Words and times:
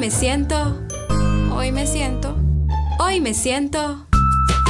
me 0.00 0.10
siento, 0.10 0.80
hoy 1.52 1.72
me 1.72 1.86
siento, 1.86 2.34
hoy 3.00 3.20
me 3.20 3.34
siento 3.34 4.06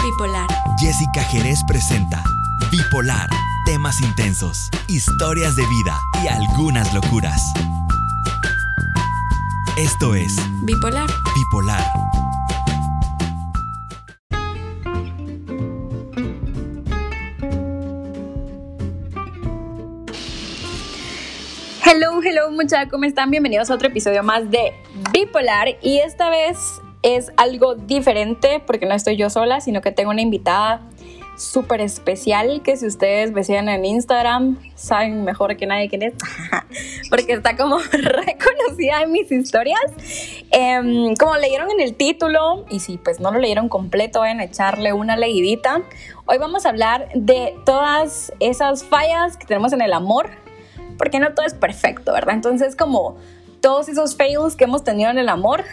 bipolar. 0.03 0.49
Jessica 0.81 1.23
Jerez 1.23 1.61
presenta 1.69 2.25
Bipolar, 2.73 3.31
temas 3.65 4.01
intensos, 4.01 4.69
historias 4.89 5.55
de 5.55 5.63
vida 5.69 5.97
y 6.25 6.27
algunas 6.27 6.93
locuras. 6.93 7.41
Esto 9.79 10.17
es 10.17 10.35
Bipolar. 10.65 11.09
Bipolar. 11.37 11.85
Hello, 21.93 22.21
hello 22.23 22.53
muchachos, 22.53 22.89
¿cómo 22.89 23.05
están? 23.05 23.33
Bienvenidos 23.33 23.69
a 23.69 23.75
otro 23.75 23.89
episodio 23.89 24.23
más 24.23 24.49
de 24.49 24.75
Bipolar. 25.13 25.77
Y 25.83 25.99
esta 25.99 26.31
vez 26.31 26.81
es 27.03 27.33
algo 27.37 27.75
diferente 27.75 28.63
porque 28.65 28.87
no 28.87 28.95
estoy 28.95 29.17
yo 29.17 29.29
sola, 29.29 29.61
sino 29.61 29.81
que 29.81 29.91
tengo 29.91 30.13
una 30.13 30.21
invitada 30.21 30.83
súper 31.37 31.81
especial 31.81 32.63
que 32.63 32.77
si 32.77 32.87
ustedes 32.87 33.33
me 33.33 33.43
siguen 33.43 33.69
en 33.69 33.85
Instagram 33.85 34.59
saben 34.77 35.25
mejor 35.25 35.57
que 35.57 35.67
nadie 35.67 35.89
quién 35.89 36.03
es 36.03 36.15
porque 37.11 37.33
está 37.33 37.57
como 37.57 37.79
reconocida 37.93 39.03
en 39.03 39.11
mis 39.11 39.33
historias. 39.33 39.81
Em, 40.53 41.17
como 41.17 41.37
leyeron 41.39 41.73
en 41.73 41.81
el 41.81 41.97
título 41.97 42.67
y 42.71 42.79
si 42.79 42.99
pues 42.99 43.19
no 43.19 43.33
lo 43.33 43.41
leyeron 43.41 43.69
completo 43.69 44.25
en 44.25 44.41
echarle 44.41 44.93
una 44.93 45.17
leidita. 45.17 45.83
Hoy 46.27 46.39
vamos 46.39 46.67
a 46.67 46.69
hablar 46.69 47.09
de 47.17 47.57
todas 47.67 48.33
esas 48.39 48.85
fallas 48.85 49.37
que 49.37 49.45
tenemos 49.45 49.73
en 49.73 49.81
el 49.81 49.93
amor 49.93 50.31
porque 51.01 51.19
no 51.19 51.33
todo 51.33 51.47
es 51.47 51.55
perfecto, 51.55 52.13
¿verdad? 52.13 52.35
Entonces, 52.35 52.77
como 52.77 53.17
todos 53.63 53.89
esos 53.89 54.17
fails 54.17 54.55
que 54.55 54.65
hemos 54.65 54.85
tenido 54.85 55.11
en 55.11 55.17
el 55.17 55.31
amor 55.31 55.65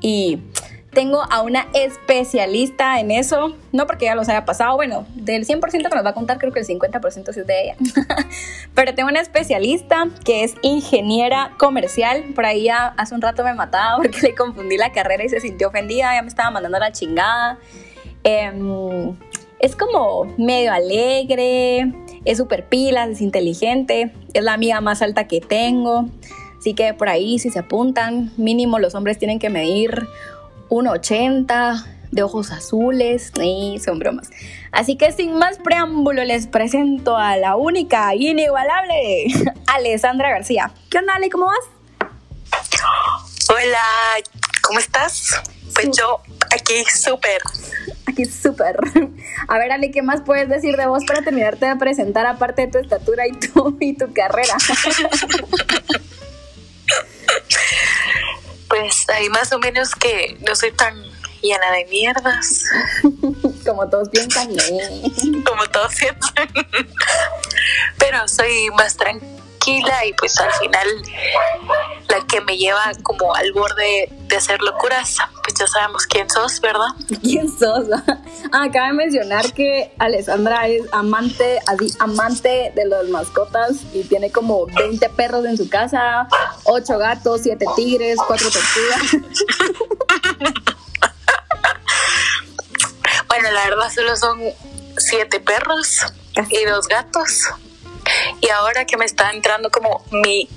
y 0.00 0.40
tengo 0.90 1.22
a 1.30 1.42
una 1.42 1.68
especialista 1.74 2.98
en 2.98 3.12
eso, 3.12 3.54
no 3.70 3.86
porque 3.86 4.06
ya 4.06 4.16
los 4.16 4.28
haya 4.28 4.44
pasado, 4.44 4.74
bueno, 4.74 5.06
del 5.14 5.46
100% 5.46 5.70
que 5.70 5.94
nos 5.94 6.04
va 6.04 6.10
a 6.10 6.14
contar, 6.14 6.38
creo 6.38 6.52
que 6.52 6.58
el 6.58 6.66
50% 6.66 7.32
sí 7.32 7.40
es 7.40 7.46
de 7.46 7.62
ella, 7.62 7.76
pero 8.74 8.96
tengo 8.96 9.10
una 9.10 9.20
especialista 9.20 10.08
que 10.24 10.42
es 10.42 10.56
ingeniera 10.62 11.52
comercial, 11.56 12.24
por 12.34 12.44
ahí 12.44 12.64
ya 12.64 12.94
hace 12.96 13.14
un 13.14 13.22
rato 13.22 13.44
me 13.44 13.54
mataba 13.54 13.98
porque 13.98 14.22
le 14.22 14.34
confundí 14.34 14.76
la 14.76 14.90
carrera 14.90 15.24
y 15.24 15.28
se 15.28 15.38
sintió 15.38 15.68
ofendida, 15.68 16.12
ya 16.12 16.22
me 16.22 16.28
estaba 16.28 16.50
mandando 16.50 16.80
la 16.80 16.90
chingada. 16.90 17.60
Em, 18.24 19.16
es 19.60 19.76
como 19.76 20.24
medio 20.36 20.72
alegre, 20.72 21.92
es 22.24 22.38
súper 22.38 22.68
pilas, 22.68 23.08
es 23.08 23.20
inteligente, 23.20 24.12
es 24.32 24.42
la 24.42 24.54
amiga 24.54 24.80
más 24.80 25.02
alta 25.02 25.26
que 25.26 25.40
tengo. 25.40 26.08
Así 26.58 26.74
que 26.74 26.94
por 26.94 27.08
ahí, 27.08 27.38
si 27.38 27.50
se 27.50 27.58
apuntan, 27.58 28.32
mínimo 28.36 28.78
los 28.78 28.94
hombres 28.94 29.18
tienen 29.18 29.38
que 29.38 29.50
medir 29.50 30.06
1,80 30.70 31.84
de 32.10 32.22
ojos 32.22 32.50
azules. 32.50 33.32
Y 33.42 33.78
son 33.84 33.98
bromas. 33.98 34.30
Así 34.72 34.96
que 34.96 35.12
sin 35.12 35.36
más 35.36 35.58
preámbulo, 35.58 36.24
les 36.24 36.46
presento 36.46 37.16
a 37.16 37.36
la 37.36 37.56
única, 37.56 38.14
inigualable, 38.14 39.26
Alessandra 39.66 40.30
García. 40.30 40.72
¿Qué 40.90 40.98
onda, 40.98 41.14
Ale? 41.14 41.28
¿Cómo 41.28 41.46
vas? 41.46 41.74
Hola, 43.50 43.84
¿cómo 44.62 44.78
estás? 44.78 45.42
Pues 45.74 45.90
yo 45.96 46.20
aquí 46.50 46.82
súper. 46.84 47.40
Aquí 48.06 48.24
súper. 48.24 48.76
A 49.48 49.58
ver, 49.58 49.72
Ale, 49.72 49.90
¿qué 49.90 50.02
más 50.02 50.20
puedes 50.20 50.48
decir 50.48 50.76
de 50.76 50.86
vos 50.86 51.04
para 51.06 51.22
terminarte 51.22 51.66
de 51.66 51.76
presentar 51.76 52.26
aparte 52.26 52.62
de 52.62 52.72
tu 52.72 52.78
estatura 52.78 53.26
y 53.26 53.32
tu, 53.32 53.76
y 53.80 53.96
tu 53.96 54.12
carrera? 54.12 54.56
Pues 58.66 59.08
ahí 59.08 59.28
más 59.28 59.52
o 59.52 59.58
menos 59.60 59.94
que 59.94 60.36
no 60.44 60.56
soy 60.56 60.72
tan 60.72 60.94
llena 61.42 61.70
de 61.72 61.84
mierdas 61.90 62.64
Como 63.64 63.88
todos 63.88 64.08
piensan. 64.08 64.50
¿eh? 64.50 65.12
como 65.44 65.64
todos 65.66 65.94
piensan. 65.94 66.48
Pero 67.98 68.26
soy 68.26 68.70
más 68.76 68.96
tranquila 68.96 69.43
y 69.66 70.12
pues 70.18 70.38
al 70.40 70.52
final 70.52 70.86
la 72.08 72.26
que 72.26 72.40
me 72.42 72.56
lleva 72.56 72.92
como 73.02 73.34
al 73.34 73.52
borde 73.52 74.08
de 74.28 74.36
hacer 74.36 74.60
locuras, 74.60 75.16
pues 75.42 75.54
ya 75.58 75.66
sabemos 75.66 76.06
quién 76.06 76.28
sos, 76.28 76.60
¿verdad? 76.60 76.88
¿Quién 77.22 77.48
sos? 77.48 77.86
Ah, 78.52 78.64
acaba 78.64 78.88
de 78.88 78.92
mencionar 78.92 79.52
que 79.52 79.94
Alessandra 79.98 80.68
es 80.68 80.82
amante, 80.92 81.60
amante 81.98 82.72
de 82.74 82.84
las 82.86 83.08
mascotas 83.08 83.76
y 83.92 84.04
tiene 84.04 84.30
como 84.30 84.66
20 84.66 85.08
perros 85.10 85.44
en 85.46 85.56
su 85.56 85.68
casa, 85.68 86.28
8 86.64 86.98
gatos, 86.98 87.40
7 87.42 87.64
tigres, 87.76 88.18
4 88.26 88.48
tortugas. 88.50 89.16
Bueno, 93.26 93.50
la 93.50 93.64
verdad 93.68 93.92
solo 93.92 94.16
son 94.16 94.38
siete 94.96 95.40
perros 95.40 96.02
y 96.50 96.64
dos 96.66 96.86
gatos. 96.86 97.48
Y 98.44 98.50
ahora 98.50 98.84
que 98.84 98.98
me 98.98 99.06
está 99.06 99.30
entrando 99.30 99.70
como 99.70 100.04
mi, 100.10 100.48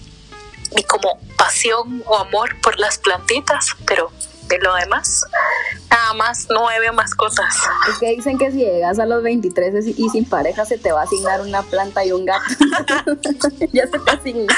mi 0.76 0.84
como 0.84 1.20
pasión 1.38 2.04
o 2.06 2.18
amor 2.18 2.60
por 2.62 2.78
las 2.80 2.98
plantitas, 2.98 3.78
pero 3.86 4.12
de 4.50 4.60
lo 4.60 4.76
demás, 4.76 5.26
nada 5.90 6.14
más 6.14 6.48
nueve 6.50 6.92
mascotas. 6.92 7.56
Es 7.90 7.98
que 8.00 8.10
dicen 8.16 8.38
que 8.38 8.52
si 8.52 8.58
llegas 8.58 9.00
a 9.00 9.06
los 9.06 9.24
23 9.24 9.88
y 9.98 10.10
sin 10.10 10.26
pareja 10.26 10.66
se 10.66 10.78
te 10.78 10.92
va 10.92 11.02
a 11.02 11.04
asignar 11.04 11.40
una 11.40 11.62
planta 11.64 12.04
y 12.04 12.12
un 12.12 12.26
gato. 12.26 12.44
ya 13.72 13.88
se 13.88 14.00
te 14.00 14.12
asigna. 14.12 14.56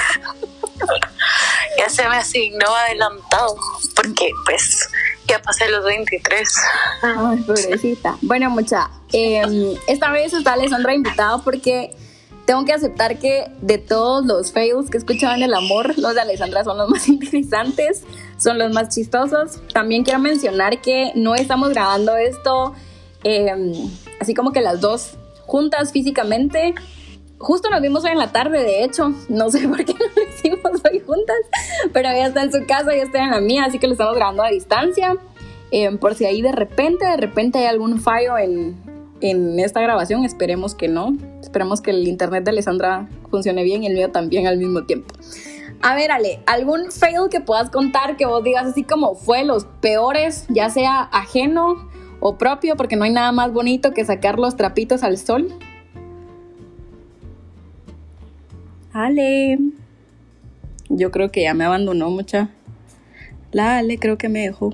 Ya 1.77 1.89
se 1.89 2.09
me 2.09 2.17
asignó 2.17 2.67
adelantado, 2.67 3.55
porque 3.95 4.31
pues 4.45 4.89
ya 5.27 5.39
pasé 5.39 5.69
los 5.69 5.85
23. 5.85 6.55
Ay, 7.03 7.37
pobrecita. 7.43 8.17
Bueno, 8.21 8.49
mucha, 8.49 8.89
eh, 9.13 9.77
esta 9.87 10.11
vez 10.11 10.33
está 10.33 10.53
Alessandra 10.53 10.95
invitada 10.95 11.37
porque 11.39 11.95
tengo 12.49 12.65
que 12.65 12.73
aceptar 12.73 13.19
que 13.19 13.51
de 13.61 13.77
todos 13.77 14.25
los 14.25 14.51
fails 14.51 14.89
que 14.89 14.97
en 14.97 15.43
el 15.43 15.53
amor, 15.53 15.95
los 15.99 16.15
de 16.15 16.21
Alessandra 16.21 16.63
son 16.63 16.79
los 16.79 16.89
más 16.89 17.07
interesantes, 17.07 18.01
son 18.39 18.57
los 18.57 18.73
más 18.73 18.89
chistosos. 18.89 19.61
También 19.71 20.03
quiero 20.03 20.17
mencionar 20.17 20.81
que 20.81 21.11
no 21.13 21.35
estamos 21.35 21.69
grabando 21.69 22.17
esto 22.17 22.73
eh, 23.23 23.53
así 24.19 24.33
como 24.33 24.51
que 24.51 24.61
las 24.61 24.81
dos 24.81 25.11
juntas 25.45 25.91
físicamente. 25.91 26.73
Justo 27.37 27.69
nos 27.69 27.83
vimos 27.83 28.03
hoy 28.03 28.13
en 28.13 28.17
la 28.17 28.31
tarde, 28.31 28.63
de 28.63 28.83
hecho. 28.83 29.13
No 29.27 29.51
sé 29.51 29.67
por 29.67 29.85
qué 29.85 29.93
no 29.93 30.05
lo 30.15 30.23
hicimos 30.27 30.81
hoy 30.91 31.01
juntas, 31.01 31.37
pero 31.93 32.09
ella 32.09 32.29
está 32.29 32.41
en 32.41 32.51
su 32.51 32.65
casa, 32.65 32.95
yo 32.95 33.03
estoy 33.03 33.21
en 33.21 33.29
la 33.29 33.41
mía, 33.41 33.65
así 33.65 33.77
que 33.77 33.85
lo 33.85 33.93
estamos 33.93 34.15
grabando 34.15 34.41
a 34.41 34.49
distancia. 34.49 35.15
Eh, 35.69 35.95
por 35.97 36.15
si 36.15 36.25
ahí 36.25 36.41
de 36.41 36.51
repente, 36.51 37.05
de 37.05 37.17
repente 37.17 37.59
hay 37.59 37.65
algún 37.65 38.01
fallo 38.01 38.39
en, 38.39 38.88
en 39.21 39.59
esta 39.59 39.81
grabación, 39.81 40.25
esperemos 40.25 40.75
que 40.75 40.87
no. 40.87 41.15
Esperemos 41.41 41.81
que 41.81 41.91
el 41.91 42.07
internet 42.07 42.43
de 42.43 42.51
Alessandra 42.51 43.07
funcione 43.29 43.63
bien 43.63 43.83
y 43.83 43.87
el 43.87 43.93
mío 43.93 44.11
también 44.11 44.47
al 44.47 44.57
mismo 44.57 44.83
tiempo. 44.83 45.13
A 45.81 45.95
ver, 45.95 46.11
Ale, 46.11 46.41
¿algún 46.45 46.91
fail 46.91 47.29
que 47.31 47.39
puedas 47.39 47.69
contar 47.69 48.17
que 48.17 48.25
vos 48.25 48.43
digas 48.43 48.65
así 48.65 48.83
como 48.83 49.15
fue 49.15 49.45
los 49.45 49.65
peores, 49.65 50.45
ya 50.49 50.69
sea 50.69 51.01
ajeno 51.01 51.89
o 52.19 52.37
propio, 52.37 52.75
porque 52.75 52.97
no 52.97 53.05
hay 53.05 53.11
nada 53.11 53.31
más 53.31 53.53
bonito 53.53 53.93
que 53.93 54.03
sacar 54.03 54.39
los 54.39 54.57
trapitos 54.57 55.03
al 55.03 55.17
sol? 55.17 55.53
Ale. 58.91 59.57
Yo 60.89 61.11
creo 61.11 61.31
que 61.31 61.43
ya 61.43 61.53
me 61.53 61.63
abandonó 61.63 62.09
mucha. 62.09 62.49
La 63.51 63.77
Ale 63.77 63.99
creo 63.99 64.17
que 64.17 64.27
me 64.27 64.41
dejó. 64.41 64.73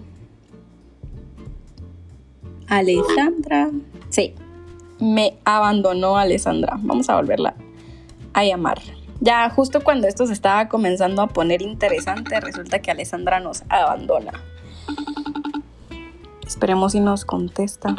Alessandra. 2.67 3.69
Sí, 4.15 4.33
me 5.01 5.35
abandonó 5.43 6.17
Alessandra. 6.17 6.77
Vamos 6.79 7.09
a 7.09 7.17
volverla 7.17 7.53
a 8.31 8.45
llamar. 8.45 8.79
Ya 9.19 9.49
justo 9.49 9.81
cuando 9.83 10.07
esto 10.07 10.25
se 10.25 10.31
estaba 10.31 10.69
comenzando 10.69 11.21
a 11.21 11.27
poner 11.27 11.61
interesante, 11.61 12.39
resulta 12.39 12.79
que 12.79 12.91
Alessandra 12.91 13.41
nos 13.41 13.63
abandona. 13.67 14.31
Esperemos 16.47 16.93
si 16.93 17.01
nos 17.01 17.25
contesta. 17.25 17.93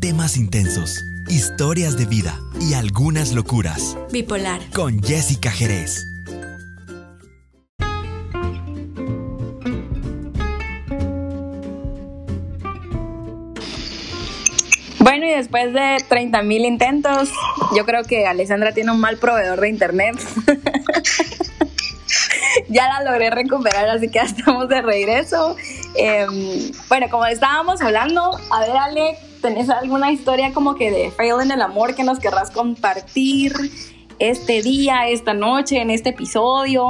Temas 0.00 0.36
intensos, 0.36 1.04
historias 1.28 1.96
de 1.96 2.06
vida 2.06 2.36
y 2.60 2.74
algunas 2.74 3.32
locuras. 3.32 3.96
Bipolar. 4.10 4.60
Con 4.72 5.00
Jessica 5.00 5.52
Jerez. 5.52 6.13
Bueno, 15.04 15.26
y 15.26 15.32
después 15.32 15.74
de 15.74 16.02
30 16.08 16.42
mil 16.44 16.64
intentos, 16.64 17.28
yo 17.76 17.84
creo 17.84 18.04
que 18.04 18.26
Alessandra 18.26 18.72
tiene 18.72 18.90
un 18.90 19.00
mal 19.00 19.18
proveedor 19.18 19.60
de 19.60 19.68
internet. 19.68 20.16
ya 22.68 22.88
la 22.88 23.02
logré 23.02 23.28
recuperar, 23.28 23.86
así 23.90 24.06
que 24.06 24.14
ya 24.14 24.22
estamos 24.22 24.66
de 24.70 24.80
regreso. 24.80 25.56
Eh, 25.94 26.26
bueno, 26.88 27.08
como 27.10 27.26
estábamos 27.26 27.82
hablando, 27.82 28.30
a 28.50 28.60
ver, 28.60 28.76
Ale, 28.78 29.18
¿Tenés 29.42 29.68
alguna 29.68 30.10
historia 30.10 30.54
como 30.54 30.74
que 30.74 30.90
de 30.90 31.10
fail 31.10 31.34
en 31.42 31.50
el 31.50 31.60
amor 31.60 31.94
que 31.94 32.02
nos 32.02 32.18
querrás 32.18 32.50
compartir 32.50 33.52
este 34.18 34.62
día, 34.62 35.08
esta 35.08 35.34
noche, 35.34 35.82
en 35.82 35.90
este 35.90 36.08
episodio? 36.08 36.88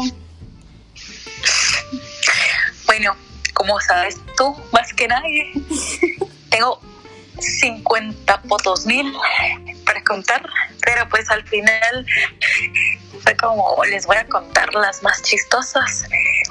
Bueno, 2.86 3.16
como 3.54 3.80
sabes 3.80 4.20
tú, 4.36 4.54
más 4.72 4.94
que 4.94 5.08
nadie, 5.08 5.50
tengo 6.48 6.78
50 7.38 8.38
fotos 8.48 8.86
mil 8.86 9.12
para 9.84 10.02
contar, 10.04 10.48
pero 10.84 11.08
pues 11.08 11.30
al 11.30 11.46
final 11.46 12.06
fue 13.22 13.36
como 13.36 13.84
les 13.84 14.06
voy 14.06 14.16
a 14.16 14.26
contar 14.26 14.72
las 14.74 15.02
más 15.02 15.22
chistosas. 15.22 16.06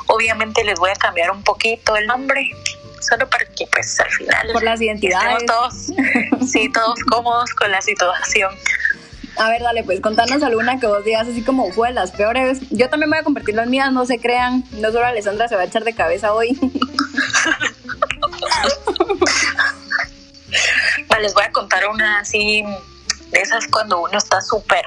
Obviamente 0.08 0.64
les 0.64 0.80
voy 0.80 0.90
a 0.90 0.96
cambiar 0.96 1.32
un 1.32 1.44
poquito 1.44 1.96
el 1.96 2.08
nombre, 2.08 2.50
solo 3.00 3.30
para 3.30 3.46
que 3.46 3.68
pues 3.68 4.00
al 4.00 4.10
final 4.12 4.50
por 4.52 4.64
las 4.64 4.82
identidades 4.82 5.46
todos, 5.46 5.74
sí, 6.52 6.70
todos 6.72 7.00
cómodos 7.10 7.54
con 7.54 7.72
la 7.72 7.82
situación. 7.82 8.52
A 9.38 9.50
ver, 9.50 9.64
dale, 9.64 9.84
pues 9.84 10.00
contanos 10.00 10.44
alguna 10.44 10.80
que 10.80 10.86
vos 10.86 11.04
digas 11.04 11.28
así 11.28 11.42
como 11.42 11.72
fue 11.72 11.92
las 11.92 12.12
peores. 12.12 12.60
Yo 12.70 12.90
también 12.90 13.10
voy 13.10 13.20
a 13.20 13.24
compartir 13.24 13.56
las 13.56 13.68
mías, 13.68 13.92
no 13.92 14.06
se 14.06 14.20
crean. 14.20 14.64
No 14.74 14.92
solo 14.92 15.06
Alessandra 15.06 15.48
se 15.48 15.56
va 15.56 15.64
a 15.64 15.66
echar 15.66 15.84
de 15.84 15.94
cabeza 15.94 16.34
hoy. 16.34 16.58
les 21.20 21.34
voy 21.34 21.44
a 21.44 21.52
contar 21.52 21.88
una 21.88 22.20
así, 22.20 22.64
de 23.32 23.42
esas 23.42 23.68
cuando 23.68 24.02
uno 24.02 24.18
está 24.18 24.42
súper, 24.42 24.86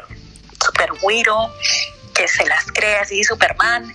súper 0.65 0.93
güiro, 1.01 1.53
que 2.15 2.27
se 2.29 2.47
las 2.47 2.65
cree 2.67 2.99
así, 2.99 3.23
Superman, 3.25 3.93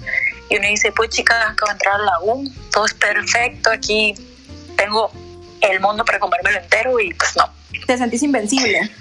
y 0.49 0.57
uno 0.57 0.67
dice, 0.67 0.91
pues 0.91 1.09
chica, 1.09 1.49
acabo 1.49 1.69
de 1.69 1.73
entrar 1.73 1.95
a 1.95 2.03
la 2.03 2.19
U, 2.23 2.43
todo 2.71 2.85
es 2.85 2.93
perfecto, 2.93 3.71
aquí 3.71 4.13
tengo 4.75 5.11
el 5.61 5.79
mundo 5.79 6.03
para 6.03 6.19
comérmelo 6.19 6.59
entero 6.59 6.99
y 6.99 7.13
pues 7.13 7.35
no. 7.35 7.49
¿Te 7.87 7.97
sentís 7.97 8.23
invencible? 8.23 8.91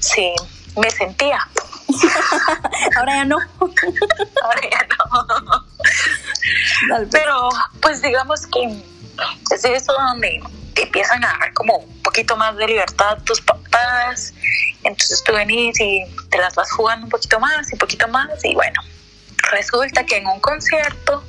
Sí, 0.00 0.32
me 0.76 0.90
sentía. 0.90 1.48
Ahora 2.96 3.14
ya 3.16 3.24
no. 3.24 3.38
Ahora 4.42 4.60
ya 4.70 4.86
no. 6.88 7.06
Pero 7.10 7.48
pues 7.80 8.02
digamos 8.02 8.46
que 8.46 8.82
es 9.52 9.64
eso 9.64 9.92
donde 9.92 10.42
empiezan 10.82 11.24
a 11.24 11.36
dar 11.38 11.52
como 11.52 11.78
un 11.78 12.02
poquito 12.02 12.36
más 12.36 12.56
de 12.56 12.66
libertad 12.66 13.18
tus 13.24 13.40
papás, 13.40 14.32
entonces 14.82 15.22
tú 15.24 15.32
venís 15.32 15.78
y 15.80 16.04
te 16.30 16.38
las 16.38 16.54
vas 16.54 16.70
jugando 16.72 17.06
un 17.06 17.10
poquito 17.10 17.38
más 17.40 17.70
y 17.70 17.74
un 17.74 17.78
poquito 17.78 18.08
más 18.08 18.28
y 18.44 18.54
bueno, 18.54 18.80
resulta 19.50 20.04
que 20.04 20.16
en 20.16 20.26
un 20.26 20.40
concierto 20.40 21.24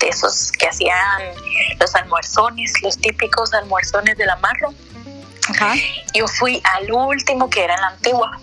de 0.00 0.08
esos 0.08 0.52
que 0.52 0.66
hacían 0.66 1.22
los 1.78 1.94
almuerzones, 1.94 2.72
los 2.82 2.98
típicos 2.98 3.52
almuerzones 3.54 4.16
de 4.16 4.26
la 4.26 4.36
Marro, 4.36 4.72
yo 6.14 6.26
fui 6.26 6.62
al 6.74 6.90
último 6.90 7.50
que 7.50 7.64
era 7.64 7.74
en 7.74 7.80
la 7.80 7.88
antigua, 7.88 8.40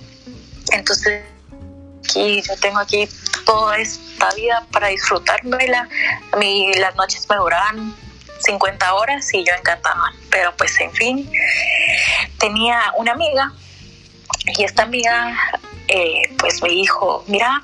entonces 0.72 1.24
aquí 2.04 2.42
yo 2.42 2.56
tengo 2.58 2.80
aquí 2.80 3.08
toda 3.46 3.78
esta 3.78 4.30
vida 4.36 4.66
para 4.72 4.88
disfrutármela, 4.90 5.88
a 6.32 6.38
mí 6.38 6.72
las 6.76 6.96
noches 6.96 7.28
me 7.30 7.38
duraban 7.38 7.96
50 8.42 8.94
horas 8.94 9.34
y 9.34 9.46
yo 9.46 9.54
encantada. 9.54 10.14
Pero 10.30 10.54
pues 10.58 10.80
en 10.80 10.92
fin, 10.92 11.32
tenía 12.40 12.80
una 12.98 13.14
amiga 13.14 13.52
y 14.58 14.64
esta 14.64 14.84
amiga 14.84 15.38
eh, 15.88 16.22
pues 16.38 16.62
me 16.62 16.70
dijo, 16.70 17.24
mira, 17.28 17.64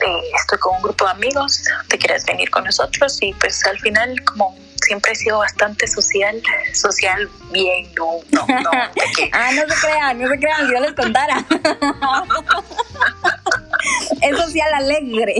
eh, 0.00 0.20
estoy 0.38 0.58
con 0.58 0.76
un 0.76 0.82
grupo 0.82 1.04
de 1.04 1.10
amigos, 1.10 1.64
¿te 1.88 1.98
quieres 1.98 2.24
venir 2.24 2.48
con 2.50 2.64
nosotros? 2.64 3.18
Y 3.20 3.34
pues 3.34 3.64
al 3.66 3.78
final 3.80 4.14
como 4.24 4.56
siempre 4.84 5.12
he 5.12 5.16
sido 5.16 5.38
bastante 5.38 5.86
social, 5.86 6.42
social 6.72 7.28
bien, 7.50 7.92
no, 7.96 8.20
no, 8.30 8.46
no. 8.46 8.70
ah, 9.32 9.50
no 9.52 9.74
se 9.74 9.80
crean, 9.80 10.18
no 10.18 10.28
se 10.28 10.38
crean, 10.38 10.66
si 10.66 10.72
yo 10.72 10.80
les 10.80 10.92
contara. 10.92 11.44
es 14.22 14.36
social 14.36 14.74
alegre. 14.74 15.34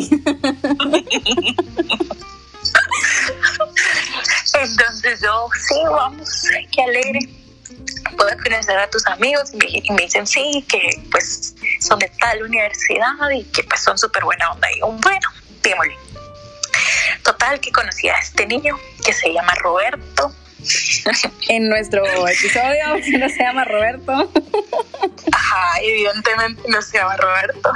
Entonces 4.55 5.21
yo, 5.21 5.49
sí, 5.69 5.75
vamos, 5.85 6.45
qué 6.73 6.83
alegre. 6.83 7.21
Puedo 8.17 8.31
conocer 8.43 8.79
a 8.79 8.89
tus 8.89 9.07
amigos 9.07 9.51
y 9.53 9.93
me, 9.93 10.03
dicen 10.03 10.27
sí, 10.27 10.65
que 10.69 10.91
pues 11.11 11.55
son 11.81 11.99
de 11.99 12.11
tal 12.21 12.43
universidad 12.43 13.31
y 13.35 13.45
que 13.45 13.63
pues 13.65 13.83
son 13.83 13.99
súper 13.99 14.25
buena 14.25 14.51
onda. 14.53 14.69
Y 14.73 14.81
yo, 14.81 14.87
bueno, 14.87 15.29
démosle. 15.63 15.97
Total, 17.23 17.61
que 17.61 17.71
conocí 17.73 18.09
a 18.09 18.15
este 18.19 18.47
niño 18.47 18.79
que 19.05 19.13
se 19.13 19.33
llama 19.33 19.53
Roberto. 19.63 20.33
En 21.49 21.69
nuestro 21.69 22.05
episodio, 22.29 22.97
que 23.05 23.19
no 23.19 23.29
se 23.29 23.39
llama 23.39 23.65
Roberto. 23.65 24.31
Ajá, 25.33 25.81
evidentemente 25.81 26.63
no 26.69 26.83
se 26.83 26.99
llama 26.99 27.17
Roberto. 27.17 27.73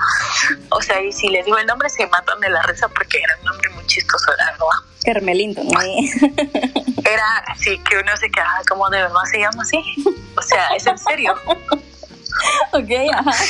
O 0.70 0.82
sea, 0.82 1.00
y 1.00 1.12
si 1.12 1.29
les 1.29 1.44
digo 1.46 1.58
el 1.58 1.67
nombre, 1.67 1.88
se 1.88 2.06
matan 2.06 2.40
de 2.40 2.50
la 2.50 2.62
risa 2.62 2.88
porque 2.88 3.19
era 3.19 3.37
un 3.38 3.46
nombre 3.46 3.70
muy 3.70 3.87
chistoso, 3.87 4.32
la 4.37 4.46
verdad. 4.52 4.67
Carmelito, 5.05 5.62
¿no? 5.64 5.81
Era 7.05 7.38
así 7.49 7.79
que 7.79 7.99
uno 7.99 8.17
se 8.17 8.31
quedaba 8.31 8.61
como 8.69 8.88
de 8.90 8.99
verdad 9.02 9.23
se 9.31 9.38
llama 9.38 9.62
así. 9.62 9.82
O 10.37 10.43
sea, 10.43 10.69
es 10.76 10.87
en 10.87 10.99
serio. 10.99 11.35
ok, 12.73 12.90
ajá. 13.14 13.32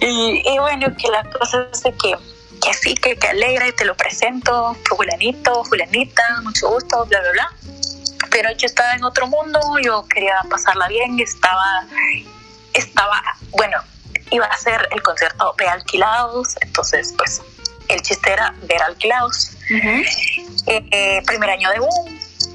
Y, 0.00 0.42
y, 0.46 0.58
bueno, 0.58 0.86
que 0.96 1.08
la 1.08 1.24
cosa 1.24 1.66
es 1.72 1.82
de 1.82 1.92
que, 1.92 2.14
que 2.62 2.74
sí, 2.74 2.94
que 2.94 3.16
te 3.16 3.28
alegra 3.28 3.66
y 3.68 3.72
te 3.72 3.84
lo 3.84 3.94
presento, 3.96 4.76
Julianito, 4.88 5.64
Julianita, 5.64 6.22
mucho 6.42 6.68
gusto, 6.68 7.04
bla, 7.06 7.20
bla, 7.20 7.32
bla. 7.32 7.52
Pero 8.30 8.50
yo 8.52 8.66
estaba 8.66 8.94
en 8.94 9.04
otro 9.04 9.26
mundo, 9.26 9.60
yo 9.82 10.06
quería 10.06 10.36
pasarla 10.48 10.88
bien, 10.88 11.18
estaba, 11.20 11.86
estaba, 12.72 13.22
bueno, 13.50 13.78
iba 14.30 14.46
a 14.46 14.56
ser 14.56 14.88
el 14.92 15.02
concierto 15.02 15.54
de 15.58 15.68
alquilados, 15.68 16.54
entonces 16.60 17.12
pues 17.16 17.42
el 17.88 18.00
chiste 18.02 18.32
era 18.32 18.54
ver 18.62 18.80
alquilados. 18.82 19.56
Eh, 19.70 20.04
eh, 20.66 21.22
primer 21.26 21.50
año 21.50 21.70
de 21.70 21.80
U, 21.80 21.88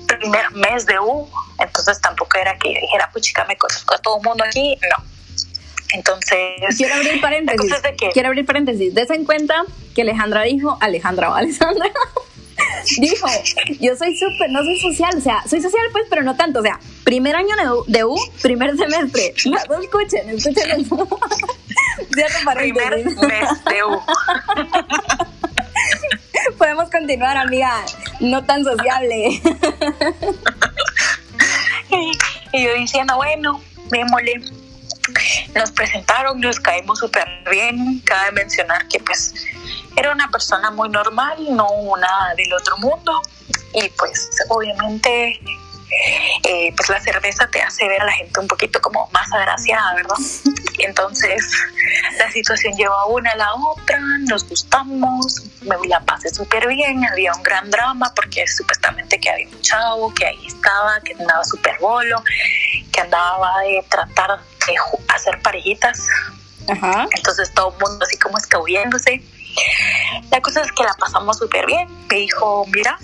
primer 0.07 0.51
mes 0.51 0.85
de 0.85 0.99
U, 0.99 1.29
entonces 1.59 1.99
tampoco 2.01 2.37
era 2.37 2.57
que 2.57 2.73
yo 2.73 2.79
dijera, 2.79 3.09
pues 3.11 3.25
chica, 3.25 3.45
me 3.45 3.57
conozco 3.57 3.95
a 3.95 3.97
todo 3.97 4.17
el 4.17 4.23
mundo 4.23 4.43
aquí, 4.45 4.77
no. 4.81 5.03
Entonces. 5.93 6.77
Quiero 6.77 6.95
abrir 6.95 7.21
paréntesis. 7.21 7.73
Quiero 8.13 8.27
abrir 8.27 8.45
paréntesis. 8.45 8.93
Des 8.93 9.09
en 9.11 9.25
cuenta 9.25 9.63
que 9.93 10.01
Alejandra 10.01 10.43
dijo, 10.43 10.77
Alejandra 10.81 11.31
o 11.31 11.35
Alessandra, 11.35 11.89
dijo, 12.99 13.27
yo 13.79 13.95
soy 13.95 14.15
súper, 14.15 14.49
no 14.49 14.63
soy 14.63 14.79
social, 14.79 15.17
o 15.17 15.21
sea, 15.21 15.43
soy 15.47 15.61
social 15.61 15.83
pues, 15.91 16.05
pero 16.09 16.23
no 16.23 16.35
tanto, 16.35 16.59
o 16.59 16.63
sea, 16.63 16.79
primer 17.03 17.35
año 17.35 17.55
de 17.87 18.03
U, 18.05 18.15
primer 18.41 18.77
semestre. 18.77 19.33
No, 19.45 19.79
escuchen, 19.79 20.29
escuchen 20.29 20.71
eso. 20.71 21.07
primer 22.55 23.05
mes 23.05 23.63
de 23.65 23.83
U. 23.83 23.99
Podemos 26.57 26.89
continuar, 26.89 27.37
amiga, 27.37 27.83
no 28.19 28.43
tan 28.43 28.63
sociable. 28.63 29.41
y 32.53 32.63
yo 32.63 32.73
diciendo, 32.75 33.15
bueno, 33.17 33.61
démosle. 33.89 34.41
Nos 35.53 35.71
presentaron, 35.71 36.41
nos 36.41 36.59
caímos 36.59 36.99
súper 36.99 37.27
bien. 37.49 37.99
Cabe 38.01 38.31
mencionar 38.31 38.87
que 38.87 38.99
pues 38.99 39.33
era 39.95 40.11
una 40.11 40.29
persona 40.29 40.71
muy 40.71 40.89
normal, 40.89 41.37
no 41.51 41.67
una 41.69 42.33
del 42.35 42.53
otro 42.53 42.77
mundo. 42.77 43.21
Y 43.73 43.89
pues 43.89 44.29
obviamente 44.49 45.39
eh, 46.43 46.73
pues 46.75 46.89
la 46.89 46.99
cerveza 46.99 47.47
te 47.47 47.61
hace 47.61 47.87
ver 47.87 48.01
a 48.01 48.05
la 48.05 48.11
gente 48.11 48.39
un 48.39 48.47
poquito 48.47 48.81
como 48.81 49.09
más 49.11 49.31
agraciada, 49.31 49.95
¿verdad? 49.95 50.17
Entonces 50.79 51.49
la 52.17 52.29
situación 52.31 52.75
lleva 52.75 53.01
a 53.01 53.05
una 53.05 53.31
a 53.31 53.35
la 53.35 53.53
otra, 53.53 53.99
nos 54.27 54.47
gustamos, 54.47 55.43
me 55.61 55.75
la 55.87 55.99
pasé 56.01 56.29
súper 56.29 56.67
bien, 56.67 57.05
había 57.05 57.33
un 57.33 57.43
gran 57.43 57.69
drama 57.71 58.11
porque 58.15 58.45
supuestamente 58.47 59.19
que 59.19 59.29
había 59.29 59.47
un 59.47 59.61
chavo 59.61 60.13
que 60.13 60.25
ahí 60.25 60.47
estaba, 60.47 60.99
que 61.01 61.13
andaba 61.13 61.43
súper 61.43 61.77
bolo, 61.79 62.21
que 62.91 63.01
andaba 63.01 63.61
de 63.61 63.85
tratar 63.89 64.39
de 64.39 64.75
hacer 65.13 65.41
parejitas. 65.41 66.07
Entonces 66.67 67.53
todo 67.53 67.73
el 67.73 67.79
mundo 67.79 68.05
así 68.05 68.17
como 68.17 68.37
escabulléndose. 68.37 69.23
La 70.31 70.41
cosa 70.41 70.61
es 70.61 70.71
que 70.71 70.83
la 70.83 70.93
pasamos 70.99 71.37
súper 71.37 71.65
bien. 71.65 71.87
Me 72.09 72.17
dijo, 72.17 72.65
mira, 72.67 72.97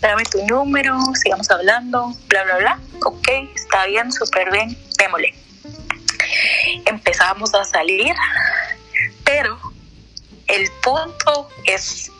dame 0.00 0.24
tu 0.24 0.44
número, 0.46 0.98
sigamos 1.14 1.50
hablando, 1.50 2.14
bla, 2.28 2.44
bla, 2.44 2.56
bla. 2.58 2.80
Ok, 3.04 3.28
está 3.54 3.86
bien, 3.86 4.12
súper 4.12 4.50
bien, 4.50 4.76
démosle. 4.98 5.34
Empezamos 6.86 7.54
a 7.54 7.64
salir, 7.64 8.14
pero 9.24 9.58
el 10.46 10.70
punto 10.82 11.48
es 11.64 12.10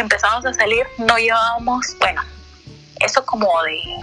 empezamos 0.00 0.44
a 0.46 0.54
salir, 0.54 0.86
no 0.98 1.16
llevábamos, 1.18 1.96
bueno, 1.98 2.22
eso 3.00 3.24
como 3.24 3.48
de, 3.64 4.00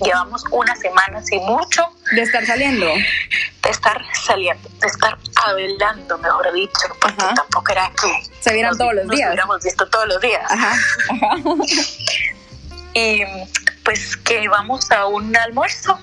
llevamos 0.00 0.44
una 0.50 0.74
semana 0.76 1.22
sin 1.22 1.44
mucho. 1.44 1.84
De 2.14 2.22
estar 2.22 2.44
saliendo. 2.46 2.86
De 2.86 3.70
estar 3.70 4.02
saliendo, 4.24 4.68
de 4.80 4.86
estar 4.86 5.18
hablando, 5.46 6.18
mejor 6.18 6.52
dicho, 6.52 6.96
porque 7.00 7.24
tampoco 7.34 7.72
era 7.72 7.90
que... 8.00 8.22
Se 8.40 8.52
vieran 8.52 8.76
todos 8.76 8.94
los 8.94 9.08
días. 9.08 9.20
Nos 9.20 9.28
hubiéramos 9.28 9.62
visto 9.62 9.88
todos 9.88 10.08
los 10.08 10.20
días. 10.20 10.42
Ajá, 10.50 10.74
ajá. 11.10 11.36
y 12.94 13.22
pues 13.84 14.16
que 14.16 14.48
vamos 14.48 14.90
a 14.90 15.06
un 15.06 15.36
almuerzo 15.36 15.98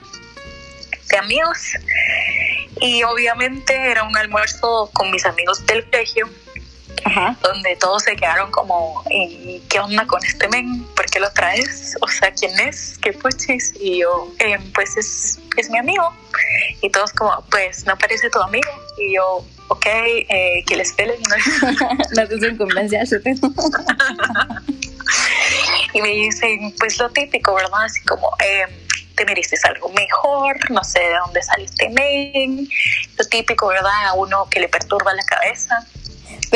de 1.10 1.18
amigos 1.18 1.74
y 2.82 3.04
obviamente 3.04 3.92
era 3.92 4.04
un 4.04 4.18
almuerzo 4.18 4.90
con 4.94 5.12
mis 5.12 5.26
amigos 5.26 5.66
del 5.66 5.86
colegio 5.90 6.30
donde 7.42 7.76
todos 7.78 8.04
se 8.04 8.16
quedaron 8.16 8.52
como, 8.52 9.04
¿y 9.10 9.62
qué 9.70 9.80
onda 9.80 10.06
con 10.06 10.24
este 10.24 10.48
men? 10.50 10.84
¿Por 10.96 11.06
qué 11.06 11.20
lo 11.20 11.32
traes? 11.32 11.96
O 12.02 12.08
sea, 12.08 12.32
¿quién 12.32 12.60
es? 12.60 12.98
¿Qué 13.02 13.14
puchis? 13.14 13.74
Y 13.80 14.00
yo, 14.00 14.32
eh, 14.40 14.58
pues 14.74 14.98
es, 14.98 15.40
es 15.58 15.70
mi 15.70 15.78
amigo. 15.78 16.14
Y 16.82 16.90
todos 16.90 17.12
como, 17.14 17.44
pues 17.52 17.86
no 17.86 17.98
parece 17.98 18.30
tu 18.30 18.42
amigo. 18.42 18.70
Y 18.98 19.16
yo, 19.16 19.46
ok, 19.68 19.86
eh, 19.86 20.64
que 20.68 20.76
les 20.76 20.94
pelen. 20.94 21.22
no 22.16 22.28
te 22.28 22.48
incumbencia, 22.48 23.04
Y 25.94 26.02
me 26.02 26.10
dicen, 26.10 26.74
pues 26.78 27.00
lo 27.00 27.10
típico, 27.12 27.54
¿verdad? 27.56 27.84
Así 27.84 28.02
como, 28.04 28.30
eh, 28.44 28.66
te 29.16 29.26
mereces 29.26 29.64
algo 29.66 29.90
mejor, 29.90 30.72
no 30.72 30.84
sé 30.84 31.00
de 31.00 31.16
dónde 31.26 31.42
saliste 31.42 31.90
men, 31.90 32.68
lo 33.18 33.26
típico, 33.26 33.68
¿verdad? 33.68 34.08
A 34.08 34.14
uno 34.14 34.48
que 34.50 34.60
le 34.60 34.68
perturba 34.68 35.14
la 35.14 35.24
cabeza. 35.24 35.86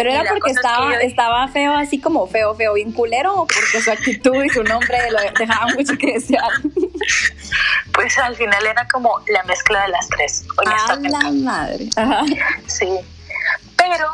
Pero 0.03 0.12
era 0.12 0.29
porque 0.29 0.51
estaba, 0.51 0.94
estaba 1.01 1.48
feo, 1.50 1.74
así 1.74 2.00
como 2.00 2.25
feo, 2.27 2.56
feo, 2.56 2.74
bien 2.74 2.94
culero, 2.94 3.34
o 3.34 3.48
porque 3.48 3.82
su 3.82 3.91
actitud 3.91 4.44
y 4.44 4.50
su 4.50 4.63
nombre 4.63 4.98
lo 5.12 5.20
dejaban 5.38 5.75
mucho 5.75 5.98
que 5.98 6.13
desear. 6.13 6.51
Pues 7.94 8.18
al 8.18 8.36
final 8.36 8.65
era 8.65 8.88
como 8.88 9.12
la 9.27 9.44
mezcla 9.44 9.82
de 9.84 9.89
las 9.89 10.08
tres. 10.08 10.46
A 10.58 10.96
la 10.96 11.32
madre. 11.32 11.89
Sí. 12.68 12.88
Pero 13.75 14.06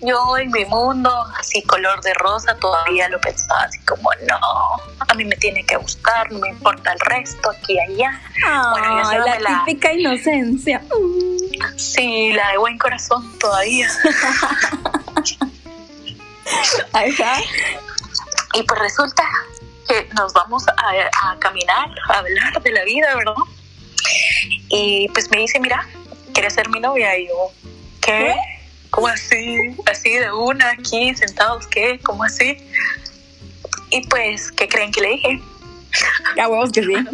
yo 0.00 0.36
en 0.38 0.50
mi 0.50 0.64
mundo, 0.66 1.10
así 1.38 1.62
color 1.62 2.00
de 2.02 2.14
rosa, 2.14 2.54
todavía 2.56 3.08
lo 3.08 3.20
pensaba 3.20 3.62
así 3.62 3.78
como, 3.80 4.10
no, 4.28 4.38
a 4.98 5.14
mí 5.14 5.24
me 5.24 5.36
tiene 5.36 5.64
que 5.64 5.76
gustar, 5.76 6.30
no 6.30 6.40
me 6.40 6.48
importa 6.48 6.92
el 6.92 7.00
resto, 7.00 7.50
aquí 7.50 7.74
y 7.74 7.80
allá. 7.80 8.20
bueno, 8.72 9.26
la, 9.40 9.64
típica 9.64 9.92
inocencia. 9.92 10.82
Sí, 11.76 12.32
la 12.32 12.50
de 12.50 12.58
buen 12.58 12.78
corazón 12.78 13.38
todavía. 13.38 13.88
Y 18.54 18.62
pues 18.62 18.80
resulta 18.80 19.24
que 19.88 20.08
nos 20.14 20.32
vamos 20.32 20.64
a, 20.68 21.38
caminar, 21.40 21.88
a 22.08 22.18
hablar 22.18 22.62
de 22.62 22.70
la 22.70 22.84
vida, 22.84 23.14
¿verdad? 23.16 23.34
Y 24.68 25.08
pues 25.08 25.28
me 25.30 25.38
dice, 25.38 25.58
mira, 25.58 25.86
¿quieres 26.32 26.54
ser 26.54 26.68
mi 26.68 26.78
novia? 26.78 27.18
Y 27.18 27.26
yo, 27.28 27.50
¿qué? 28.00 28.36
¿Cómo 28.94 29.08
así? 29.08 29.74
Así 29.90 30.10
de 30.10 30.32
una, 30.32 30.70
aquí, 30.70 31.12
sentados, 31.16 31.66
¿qué? 31.66 31.98
¿Cómo 32.04 32.22
así? 32.22 32.56
Y 33.90 34.06
pues, 34.06 34.52
¿qué 34.52 34.68
creen 34.68 34.92
que 34.92 35.00
le 35.00 35.08
dije? 35.08 35.42
Ya 36.36 36.48
huevos 36.48 36.70
que 36.70 36.84
sí. 36.84 36.94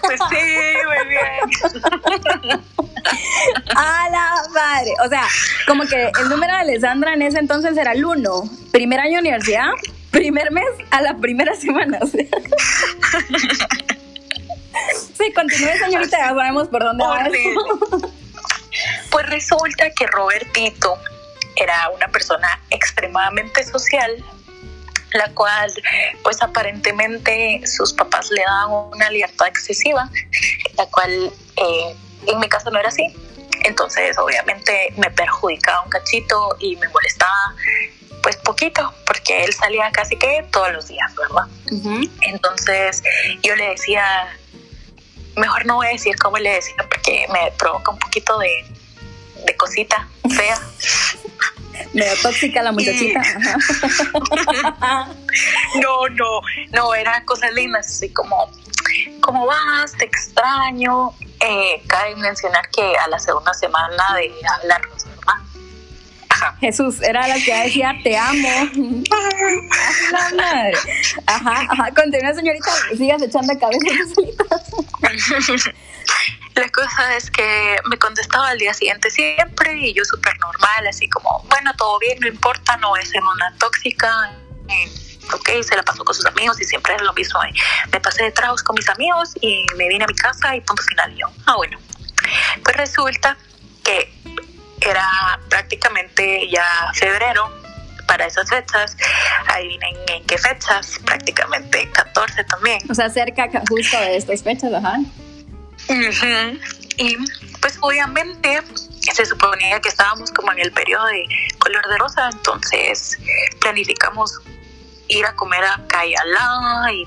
pues 0.00 0.20
sí, 0.30 0.36
muy 0.86 1.08
bien. 1.08 1.50
A 3.76 4.08
la 4.10 4.42
madre. 4.54 4.90
O 5.04 5.08
sea, 5.10 5.26
como 5.66 5.84
que 5.84 6.10
el 6.22 6.28
número 6.30 6.54
de 6.54 6.60
Alessandra 6.60 7.12
en 7.12 7.20
ese 7.20 7.38
entonces 7.38 7.76
era 7.76 7.92
el 7.92 8.02
uno. 8.02 8.44
Primer 8.72 9.00
año 9.00 9.16
de 9.16 9.20
universidad, 9.20 9.68
primer 10.10 10.50
mes 10.50 10.64
a 10.92 11.02
la 11.02 11.14
primera 11.18 11.54
semana. 11.56 11.98
sí, 15.18 15.32
continúe, 15.34 15.76
señorita, 15.78 16.16
ya 16.16 16.28
sabemos 16.28 16.68
por 16.68 16.84
dónde 16.84 17.04
va. 17.04 17.28
Pues 19.10 19.26
resulta 19.26 19.90
que 19.90 20.06
Robertito 20.06 20.98
era 21.56 21.90
una 21.90 22.08
persona 22.08 22.60
extremadamente 22.70 23.64
social, 23.64 24.24
la 25.12 25.28
cual 25.34 25.70
pues 26.22 26.40
aparentemente 26.42 27.62
sus 27.66 27.92
papás 27.92 28.30
le 28.30 28.42
daban 28.42 28.92
una 28.92 29.10
libertad 29.10 29.48
excesiva, 29.48 30.08
la 30.76 30.86
cual 30.86 31.32
eh, 31.56 31.96
en 32.26 32.38
mi 32.38 32.48
caso 32.48 32.70
no 32.70 32.78
era 32.78 32.88
así. 32.88 33.14
Entonces 33.64 34.16
obviamente 34.18 34.92
me 34.96 35.10
perjudicaba 35.10 35.82
un 35.82 35.90
cachito 35.90 36.56
y 36.60 36.76
me 36.76 36.88
molestaba 36.88 37.54
pues 38.22 38.36
poquito, 38.36 38.92
porque 39.06 39.44
él 39.44 39.52
salía 39.52 39.90
casi 39.92 40.16
que 40.16 40.46
todos 40.50 40.72
los 40.72 40.88
días, 40.88 41.10
¿verdad? 41.16 41.46
Entonces 42.22 43.02
yo 43.42 43.56
le 43.56 43.70
decía, 43.70 44.04
mejor 45.36 45.66
no 45.66 45.76
voy 45.76 45.88
a 45.88 45.90
decir 45.90 46.16
cómo 46.16 46.38
le 46.38 46.50
decía, 46.50 46.74
porque 46.88 47.26
me 47.32 47.52
provoca 47.58 47.92
un 47.92 47.98
poquito 47.98 48.38
de, 48.38 48.64
de 49.46 49.56
cosita 49.56 50.08
fea. 50.28 50.60
Medio 51.94 52.12
tóxica 52.22 52.62
la 52.62 52.72
muchachita. 52.72 53.20
no, 55.82 56.08
no, 56.10 56.40
no, 56.72 56.94
eran 56.94 57.24
cosas 57.24 57.52
lindas, 57.54 57.86
así 57.86 58.12
como, 58.12 58.50
¿cómo 59.20 59.46
vas? 59.46 59.92
Te 59.92 60.04
extraño. 60.04 61.14
Eh, 61.40 61.82
cabe 61.86 62.16
mencionar 62.16 62.68
que 62.70 62.96
a 62.98 63.08
la 63.08 63.18
segunda 63.18 63.54
semana 63.54 64.14
de 64.16 64.30
hablarnos. 64.58 65.06
Jesús 66.60 67.00
era 67.02 67.26
la 67.26 67.34
que 67.34 67.54
decía 67.64 67.94
te 68.02 68.16
amo. 68.16 68.48
la 70.12 70.30
madre. 70.36 70.78
Ajá, 71.26 71.66
ajá. 71.68 71.90
Continúa, 71.94 72.34
señorita, 72.34 72.70
sigas 72.96 73.22
echando 73.22 73.58
cabeza 73.58 73.86
La 76.54 76.68
cosa 76.68 77.16
es 77.16 77.30
que 77.30 77.76
me 77.88 77.96
contestaba 77.96 78.48
al 78.48 78.58
día 78.58 78.74
siguiente 78.74 79.10
siempre 79.10 79.78
y 79.78 79.94
yo 79.94 80.04
súper 80.04 80.38
normal, 80.40 80.86
así 80.88 81.08
como, 81.08 81.44
bueno, 81.48 81.72
todo 81.76 81.98
bien, 81.98 82.18
no 82.20 82.28
importa, 82.28 82.76
no 82.78 82.96
es 82.96 83.14
en 83.14 83.22
una 83.22 83.54
tóxica. 83.58 84.32
ok, 85.32 85.48
se 85.62 85.76
la 85.76 85.82
pasó 85.82 86.04
con 86.04 86.14
sus 86.14 86.26
amigos 86.26 86.60
y 86.60 86.64
siempre 86.64 86.94
es 86.96 87.02
lo 87.02 87.12
mismo. 87.14 87.40
Me 87.92 88.00
pasé 88.00 88.24
de 88.24 88.32
tragos 88.32 88.62
con 88.62 88.74
mis 88.74 88.88
amigos 88.88 89.30
y 89.40 89.64
me 89.76 89.88
vine 89.88 90.04
a 90.04 90.06
mi 90.06 90.14
casa 90.14 90.54
y 90.56 90.60
punto 90.60 90.82
final. 90.82 91.14
yo, 91.16 91.28
ah, 91.46 91.56
bueno. 91.56 91.78
Pues 92.62 92.76
resulta 92.76 93.36
que 93.82 94.19
era 94.80 95.40
prácticamente 95.48 96.48
ya 96.48 96.90
febrero 96.94 97.50
para 98.06 98.26
esas 98.26 98.48
fechas. 98.48 98.96
Adivinen 99.46 99.96
en 100.08 100.24
qué 100.26 100.38
fechas, 100.38 100.98
prácticamente 101.04 101.88
14 101.90 102.44
también. 102.44 102.80
O 102.90 102.94
sea, 102.94 103.08
cerca 103.08 103.48
justo 103.68 103.98
de 103.98 104.16
estas 104.16 104.42
fechas, 104.42 104.72
ajá. 104.72 104.98
Y 106.96 107.16
pues 107.60 107.78
obviamente 107.80 108.60
se 109.00 109.24
suponía 109.24 109.80
que 109.80 109.88
estábamos 109.88 110.30
como 110.30 110.52
en 110.52 110.60
el 110.60 110.72
periodo 110.72 111.06
de 111.06 111.24
color 111.58 111.86
de 111.88 111.98
rosa, 111.98 112.28
entonces 112.32 113.18
planificamos 113.60 114.40
ir 115.08 115.24
a 115.26 115.34
comer 115.34 115.64
a 115.64 115.80
Cayalá 115.88 116.92
y 116.92 117.06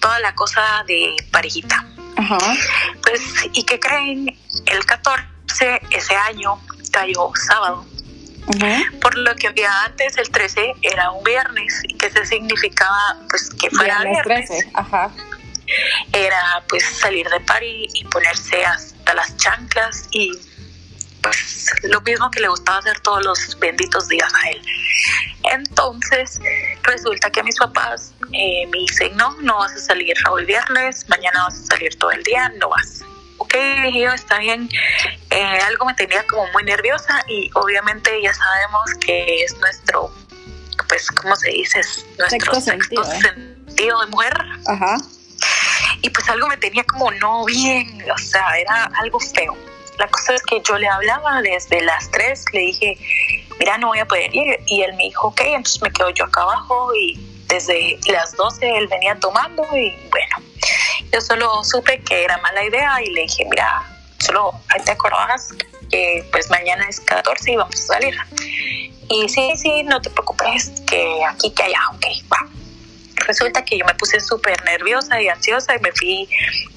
toda 0.00 0.18
la 0.20 0.34
cosa 0.34 0.84
de 0.86 1.16
parejita. 1.30 1.84
Ajá. 2.16 2.38
Pues, 3.02 3.20
¿y 3.52 3.62
qué 3.64 3.78
creen? 3.78 4.36
El 4.66 4.84
14, 4.86 5.80
ese 5.90 6.16
año, 6.16 6.60
cayó 6.96 7.30
sábado. 7.46 7.84
Por 9.00 9.18
lo 9.18 9.34
que 9.34 9.48
había 9.48 9.70
antes, 9.84 10.16
el 10.18 10.30
13 10.30 10.74
era 10.82 11.10
un 11.10 11.22
viernes, 11.24 11.82
que 11.98 12.10
se 12.10 12.24
significaba 12.24 13.18
pues 13.28 13.50
que 13.50 13.70
fuera 13.70 14.02
viernes. 14.02 14.48
13. 14.48 14.70
Ajá 14.74 15.12
era 16.12 16.62
pues 16.68 16.84
salir 16.84 17.28
de 17.28 17.40
París 17.40 17.92
y 17.94 18.04
ponerse 18.04 18.64
hasta 18.64 19.14
las 19.14 19.36
chanclas 19.36 20.08
y 20.10 20.32
pues 21.22 21.66
lo 21.84 22.00
mismo 22.02 22.30
que 22.30 22.40
le 22.40 22.48
gustaba 22.48 22.78
hacer 22.78 23.00
todos 23.00 23.24
los 23.24 23.58
benditos 23.58 24.08
días 24.08 24.32
a 24.32 24.50
él. 24.50 24.62
Entonces 25.54 26.40
resulta 26.82 27.30
que 27.30 27.42
mis 27.42 27.56
papás 27.56 28.12
eh, 28.32 28.66
me 28.70 28.78
dicen, 28.78 29.16
no, 29.16 29.36
no 29.42 29.58
vas 29.58 29.72
a 29.72 29.78
salir 29.78 30.14
hoy 30.30 30.44
viernes, 30.44 31.08
mañana 31.08 31.44
vas 31.44 31.54
a 31.54 31.66
salir 31.66 31.96
todo 31.96 32.12
el 32.12 32.22
día, 32.22 32.52
no 32.60 32.68
vas. 32.68 33.02
Ok, 33.38 33.54
yo 33.92 34.12
está 34.12 34.38
bien, 34.38 34.68
eh, 35.36 35.60
algo 35.66 35.84
me 35.84 35.94
tenía 35.94 36.26
como 36.26 36.46
muy 36.52 36.64
nerviosa 36.64 37.22
y 37.28 37.50
obviamente 37.54 38.10
ya 38.22 38.32
sabemos 38.32 38.94
que 39.04 39.44
es 39.44 39.56
nuestro, 39.58 40.12
pues, 40.88 41.08
¿cómo 41.10 41.36
se 41.36 41.50
dice? 41.50 41.80
nuestro 42.18 42.60
sexto, 42.60 43.02
¿eh? 43.02 43.20
sentido 43.20 44.00
de 44.00 44.06
mujer. 44.06 44.34
Ajá 44.66 44.96
y 46.02 46.10
pues 46.10 46.28
algo 46.28 46.48
me 46.48 46.56
tenía 46.56 46.84
como 46.84 47.10
no 47.12 47.44
bien, 47.44 48.04
o 48.10 48.18
sea, 48.18 48.58
era 48.58 48.90
algo 49.00 49.18
feo. 49.20 49.56
La 49.98 50.08
cosa 50.08 50.34
es 50.34 50.42
que 50.42 50.60
yo 50.62 50.76
le 50.76 50.88
hablaba 50.88 51.40
desde 51.42 51.80
las 51.80 52.10
3, 52.10 52.44
le 52.52 52.60
dije, 52.60 52.98
mira, 53.58 53.78
no 53.78 53.88
voy 53.88 53.98
a 53.98 54.06
poder 54.06 54.34
ir. 54.34 54.60
Y 54.66 54.82
él 54.82 54.94
me 54.94 55.04
dijo, 55.04 55.28
ok, 55.28 55.40
entonces 55.40 55.80
me 55.82 55.90
quedo 55.90 56.10
yo 56.10 56.24
acá 56.24 56.42
abajo 56.42 56.94
y 56.94 57.18
desde 57.46 57.98
las 58.08 58.36
12 58.36 58.76
él 58.76 58.88
venía 58.88 59.16
tomando 59.16 59.62
y 59.74 59.94
bueno, 60.10 60.36
yo 61.12 61.20
solo 61.20 61.64
supe 61.64 62.00
que 62.00 62.24
era 62.24 62.38
mala 62.38 62.64
idea 62.64 63.02
y 63.02 63.10
le 63.10 63.22
dije, 63.22 63.46
mira, 63.48 63.82
solo 64.18 64.52
ahí 64.68 64.82
te 64.84 64.92
acordabas 64.92 65.54
que 65.90 66.26
pues 66.32 66.50
mañana 66.50 66.86
es 66.88 67.00
14 67.00 67.52
y 67.52 67.56
vamos 67.56 67.74
a 67.74 67.94
salir. 67.94 68.14
Y 69.08 69.28
sí, 69.28 69.52
sí, 69.56 69.82
no 69.84 70.00
te 70.00 70.10
preocupes, 70.10 70.72
que 70.86 71.24
aquí, 71.24 71.52
que 71.52 71.62
allá, 71.62 71.80
ok, 71.94 72.06
va 72.32 72.56
resulta 73.26 73.64
que 73.64 73.78
yo 73.78 73.84
me 73.84 73.94
puse 73.94 74.20
súper 74.20 74.62
nerviosa 74.64 75.20
y 75.20 75.28
ansiosa 75.28 75.74
y 75.74 75.80
me 75.80 75.92
fui 75.92 76.28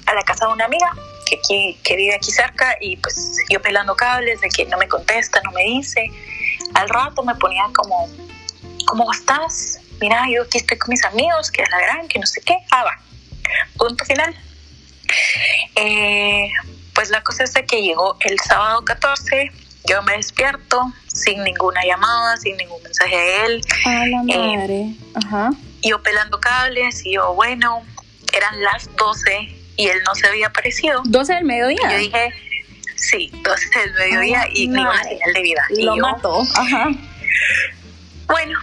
a 0.06 0.14
la 0.14 0.22
casa 0.22 0.46
de 0.46 0.52
una 0.52 0.64
amiga 0.64 0.92
que, 1.26 1.76
que 1.82 1.96
vive 1.96 2.14
aquí 2.14 2.32
cerca 2.32 2.76
y 2.80 2.96
pues 2.96 3.36
yo 3.48 3.62
pelando 3.62 3.94
cables 3.94 4.40
de 4.40 4.48
que 4.48 4.66
no 4.66 4.76
me 4.78 4.88
contesta, 4.88 5.40
no 5.42 5.52
me 5.52 5.62
dice. 5.64 6.10
Al 6.74 6.88
rato 6.88 7.22
me 7.22 7.34
ponía 7.36 7.64
como, 7.72 8.08
¿cómo 8.86 9.10
estás? 9.12 9.80
Mira, 10.00 10.24
yo 10.28 10.42
aquí 10.42 10.58
estoy 10.58 10.78
con 10.78 10.90
mis 10.90 11.04
amigos, 11.04 11.50
que 11.50 11.62
es 11.62 11.70
la 11.70 11.80
gran, 11.80 12.08
que 12.08 12.18
no 12.18 12.26
sé 12.26 12.40
qué. 12.40 12.56
Ah, 12.70 12.84
va. 12.84 12.98
Punto 13.76 14.04
final. 14.04 14.34
Eh, 15.76 16.50
pues 17.00 17.08
la 17.08 17.22
cosa 17.22 17.44
es 17.44 17.54
de 17.54 17.64
que 17.64 17.80
llegó 17.80 18.14
el 18.20 18.38
sábado 18.40 18.84
14, 18.84 19.50
yo 19.88 20.02
me 20.02 20.18
despierto 20.18 20.92
sin 21.06 21.42
ninguna 21.44 21.80
llamada, 21.82 22.36
sin 22.36 22.58
ningún 22.58 22.82
mensaje 22.82 23.16
de 23.16 23.44
él. 23.46 23.60
A 23.86 24.06
la 24.06 24.22
Eh. 24.28 24.94
Ajá. 25.14 25.50
yo 25.80 26.02
pelando 26.02 26.38
cables 26.40 27.06
y 27.06 27.14
yo, 27.14 27.32
bueno, 27.32 27.82
eran 28.34 28.62
las 28.62 28.94
12 28.96 29.48
y 29.78 29.86
él 29.88 29.98
no 30.04 30.14
se 30.14 30.26
había 30.26 30.48
aparecido. 30.48 31.00
12 31.06 31.32
del 31.36 31.44
mediodía. 31.46 31.90
Yo 31.90 31.96
dije, 31.96 32.34
sí, 32.96 33.30
12 33.44 33.78
del 33.78 33.94
mediodía 33.94 34.46
y 34.52 34.66
Ah, 34.66 34.70
una 34.70 34.82
madre. 34.84 35.08
señal 35.08 35.32
de 35.32 35.40
vida. 35.40 35.62
Y 35.70 35.82
Lo 35.84 35.96
yo, 35.96 36.02
mató. 36.02 36.42
Ajá. 36.54 36.88
Bueno, 38.26 38.58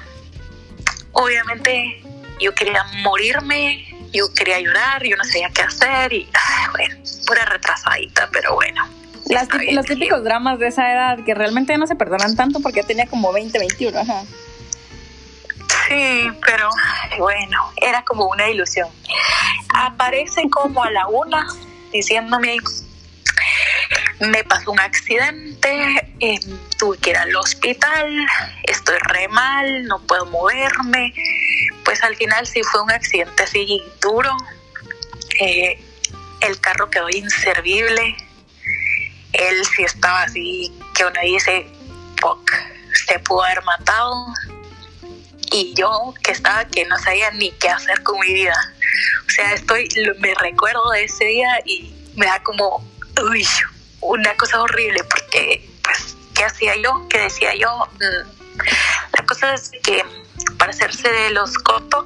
obviamente 1.14 2.04
yo 2.40 2.54
quería 2.54 2.84
morirme, 3.02 3.84
yo 4.14 4.32
quería 4.36 4.60
llorar, 4.60 5.04
yo 5.04 5.18
no 5.18 5.24
sabía 5.24 5.50
qué 5.50 5.64
hacer 5.64 6.14
y, 6.14 6.30
ah, 6.36 6.68
bueno, 6.72 6.96
pura 7.28 7.46
retrasadita, 7.46 8.30
pero 8.32 8.56
bueno. 8.56 8.88
Las 9.26 9.50
bien, 9.50 9.76
los 9.76 9.86
típicos 9.86 10.24
dramas 10.24 10.58
de 10.58 10.68
esa 10.68 10.92
edad 10.92 11.20
que 11.26 11.36
realmente 11.36 11.78
no 11.78 11.86
se 11.86 11.96
perdonan 11.96 12.36
tanto 12.36 12.62
porque 12.62 12.82
tenía 12.82 13.06
como 13.08 13.34
20, 13.34 13.60
21. 13.60 14.00
Ajá. 14.00 14.24
Sí, 15.88 16.28
pero 16.46 16.70
bueno, 17.18 17.72
era 17.82 18.04
como 18.04 18.26
una 18.26 18.50
ilusión. 18.50 18.90
Aparece 19.74 20.50
como 20.50 20.84
a 20.84 20.92
la 20.92 21.08
una 21.08 21.46
diciéndome, 21.92 22.58
me 24.20 24.44
pasó 24.44 24.72
un 24.72 24.80
accidente, 24.80 26.14
eh, 26.20 26.40
tuve 26.78 26.98
que 26.98 27.12
ir 27.12 27.18
al 27.18 27.36
hospital, 27.36 28.26
estoy 28.64 28.98
re 29.10 29.28
mal, 29.28 29.86
no 29.86 30.00
puedo 30.00 30.26
moverme. 30.28 31.14
Pues 31.84 32.04
al 32.04 32.16
final 32.16 32.46
sí 32.48 32.62
fue 32.64 32.82
un 32.82 32.92
accidente 32.92 33.44
así 33.44 33.82
duro. 34.02 34.32
Eh, 35.40 35.82
el 36.48 36.60
carro 36.60 36.90
quedó 36.90 37.10
inservible. 37.10 38.16
Él 39.34 39.66
sí 39.76 39.84
estaba 39.84 40.24
así 40.24 40.74
que 40.96 41.06
uno 41.06 41.20
dice, 41.22 41.68
se 43.08 43.20
pudo 43.20 43.44
haber 43.44 43.64
matado 43.64 44.26
y 45.52 45.74
yo 45.76 46.14
que 46.24 46.32
estaba 46.32 46.66
que 46.66 46.86
no 46.86 46.98
sabía 46.98 47.32
ni 47.32 47.52
qué 47.52 47.70
hacer 47.70 48.02
con 48.04 48.20
mi 48.20 48.34
vida. 48.34 48.56
O 49.28 49.30
sea, 49.30 49.54
estoy, 49.54 49.88
me 50.20 50.34
recuerdo 50.36 50.90
de 50.92 51.04
ese 51.04 51.26
día 51.26 51.50
y 51.66 51.94
me 52.16 52.26
da 52.26 52.42
como, 52.44 52.84
uy, 53.30 53.48
una 54.02 54.36
cosa 54.36 54.62
horrible 54.62 55.04
porque, 55.04 55.70
pues, 55.84 56.16
¿qué 56.34 56.44
hacía 56.44 56.76
yo? 56.78 57.08
¿Qué 57.10 57.20
decía 57.20 57.54
yo? 57.56 57.70
Mm, 57.96 58.37
La 59.14 59.26
cosa 59.26 59.54
es 59.54 59.72
que, 59.84 60.04
para 60.58 60.72
hacerse 60.72 61.10
de 61.10 61.32
los 61.32 61.58
cortos, 61.60 62.06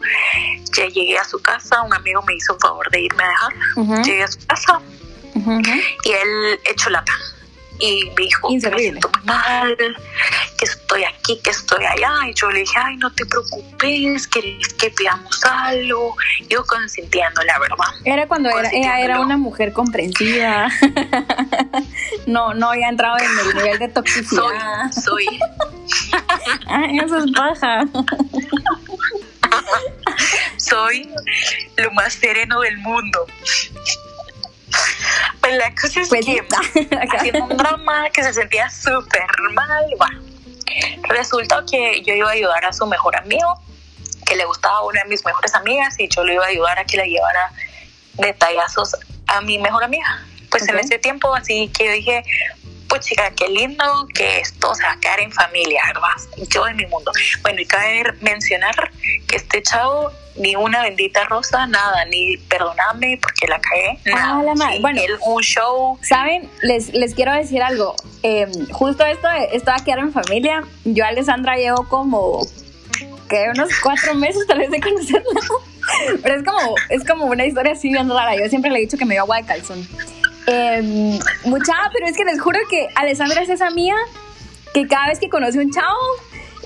ya 0.76 0.86
llegué 0.88 1.18
a 1.18 1.24
su 1.24 1.42
casa, 1.42 1.82
un 1.82 1.94
amigo 1.94 2.22
me 2.24 2.36
hizo 2.36 2.54
un 2.54 2.60
favor 2.60 2.90
de 2.92 3.02
irme 3.02 3.24
a 3.24 3.28
dejar, 3.28 4.04
llegué 4.04 4.24
a 4.24 4.28
su 4.28 4.40
casa 4.48 4.82
y 6.04 6.12
él 6.12 6.60
echó 6.70 6.90
lata. 6.90 7.14
Y 7.82 8.06
me 8.16 8.24
dijo, 8.26 8.48
me 8.50 8.56
Inservible. 8.56 8.84
siento 9.00 9.10
muy 9.18 9.26
mal, 9.26 9.76
que 10.58 10.66
estoy 10.66 11.04
aquí, 11.04 11.40
que 11.44 11.50
estoy 11.50 11.84
allá. 11.86 12.12
Y 12.30 12.34
yo 12.36 12.52
le 12.52 12.60
dije, 12.60 12.74
ay, 12.78 12.96
no 12.98 13.12
te 13.12 13.26
preocupes, 13.26 14.28
querés 14.28 14.74
que 14.76 14.92
pidamos 14.92 15.44
algo. 15.44 16.16
Yo 16.48 16.64
consintiendo, 16.66 17.42
la 17.44 17.58
verdad. 17.60 17.78
Era 18.06 18.28
cuando 18.28 18.50
era, 18.50 18.60
ella 18.60 18.70
era 18.70 18.78
Consintiéndolo. 19.18 19.22
una 19.26 19.38
mujer 19.38 19.74
comprensiva. 19.74 20.70
no, 22.28 22.54
no 22.54 22.70
había 22.70 22.90
entrado 22.90 23.18
en 23.18 23.40
el 23.50 23.56
nivel 23.56 23.80
de 23.80 23.86
Soy, 23.88 23.94
toxicidad. 23.94 24.92
soy, 24.92 25.40
Ah, 26.68 26.86
eso 27.04 27.18
es 27.18 27.32
baja. 27.32 27.84
soy 30.58 31.10
lo 31.78 31.92
más 31.94 32.14
sereno 32.14 32.62
del 32.62 32.78
mundo. 32.78 33.26
Pues 35.42 35.58
la 35.58 35.74
cosa 35.76 36.02
es 36.02 36.10
Pues 36.10 36.26
que 36.74 37.18
haciendo 37.18 37.46
un 37.46 37.58
drama 37.58 38.10
que 38.12 38.24
se 38.24 38.34
sentía 38.34 38.70
súper 38.70 39.26
mal. 39.54 39.86
Bueno, 39.98 40.22
resulta 41.04 41.64
que 41.70 42.02
yo 42.04 42.14
iba 42.14 42.30
a 42.30 42.34
ayudar 42.34 42.66
a 42.66 42.74
su 42.74 42.86
mejor 42.86 43.16
amigo, 43.16 43.62
que 44.26 44.36
le 44.36 44.46
gustaba 44.46 44.78
a 44.78 44.84
una 44.84 45.04
de 45.04 45.10
mis 45.10 45.26
mejores 45.26 45.54
amigas, 45.56 46.00
y 46.00 46.08
yo 46.08 46.24
le 46.24 46.36
iba 46.36 46.46
a 46.46 46.48
ayudar 46.48 46.80
a 46.80 46.86
que 46.86 46.98
le 46.98 47.08
llevara 47.08 47.52
detallazos 48.14 48.96
a 49.28 49.42
mi 49.42 49.58
mejor 49.58 49.84
amiga. 49.84 50.26
Pues 50.50 50.68
en 50.68 50.78
ese 50.80 51.00
tiempo, 51.00 51.34
así 51.34 51.70
que 51.70 51.86
yo 51.86 51.92
dije, 51.94 52.24
pues 52.92 53.06
chica, 53.06 53.32
qué 53.36 53.48
lindo 53.48 53.84
que 54.14 54.40
esto 54.40 54.76
se 54.76 54.84
va 54.84 54.92
a 54.92 55.00
quedar 55.00 55.22
en 55.22 55.32
familia, 55.32 55.82
¿verdad? 55.88 56.48
Yo 56.50 56.68
en 56.68 56.76
mi 56.76 56.86
mundo. 56.88 57.12
Bueno, 57.42 57.62
y 57.62 57.66
cabe 57.66 58.04
mencionar 58.20 58.92
que 59.28 59.38
este 59.38 59.64
chavo, 59.64 60.12
ni 60.36 60.56
una 60.58 60.84
bendita 60.84 61.24
rosa, 61.24 61.68
nada, 61.68 62.04
ni 62.06 62.36
perdoname 62.38 63.18
porque 63.22 63.48
la 63.48 63.60
cagué, 63.60 63.98
nada. 64.06 64.40
Ah, 64.40 64.44
la 64.44 64.56
madre. 64.56 64.76
Sí, 64.76 64.82
Bueno. 64.82 65.02
él, 65.02 65.12
un 65.26 65.42
show, 65.42 65.98
Saben, 66.02 66.50
les, 66.64 66.90
les 66.94 67.16
quiero 67.16 67.32
decir 67.34 67.64
algo. 67.64 67.96
Eh, 68.24 68.48
justo 68.72 69.06
esto, 69.06 69.28
de- 69.30 69.56
esto 69.56 69.72
va 69.72 69.78
a 69.78 69.84
quedar 69.86 70.00
en 70.00 70.12
familia. 70.12 70.64
Yo, 70.84 71.06
Alessandra, 71.06 71.56
llevo 71.56 71.88
como 71.88 72.46
que 73.30 73.48
unos 73.56 73.70
cuatro 73.82 74.14
meses 74.16 74.46
tal 74.48 74.60
vez 74.60 74.70
de 74.70 74.82
conocerla. 74.82 75.40
Pero 76.24 76.36
es 76.36 76.44
como, 76.44 76.76
es 76.90 77.04
como 77.06 77.26
una 77.26 77.46
historia 77.46 77.72
así 77.72 77.90
bien 77.90 78.10
rara. 78.10 78.36
Yo 78.36 78.48
siempre 78.50 78.70
le 78.70 78.78
he 78.80 78.82
dicho 78.82 78.98
que 78.98 79.06
me 79.06 79.16
dio 79.16 79.22
agua 79.24 79.38
de 79.38 79.46
calzón. 79.46 79.88
Eh, 80.48 81.20
mucha, 81.46 81.74
pero 81.94 82.08
es 82.08 82.18
que 82.18 82.26
les 82.26 82.40
juro 82.42 82.60
que 82.70 82.88
Alessandra 82.96 83.42
es 83.42 83.50
esa 83.50 83.70
mía 83.70 83.96
que 84.74 84.88
cada 84.88 85.08
vez 85.08 85.20
que 85.20 85.30
conoce 85.30 85.60
un 85.60 85.72
chavo, 85.72 85.98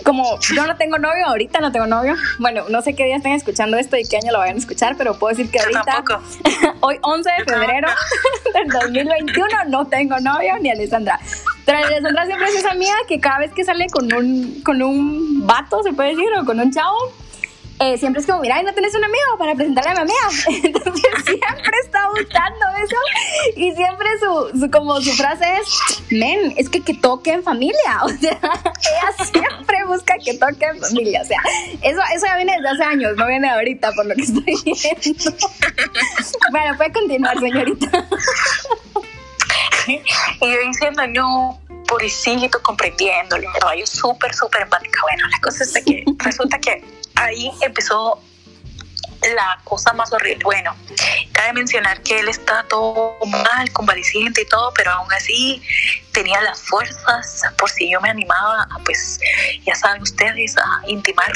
como 0.03 0.39
yo 0.39 0.67
no 0.67 0.75
tengo 0.77 0.97
novio, 0.99 1.25
ahorita 1.25 1.59
no 1.59 1.71
tengo 1.71 1.87
novio. 1.87 2.15
Bueno, 2.39 2.65
no 2.69 2.81
sé 2.81 2.95
qué 2.95 3.05
día 3.05 3.17
están 3.17 3.31
escuchando 3.31 3.77
esto 3.77 3.97
y 3.97 4.03
qué 4.03 4.17
año 4.17 4.31
lo 4.31 4.39
vayan 4.39 4.55
a 4.55 4.59
escuchar, 4.59 4.95
pero 4.97 5.17
puedo 5.17 5.35
decir 5.35 5.51
que 5.51 5.57
yo 5.57 5.63
ahorita, 5.65 5.83
tampoco. 5.83 6.21
hoy 6.81 6.97
11 7.01 7.29
de 7.39 7.45
febrero 7.45 7.87
del 8.53 8.67
2021, 8.67 9.47
no 9.69 9.87
tengo 9.87 10.19
novio 10.19 10.53
ni 10.61 10.69
Alessandra. 10.69 11.19
Pero 11.65 11.79
Alessandra 11.79 12.25
siempre 12.25 12.47
es 12.49 12.55
esa 12.55 12.71
amiga 12.71 12.93
que 13.07 13.19
cada 13.19 13.39
vez 13.39 13.51
que 13.51 13.63
sale 13.63 13.87
con 13.87 14.13
un, 14.13 14.61
con 14.63 14.81
un 14.83 15.47
vato, 15.47 15.81
se 15.81 15.93
puede 15.93 16.09
decir, 16.09 16.27
o 16.39 16.45
con 16.45 16.59
un 16.59 16.71
chavo, 16.71 17.11
eh, 17.79 17.97
siempre 17.97 18.21
es 18.21 18.27
como, 18.27 18.39
mira, 18.39 18.61
¿no 18.63 18.73
tenés 18.73 18.95
un 18.95 19.03
amigo 19.03 19.37
para 19.37 19.53
presentarle 19.53 19.91
a 19.91 19.93
mi 19.95 20.01
amiga? 20.01 20.29
Entonces 20.63 21.01
siempre 21.25 21.77
está 21.83 22.07
buscando 22.09 22.65
eso 22.83 22.95
y 23.57 23.73
siempre 23.73 24.07
su, 24.19 24.71
como 24.71 25.01
su 25.01 25.11
frase 25.11 25.45
es, 25.57 26.01
men, 26.09 26.53
es 26.55 26.69
que 26.69 26.81
que 26.81 26.93
toque 26.93 27.33
en 27.33 27.43
familia, 27.43 27.99
o 28.03 28.09
sea, 28.09 28.39
ella 28.39 29.25
siempre 29.25 29.83
busca 29.85 30.15
que 30.23 30.35
toque 30.35 30.65
en 30.65 30.79
familia, 30.79 31.21
o 31.21 31.25
sea, 31.25 31.39
eso, 31.81 31.99
eso 32.13 32.25
ya 32.25 32.35
viene 32.37 32.53
desde 32.53 32.69
hace 32.69 32.83
años, 32.83 33.17
no 33.17 33.27
viene 33.27 33.49
ahorita 33.49 33.91
por 33.91 34.05
lo 34.05 34.15
que 34.15 34.21
estoy 34.21 34.55
viendo. 34.63 35.31
Bueno, 36.51 36.77
puede 36.77 36.91
continuar, 36.91 37.37
señorita. 37.39 38.07
Y 39.87 39.99
yo 40.41 40.57
diciendo, 40.67 41.07
no, 41.07 41.59
pobrecito, 41.87 42.61
comprendiéndolo. 42.61 43.49
Yo 43.77 43.85
súper, 43.85 44.33
súper 44.33 44.63
empática. 44.63 44.99
Bueno, 45.01 45.27
la 45.27 45.39
cosa 45.39 45.63
es 45.63 45.73
que 45.83 46.03
resulta 46.17 46.59
que 46.59 46.83
ahí 47.15 47.51
empezó 47.61 48.21
la 49.35 49.59
cosa 49.63 49.91
más 49.93 50.11
horrible. 50.13 50.43
Bueno, 50.43 50.75
cabe 51.31 51.53
mencionar 51.53 52.01
que 52.01 52.19
él 52.19 52.27
está 52.29 52.63
todo 52.69 53.17
mal, 53.25 53.71
convaleciente 53.71 54.41
y 54.41 54.45
todo, 54.47 54.71
pero 54.75 54.91
aún 54.91 55.11
así 55.13 55.61
tenía 56.11 56.39
las 56.41 56.61
fuerzas 56.61 57.41
por 57.57 57.69
si 57.69 57.89
yo 57.91 57.99
me 58.01 58.09
animaba 58.09 58.67
a, 58.69 58.79
pues, 58.79 59.19
ya 59.65 59.73
saben 59.75 60.01
ustedes, 60.03 60.55
a 60.57 60.81
intimar. 60.87 61.31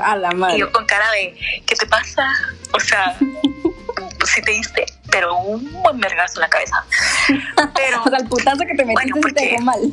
A 0.00 0.14
la 0.16 0.30
Y 0.30 0.36
madre. 0.36 0.58
yo 0.58 0.70
con 0.72 0.84
cara 0.86 1.10
de, 1.12 1.62
¿qué 1.66 1.74
te 1.74 1.86
pasa? 1.86 2.28
O 2.72 2.78
sea, 2.80 3.16
si 4.26 4.42
te 4.42 4.50
diste, 4.52 4.84
pero 5.10 5.36
un 5.38 5.72
buen 5.82 5.98
vergazo 5.98 6.34
en 6.36 6.40
la 6.42 6.48
cabeza. 6.48 6.84
Pero 7.74 8.02
O 8.04 8.08
sea, 8.08 8.18
el 8.18 8.28
putazo 8.28 8.58
que 8.58 8.74
te 8.74 8.84
metiste 8.84 9.12
Bueno, 9.12 9.16
sí 9.28 9.34
te 9.34 9.44
dejó 9.44 9.56
porque- 9.56 9.64
mal. 9.64 9.92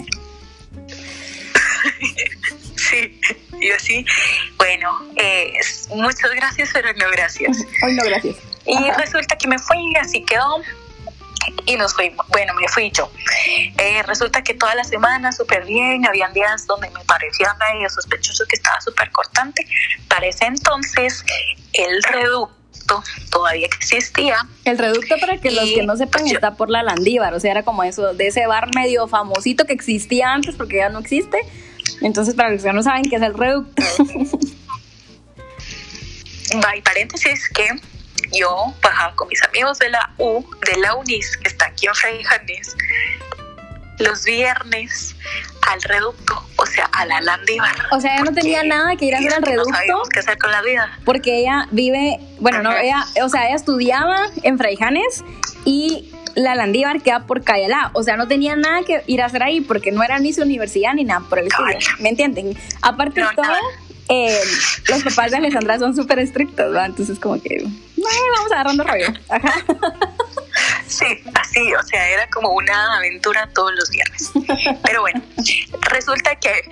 Sí, 2.91 3.19
yo 3.53 3.79
sí. 3.79 4.05
Bueno, 4.57 4.89
eh, 5.15 5.53
muchas 5.89 6.31
gracias, 6.35 6.69
pero 6.73 6.89
no 6.93 7.09
gracias. 7.11 7.57
Hoy 7.83 7.93
no, 7.95 8.03
gracias. 8.03 8.35
Y 8.65 8.75
Ajá. 8.75 8.97
resulta 8.99 9.37
que 9.37 9.47
me 9.47 9.57
fui, 9.57 9.95
así 9.95 10.23
quedó. 10.23 10.61
Y 11.65 11.75
nos 11.75 11.93
fuimos. 11.95 12.27
Bueno, 12.27 12.53
me 12.53 12.67
fui 12.67 12.91
yo. 12.91 13.11
Eh, 13.77 14.03
resulta 14.03 14.43
que 14.43 14.53
toda 14.53 14.75
la 14.75 14.83
semana 14.83 15.31
súper 15.31 15.65
bien. 15.65 16.05
Habían 16.05 16.33
días 16.33 16.67
donde 16.67 16.89
me 16.91 17.03
parecía 17.05 17.55
medio 17.73 17.89
sospechoso 17.89 18.45
que 18.47 18.55
estaba 18.55 18.79
súper 18.81 19.09
cortante. 19.11 19.65
Para 20.07 20.27
ese 20.27 20.45
entonces, 20.45 21.25
el 21.73 22.03
reducto 22.03 23.03
todavía 23.31 23.65
existía. 23.65 24.37
El 24.65 24.77
reducto, 24.77 25.17
para 25.19 25.37
que 25.37 25.49
los 25.49 25.65
que 25.65 25.83
no 25.83 25.95
sepan, 25.95 26.21
pues, 26.21 26.33
está 26.33 26.55
por 26.55 26.69
la 26.69 26.83
Landívar. 26.83 27.33
O 27.33 27.39
sea, 27.39 27.51
era 27.51 27.63
como 27.63 27.83
eso, 27.83 28.13
de 28.13 28.27
ese 28.27 28.45
bar 28.45 28.69
medio 28.75 29.07
famosito 29.07 29.65
que 29.65 29.73
existía 29.73 30.33
antes 30.33 30.55
porque 30.55 30.77
ya 30.77 30.89
no 30.89 30.99
existe. 30.99 31.39
Entonces, 32.01 32.33
para 32.35 32.49
los 32.51 32.63
que 32.63 32.73
no 32.73 32.83
saben 32.83 33.03
qué 33.09 33.15
es 33.15 33.21
el 33.21 33.33
reducto. 33.33 33.83
Va, 36.63 36.75
y 36.75 36.81
paréntesis 36.81 37.47
que 37.49 37.67
yo 38.37 38.73
bajaba 38.81 39.15
con 39.15 39.27
mis 39.29 39.41
amigos 39.43 39.79
de 39.79 39.89
la 39.89 40.13
U, 40.17 40.43
de 40.65 40.77
la 40.81 40.95
UNIS, 40.95 41.37
que 41.37 41.47
está 41.47 41.67
aquí 41.67 41.87
en 41.87 41.95
Fray 41.95 42.23
Janés, 42.23 42.75
los 43.99 44.23
viernes 44.25 45.15
al 45.69 45.81
reducto, 45.83 46.43
o 46.57 46.65
sea, 46.65 46.89
a 46.91 47.05
la 47.05 47.21
Landívar. 47.21 47.75
O 47.91 48.01
sea, 48.01 48.15
ella 48.15 48.23
no 48.23 48.33
tenía 48.33 48.63
nada 48.63 48.95
que 48.95 49.05
ir 49.05 49.15
a 49.15 49.19
hacer 49.19 49.33
al 49.33 49.41
No 49.41 49.47
reducto 49.47 49.73
sabíamos 49.73 50.09
qué 50.09 50.19
hacer 50.19 50.37
con 50.37 50.51
la 50.51 50.61
vida. 50.61 50.99
porque 51.05 51.39
ella 51.39 51.67
vive 51.71 52.19
bueno, 52.39 52.63
no, 52.63 52.75
ella, 52.75 53.05
o 53.23 53.29
sea, 53.29 53.45
ella 53.47 53.55
estudiaba 53.55 54.27
en 54.43 54.57
Fraijanes 54.57 55.23
y 55.63 56.11
la 56.35 56.55
Landívar 56.55 57.01
queda 57.01 57.25
por 57.25 57.43
Cayalá. 57.43 57.91
O 57.93 58.03
sea, 58.03 58.17
no 58.17 58.27
tenía 58.27 58.55
nada 58.55 58.83
que 58.83 59.03
ir 59.07 59.21
a 59.21 59.25
hacer 59.25 59.43
ahí 59.43 59.61
porque 59.61 59.91
no 59.91 60.03
era 60.03 60.19
ni 60.19 60.33
su 60.33 60.41
universidad 60.41 60.93
ni 60.93 61.03
nada 61.03 61.21
por 61.27 61.39
el 61.39 61.47
estilo. 61.47 61.77
¿Me 61.99 62.09
entienden? 62.09 62.57
Aparte 62.81 63.21
de 63.21 63.27
todo, 63.35 63.55
eh, 64.09 64.39
los 64.89 65.03
papás 65.03 65.31
de 65.31 65.37
Alessandra 65.37 65.79
son 65.79 65.95
súper 65.95 66.19
estrictos, 66.19 66.71
¿verdad? 66.71 66.87
Entonces, 66.87 67.19
como 67.19 67.41
que, 67.41 67.63
vamos 68.35 68.51
agarrando 68.51 68.83
rollo. 68.83 69.07
Ajá. 69.29 69.53
Sí, 70.87 71.05
así, 71.35 71.73
o 71.73 71.83
sea, 71.83 72.09
era 72.09 72.27
como 72.29 72.49
una 72.49 72.97
aventura 72.97 73.49
todos 73.53 73.71
los 73.73 73.89
viernes. 73.89 74.31
Pero 74.83 75.01
bueno, 75.01 75.21
resulta 75.89 76.35
que 76.35 76.69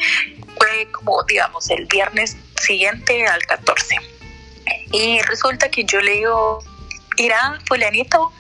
fue 0.58 0.92
como, 0.92 1.24
digamos, 1.24 1.70
el 1.70 1.86
viernes 1.86 2.36
siguiente 2.62 3.26
al 3.26 3.46
14. 3.46 3.96
Y 4.92 5.22
resulta 5.22 5.70
que 5.70 5.86
yo 5.86 6.02
le 6.02 6.12
digo, 6.12 6.64
irá, 7.18 7.60
fulanito, 7.66 8.34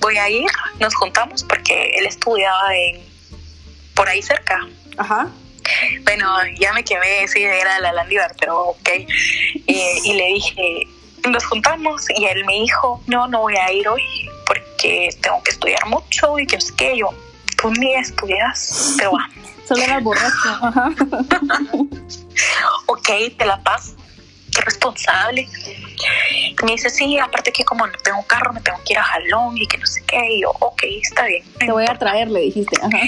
voy 0.00 0.16
a 0.18 0.28
ir, 0.28 0.50
nos 0.80 0.94
juntamos 0.94 1.42
porque 1.44 1.90
él 1.98 2.06
estudiaba 2.06 2.74
en 2.76 3.00
por 3.94 4.08
ahí 4.08 4.22
cerca. 4.22 4.66
Ajá. 4.96 5.28
Bueno, 6.04 6.28
ya 6.58 6.72
me 6.72 6.84
quemé, 6.84 7.26
sí, 7.26 7.42
era 7.42 7.80
la 7.80 7.92
Landívar, 7.92 8.34
pero 8.38 8.68
ok. 8.68 8.90
Y, 9.66 10.12
le 10.12 10.26
dije, 10.34 10.86
nos 11.28 11.44
juntamos 11.46 12.04
y 12.10 12.26
él 12.26 12.44
me 12.44 12.54
dijo, 12.54 13.02
no, 13.06 13.26
no 13.28 13.40
voy 13.40 13.56
a 13.56 13.72
ir 13.72 13.88
hoy 13.88 14.02
porque 14.46 15.08
tengo 15.22 15.42
que 15.42 15.52
estudiar 15.52 15.86
mucho 15.86 16.38
y 16.38 16.46
que 16.46 16.56
es 16.56 16.70
que 16.72 16.98
yo, 16.98 17.08
tú 17.56 17.70
ni 17.70 17.94
estudias, 17.94 18.94
pero 18.98 19.12
va. 19.12 19.28
Solo 19.66 19.82
era 19.82 19.98
borracho. 20.00 20.48
Ajá. 20.60 20.90
ok, 22.86 23.08
te 23.38 23.46
la 23.46 23.62
paso 23.62 23.96
qué 24.54 24.62
responsable. 24.62 25.48
me 26.64 26.72
dice, 26.72 26.90
sí, 26.90 27.18
aparte 27.18 27.52
que 27.52 27.64
como 27.64 27.86
no 27.86 27.98
tengo 27.98 28.22
carro, 28.26 28.52
me 28.52 28.60
tengo 28.60 28.78
que 28.84 28.92
ir 28.92 28.98
a 28.98 29.02
Jalón 29.02 29.56
y 29.58 29.66
que 29.66 29.78
no 29.78 29.86
sé 29.86 30.02
qué. 30.06 30.20
Y 30.30 30.42
yo, 30.42 30.50
ok, 30.60 30.82
está 31.02 31.26
bien. 31.26 31.44
Te 31.58 31.70
voy 31.70 31.84
a 31.88 31.98
traer, 31.98 32.30
le 32.30 32.40
dijiste. 32.40 32.76
Ajá. 32.80 32.98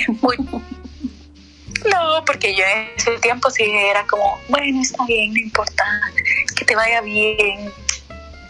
No, 1.91 2.25
porque 2.25 2.55
yo 2.55 2.65
en 2.65 2.89
ese 2.97 3.19
tiempo 3.19 3.51
sí 3.51 3.63
era 3.65 4.05
como, 4.07 4.39
bueno, 4.49 4.81
está 4.81 5.05
bien, 5.07 5.33
no 5.33 5.39
importa, 5.39 5.85
que 6.57 6.65
te 6.65 6.75
vaya 6.75 7.01
bien, 7.01 7.71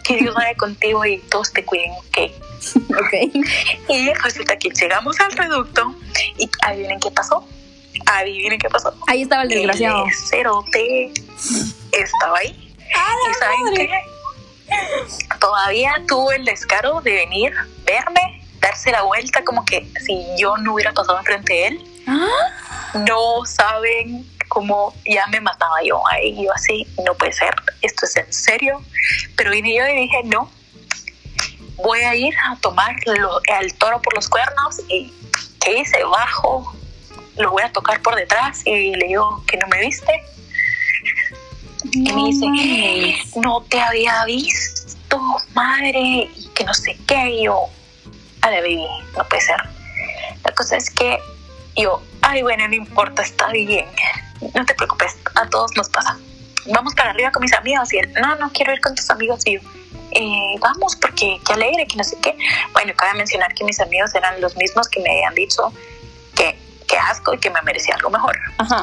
que 0.03 0.15
Dios 0.15 0.33
vaya 0.33 0.55
contigo 0.55 1.05
y 1.05 1.17
todos 1.19 1.51
te 1.53 1.63
cuiden, 1.63 1.91
ok. 1.91 2.17
Ok. 2.89 3.13
Y 3.87 4.13
resulta 4.13 4.57
que 4.57 4.69
llegamos 4.69 5.19
al 5.19 5.31
reducto 5.31 5.95
y 6.37 6.49
adivinen 6.63 6.99
qué 6.99 7.11
pasó. 7.11 7.47
Adivinen 8.05 8.59
qué 8.59 8.69
pasó. 8.69 8.93
Ahí 9.07 9.21
estaba 9.21 9.43
el 9.43 9.49
desgraciado. 9.49 10.05
El 10.05 10.13
cerote 10.13 11.11
estaba 11.91 12.39
ahí. 12.39 12.66
¿Y 13.29 13.33
saben 13.33 13.73
qué? 13.75 13.89
Todavía 15.39 15.95
tuvo 16.07 16.31
el 16.31 16.45
descaro 16.45 17.01
de 17.01 17.13
venir, 17.13 17.53
verme, 17.85 18.41
darse 18.59 18.91
la 18.91 19.03
vuelta 19.03 19.43
como 19.43 19.63
que 19.65 19.87
si 20.05 20.25
yo 20.37 20.57
no 20.57 20.73
hubiera 20.73 20.93
pasado 20.93 21.19
enfrente 21.19 21.53
de 21.53 21.67
él. 21.67 22.03
¿Ah? 22.07 22.27
No 23.07 23.45
saben 23.45 24.29
cómo 24.47 24.93
ya 25.05 25.25
me 25.27 25.41
mataba 25.41 25.81
yo 25.83 26.01
ahí. 26.07 26.43
Yo 26.43 26.51
así, 26.53 26.87
no 27.05 27.13
puede 27.15 27.33
ser, 27.33 27.53
esto 27.81 28.05
es 28.05 28.17
en 28.17 28.33
serio. 28.33 28.81
Pero 29.35 29.51
vine 29.51 29.75
yo 29.75 29.87
y 29.87 29.95
dije, 30.01 30.21
no, 30.25 30.49
voy 31.75 32.01
a 32.01 32.15
ir 32.15 32.33
a 32.49 32.55
tomar 32.57 32.95
al 33.53 33.73
toro 33.75 34.01
por 34.01 34.15
los 34.15 34.27
cuernos 34.27 34.79
y 34.89 35.13
¿qué 35.61 35.79
hice? 35.79 36.03
Bajo, 36.03 36.73
lo 37.37 37.51
voy 37.51 37.63
a 37.63 37.71
tocar 37.71 38.01
por 38.01 38.15
detrás 38.15 38.61
y 38.65 38.95
le 38.95 39.07
digo 39.07 39.43
que 39.47 39.57
no 39.57 39.67
me 39.67 39.79
viste 39.81 40.23
y 41.91 42.11
me 42.13 42.25
dice, 42.25 43.39
no 43.39 43.61
te 43.69 43.79
había 43.79 44.25
visto, 44.25 45.19
madre, 45.53 46.29
y 46.35 46.49
que 46.53 46.63
no 46.63 46.73
sé 46.73 46.97
qué. 47.07 47.29
Y 47.29 47.45
yo, 47.45 47.65
a 48.41 48.51
la 48.51 48.61
baby, 48.61 48.87
no 49.15 49.23
puede 49.27 49.41
ser. 49.41 49.57
La 50.43 50.51
cosa 50.53 50.77
es 50.77 50.89
que 50.89 51.17
yo, 51.75 52.01
ay, 52.21 52.41
bueno, 52.41 52.67
no 52.67 52.75
importa, 52.75 53.21
está 53.21 53.49
bien. 53.49 53.85
No 54.53 54.65
te 54.65 54.73
preocupes, 54.75 55.15
a 55.35 55.47
todos 55.49 55.75
nos 55.75 55.89
pasa. 55.89 56.17
Vamos 56.67 56.93
para 56.95 57.11
arriba 57.11 57.31
con 57.31 57.41
mis 57.41 57.53
amigos. 57.53 57.93
Y 57.93 57.99
él, 57.99 58.11
no, 58.21 58.35
no 58.35 58.51
quiero 58.51 58.73
ir 58.73 58.81
con 58.81 58.95
tus 58.95 59.09
amigos. 59.09 59.41
Y 59.45 59.55
yo, 59.55 59.61
eh, 60.11 60.55
vamos, 60.59 60.95
porque 60.95 61.39
qué 61.45 61.53
alegre, 61.53 61.87
que 61.87 61.97
no 61.97 62.03
sé 62.03 62.17
qué. 62.21 62.35
Bueno, 62.73 62.93
cabe 62.95 63.17
mencionar 63.17 63.53
que 63.53 63.63
mis 63.63 63.79
amigos 63.79 64.13
eran 64.15 64.39
los 64.41 64.55
mismos 64.57 64.87
que 64.89 64.99
me 65.01 65.09
habían 65.09 65.35
dicho 65.35 65.71
que 65.71 65.96
qué 66.87 66.97
asco 66.97 67.33
y 67.33 67.39
que 67.39 67.49
me 67.49 67.61
merecía 67.61 67.95
algo 67.95 68.09
mejor. 68.09 68.37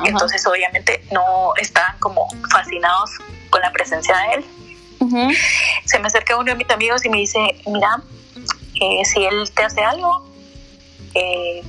Entonces, 0.05 0.47
obviamente, 0.47 1.05
no 1.11 1.53
estaban 1.57 1.99
como 1.99 2.29
fascinados 2.51 3.11
con 3.51 3.61
la 3.61 3.73
presencia 3.73 4.17
de 4.17 4.35
él. 4.35 4.45
Se 5.85 5.99
me 5.99 6.07
acerca 6.07 6.37
uno 6.37 6.53
de 6.53 6.57
mis 6.57 6.71
amigos 6.71 7.05
y 7.05 7.09
me 7.09 7.19
dice, 7.19 7.39
mira, 7.67 8.03
eh, 8.81 9.05
si 9.05 9.25
él 9.25 9.51
te 9.55 9.63
hace 9.65 9.83
algo, 9.83 10.27
eh, 11.15 11.63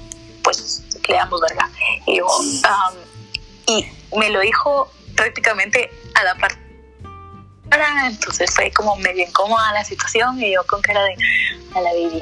pues 0.43 0.83
le 1.07 1.15
damos 1.15 1.41
verga. 1.41 1.69
Y 2.05 2.17
yo, 2.17 2.27
y 3.67 3.85
me 4.17 4.29
lo 4.29 4.39
dijo 4.39 4.91
prácticamente 5.15 5.89
a 6.15 6.23
la 6.23 6.35
parte 6.35 6.65
entonces 8.07 8.51
fue 8.51 8.71
como 8.71 8.95
medio 8.97 9.25
incómoda 9.25 9.73
la 9.73 9.83
situación 9.83 10.41
y 10.41 10.53
yo 10.53 10.65
con 10.67 10.81
cara 10.81 11.03
de 11.03 11.15
a 11.75 11.81
la 11.81 11.91
baby. 11.91 12.21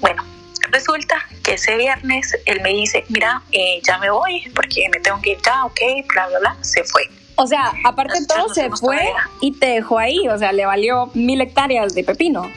Bueno, 0.00 0.24
Resulta 0.70 1.16
que 1.42 1.54
ese 1.54 1.76
viernes 1.76 2.36
él 2.46 2.60
me 2.62 2.70
dice, 2.70 3.04
mira, 3.08 3.42
eh, 3.52 3.80
ya 3.82 3.98
me 3.98 4.10
voy 4.10 4.50
porque 4.54 4.88
me 4.92 5.00
tengo 5.00 5.20
que 5.20 5.30
ir 5.30 5.38
ya, 5.44 5.64
ok, 5.64 5.80
bla, 6.12 6.28
bla, 6.28 6.38
bla, 6.38 6.56
se 6.60 6.84
fue. 6.84 7.02
O 7.36 7.46
sea, 7.46 7.72
aparte 7.84 8.20
de 8.20 8.26
todo, 8.26 8.52
se 8.52 8.68
fue 8.70 9.12
y 9.40 9.52
te 9.52 9.66
dejó 9.66 9.98
ahí, 9.98 10.28
o 10.28 10.38
sea, 10.38 10.52
le 10.52 10.66
valió 10.66 11.10
mil 11.14 11.40
hectáreas 11.40 11.94
de 11.94 12.04
pepino. 12.04 12.50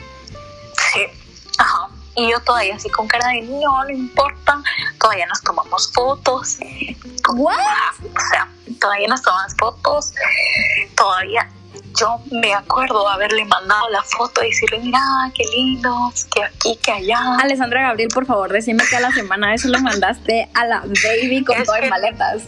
Sí, 0.92 1.00
ajá. 1.58 1.88
Y 2.16 2.30
yo 2.30 2.38
todavía 2.40 2.76
así 2.76 2.88
con 2.90 3.08
cara 3.08 3.28
de 3.28 3.42
no, 3.42 3.82
no 3.82 3.90
importa, 3.90 4.62
todavía 5.00 5.26
nos 5.26 5.42
tomamos 5.42 5.90
fotos. 5.92 6.58
¿What? 7.34 7.56
O 8.02 8.20
sea, 8.30 8.48
todavía 8.78 9.08
nos 9.08 9.22
tomamos 9.22 9.54
fotos, 9.58 10.12
todavía 10.94 11.48
yo 11.98 12.20
me 12.30 12.52
acuerdo 12.54 13.08
haberle 13.08 13.44
mandado 13.44 13.88
la 13.90 14.02
foto 14.02 14.42
y 14.42 14.48
decirle, 14.48 14.80
mira, 14.80 15.00
qué 15.34 15.44
lindos, 15.44 16.24
que 16.26 16.42
aquí, 16.42 16.76
que 16.82 16.92
allá. 16.92 17.36
Alessandra 17.40 17.82
Gabriel, 17.82 18.08
por 18.12 18.26
favor, 18.26 18.52
decime 18.52 18.84
que 18.88 18.96
a 18.96 19.00
la 19.00 19.12
semana 19.12 19.54
eso 19.54 19.68
lo 19.68 19.78
mandaste 19.80 20.48
a 20.54 20.66
la 20.66 20.80
baby 20.80 21.44
con 21.44 21.62
todas 21.62 21.88
maletas. 21.88 22.42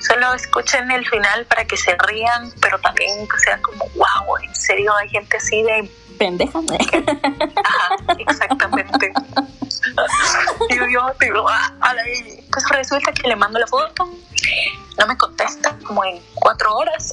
Solo 0.00 0.34
escuchen 0.34 0.90
el 0.90 1.06
final 1.06 1.46
para 1.46 1.64
que 1.64 1.76
se 1.76 1.96
rían, 2.06 2.52
pero 2.60 2.78
también 2.78 3.26
que 3.26 3.38
sea 3.38 3.60
como, 3.62 3.86
wow, 3.94 4.36
en 4.42 4.54
serio 4.54 4.94
hay 4.96 5.08
gente 5.08 5.36
así 5.36 5.62
de... 5.62 5.90
Pendeja. 6.18 6.58
Ajá, 7.64 7.96
exactamente. 8.18 9.12
digo 10.70 10.86
yo, 10.92 11.06
digo, 11.18 11.48
ah, 11.48 11.72
a 11.80 11.94
la 11.94 12.02
baby. 12.02 12.44
Pues 12.52 12.68
resulta 12.68 13.12
que 13.12 13.28
le 13.28 13.34
mando 13.34 13.58
la 13.58 13.66
foto, 13.66 14.08
no 14.98 15.06
me 15.06 15.16
contesta 15.16 15.76
como 15.84 16.04
en 16.04 16.20
cuatro 16.34 16.76
horas 16.76 17.12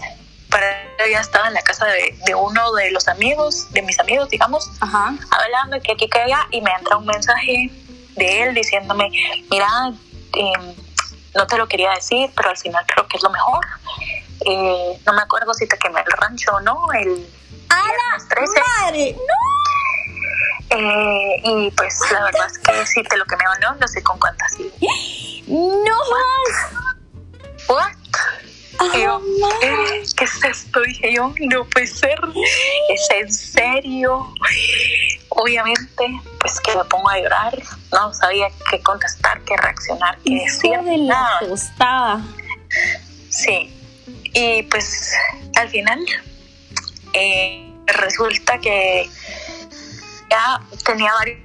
para 0.52 0.82
ya 1.10 1.20
estaba 1.20 1.48
en 1.48 1.56
la 1.56 1.62
casa 1.64 1.86
de, 1.88 2.36
uno 2.36 2.74
de 2.74 2.92
los 2.92 3.08
amigos, 3.08 3.72
de 3.72 3.82
mis 3.82 4.00
amigos, 4.00 4.30
digamos, 4.30 4.70
hablando 4.80 5.82
que 5.82 5.94
aquí 5.94 6.08
que 6.08 6.20
allá, 6.20 6.48
y 6.52 6.62
me 6.62 6.72
entra 6.72 6.98
un 6.98 7.06
mensaje 7.06 7.72
de 8.16 8.44
él 8.44 8.54
diciéndome, 8.54 9.10
mira, 9.50 9.68
em, 10.34 10.76
no 11.34 11.48
te 11.48 11.58
lo 11.58 11.68
quería 11.68 11.92
decir, 11.92 12.30
pero 12.36 12.50
al 12.50 12.58
final 12.58 12.86
creo 12.86 13.08
que 13.08 13.18
es 13.18 13.24
lo 13.24 13.30
mejor. 13.30 13.66
Eh, 14.46 15.00
no 15.06 15.14
me 15.14 15.22
acuerdo 15.22 15.54
si 15.54 15.68
te 15.68 15.78
quemé 15.78 16.02
el 16.02 16.12
rancho 16.12 16.52
o 16.56 16.60
no, 16.60 16.92
el 16.94 17.28
¡A 17.70 18.18
13. 18.28 18.62
madre! 18.82 19.16
¡No! 19.16 20.78
Eh, 20.78 21.42
y 21.44 21.72
pues 21.72 22.00
la 22.12 22.24
verdad 22.24 22.48
es 22.48 22.58
que 22.60 22.86
si 22.86 23.04
te 23.04 23.18
lo 23.18 23.26
quemé 23.26 23.44
o 23.48 23.60
no, 23.60 23.76
no 23.76 23.88
sé 23.88 24.02
con 24.04 24.20
cuántas. 24.20 24.58
¡No 25.48 25.98
más! 26.10 27.68
¿What? 27.68 28.02
Yo, 29.00 29.22
¿qué 30.16 30.24
es 30.24 30.44
esto? 30.44 30.82
Dije 30.82 31.14
yo, 31.14 31.34
no 31.40 31.66
puede 31.66 31.88
ser, 31.88 32.20
es 32.90 33.08
en 33.12 33.34
serio. 33.34 34.34
Obviamente, 35.30 36.22
pues 36.40 36.60
que 36.60 36.76
me 36.76 36.84
pongo 36.86 37.10
a 37.10 37.20
llorar, 37.20 37.58
no 37.92 38.14
sabía 38.14 38.48
qué 38.70 38.82
contestar, 38.82 39.42
qué 39.42 39.56
reaccionar, 39.58 40.18
qué 40.26 40.36
decir. 40.36 40.80
de 40.82 40.98
la 40.98 41.30
tostada. 41.40 42.22
Sí, 43.30 43.74
y 44.34 44.64
pues 44.64 45.14
al 45.56 45.70
final 45.70 46.00
eh, 47.14 47.74
resulta 47.88 48.60
que 48.60 49.10
ya 50.30 50.62
tenía 50.86 51.14
varios 51.14 51.40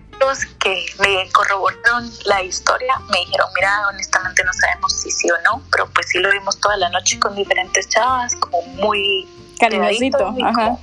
que 0.61 0.87
me 0.99 1.31
corroboraron 1.31 2.11
la 2.25 2.43
historia 2.43 2.99
me 3.11 3.19
dijeron, 3.19 3.49
mira, 3.55 3.89
honestamente 3.89 4.43
no 4.45 4.53
sabemos 4.53 4.93
si 4.93 5.11
sí 5.11 5.31
o 5.31 5.41
no, 5.43 5.63
pero 5.71 5.89
pues 5.91 6.09
sí 6.09 6.19
lo 6.19 6.31
vimos 6.31 6.59
toda 6.61 6.77
la 6.77 6.89
noche 6.91 7.19
con 7.19 7.35
diferentes 7.35 7.89
chavas, 7.89 8.35
como 8.37 8.63
muy 8.63 9.29
cariñosito, 9.59 10.35
ajá. 10.43 10.79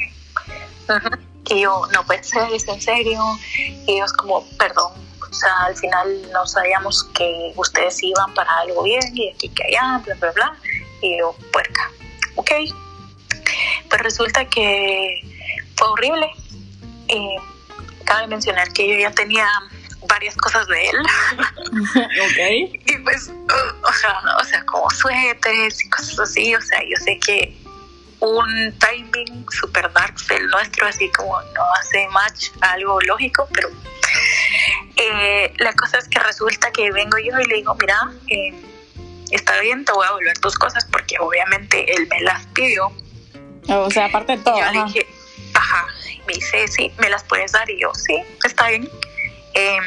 Y 1.50 1.62
yo, 1.62 1.82
no 1.94 2.06
puede 2.06 2.24
ser, 2.24 2.52
es 2.54 2.68
en 2.68 2.82
serio. 2.82 3.22
Y 3.58 3.96
ellos 3.96 4.14
como, 4.14 4.46
perdón, 4.58 4.94
o 5.30 5.34
sea, 5.34 5.66
al 5.66 5.76
final 5.76 6.32
no 6.32 6.46
sabíamos 6.46 7.04
que 7.16 7.52
ustedes 7.56 8.02
iban 8.02 8.34
para 8.34 8.60
algo 8.60 8.84
bien 8.84 9.02
y 9.14 9.30
aquí 9.30 9.50
que 9.50 9.64
allá, 9.64 10.02
bla, 10.06 10.16
bla, 10.16 10.32
bla. 10.32 10.58
Y 11.02 11.20
yo, 11.20 11.36
puerca, 11.52 11.92
ok. 12.36 12.52
Pues 13.90 14.02
resulta 14.02 14.46
que 14.46 15.22
fue 15.76 15.88
horrible 15.90 16.32
eh, 17.10 17.36
cabe 18.04 18.28
mencionar 18.28 18.72
que 18.74 18.88
yo 18.88 18.96
ya 18.98 19.12
tenía 19.12 19.48
varias 20.08 20.36
cosas 20.38 20.68
de 20.68 20.90
él. 20.90 20.98
ok. 21.98 22.80
Y 22.86 22.98
pues, 22.98 23.30
o, 23.30 23.94
sea, 23.94 24.22
o 24.40 24.44
sea, 24.44 24.66
como 24.66 24.90
suéteres 24.90 25.84
y 25.84 25.90
cosas 25.90 26.20
así, 26.20 26.56
o 26.56 26.62
sea, 26.62 26.80
yo 26.84 26.98
sé 26.98 27.20
que 27.20 27.58
un 28.20 28.74
timing 28.80 29.46
super 29.52 29.92
dark 29.92 30.16
del 30.28 30.48
nuestro, 30.48 30.88
así 30.88 31.10
como 31.10 31.42
no 31.42 31.62
hace 31.80 32.08
match 32.10 32.50
algo 32.62 33.00
lógico, 33.02 33.48
pero 33.54 33.70
eh, 34.96 35.54
la 35.58 35.74
cosa 35.74 35.98
es 35.98 36.08
que 36.08 36.20
resulta 36.20 36.72
que 36.72 36.92
vengo 36.92 37.18
yo 37.18 37.38
y 37.40 37.46
le 37.46 37.56
digo, 37.56 37.76
mira, 37.76 38.12
eh, 38.28 38.54
está 39.32 39.60
bien, 39.60 39.84
te 39.84 39.92
voy 39.92 40.08
a 40.08 40.12
volver 40.12 40.38
tus 40.40 40.56
cosas 40.56 40.86
porque 40.86 41.16
obviamente 41.20 41.94
él 41.96 42.08
me 42.10 42.22
las 42.22 42.46
pidió. 42.48 42.94
O 43.68 43.92
sea, 43.92 44.06
aparte 44.06 44.38
de 44.38 44.44
todo. 44.44 44.58
Y 44.58 44.60
yo 44.60 44.72
le 44.72 44.78
ajá. 44.78 44.88
dije, 44.88 45.08
ajá, 45.54 45.88
me 46.28 46.34
dice, 46.34 46.68
sí, 46.68 46.92
me 46.98 47.10
las 47.10 47.24
puedes 47.24 47.52
dar 47.52 47.70
y 47.70 47.80
yo, 47.80 47.92
sí, 47.94 48.22
está 48.46 48.70
bien. 48.70 48.90
Em, 49.54 49.84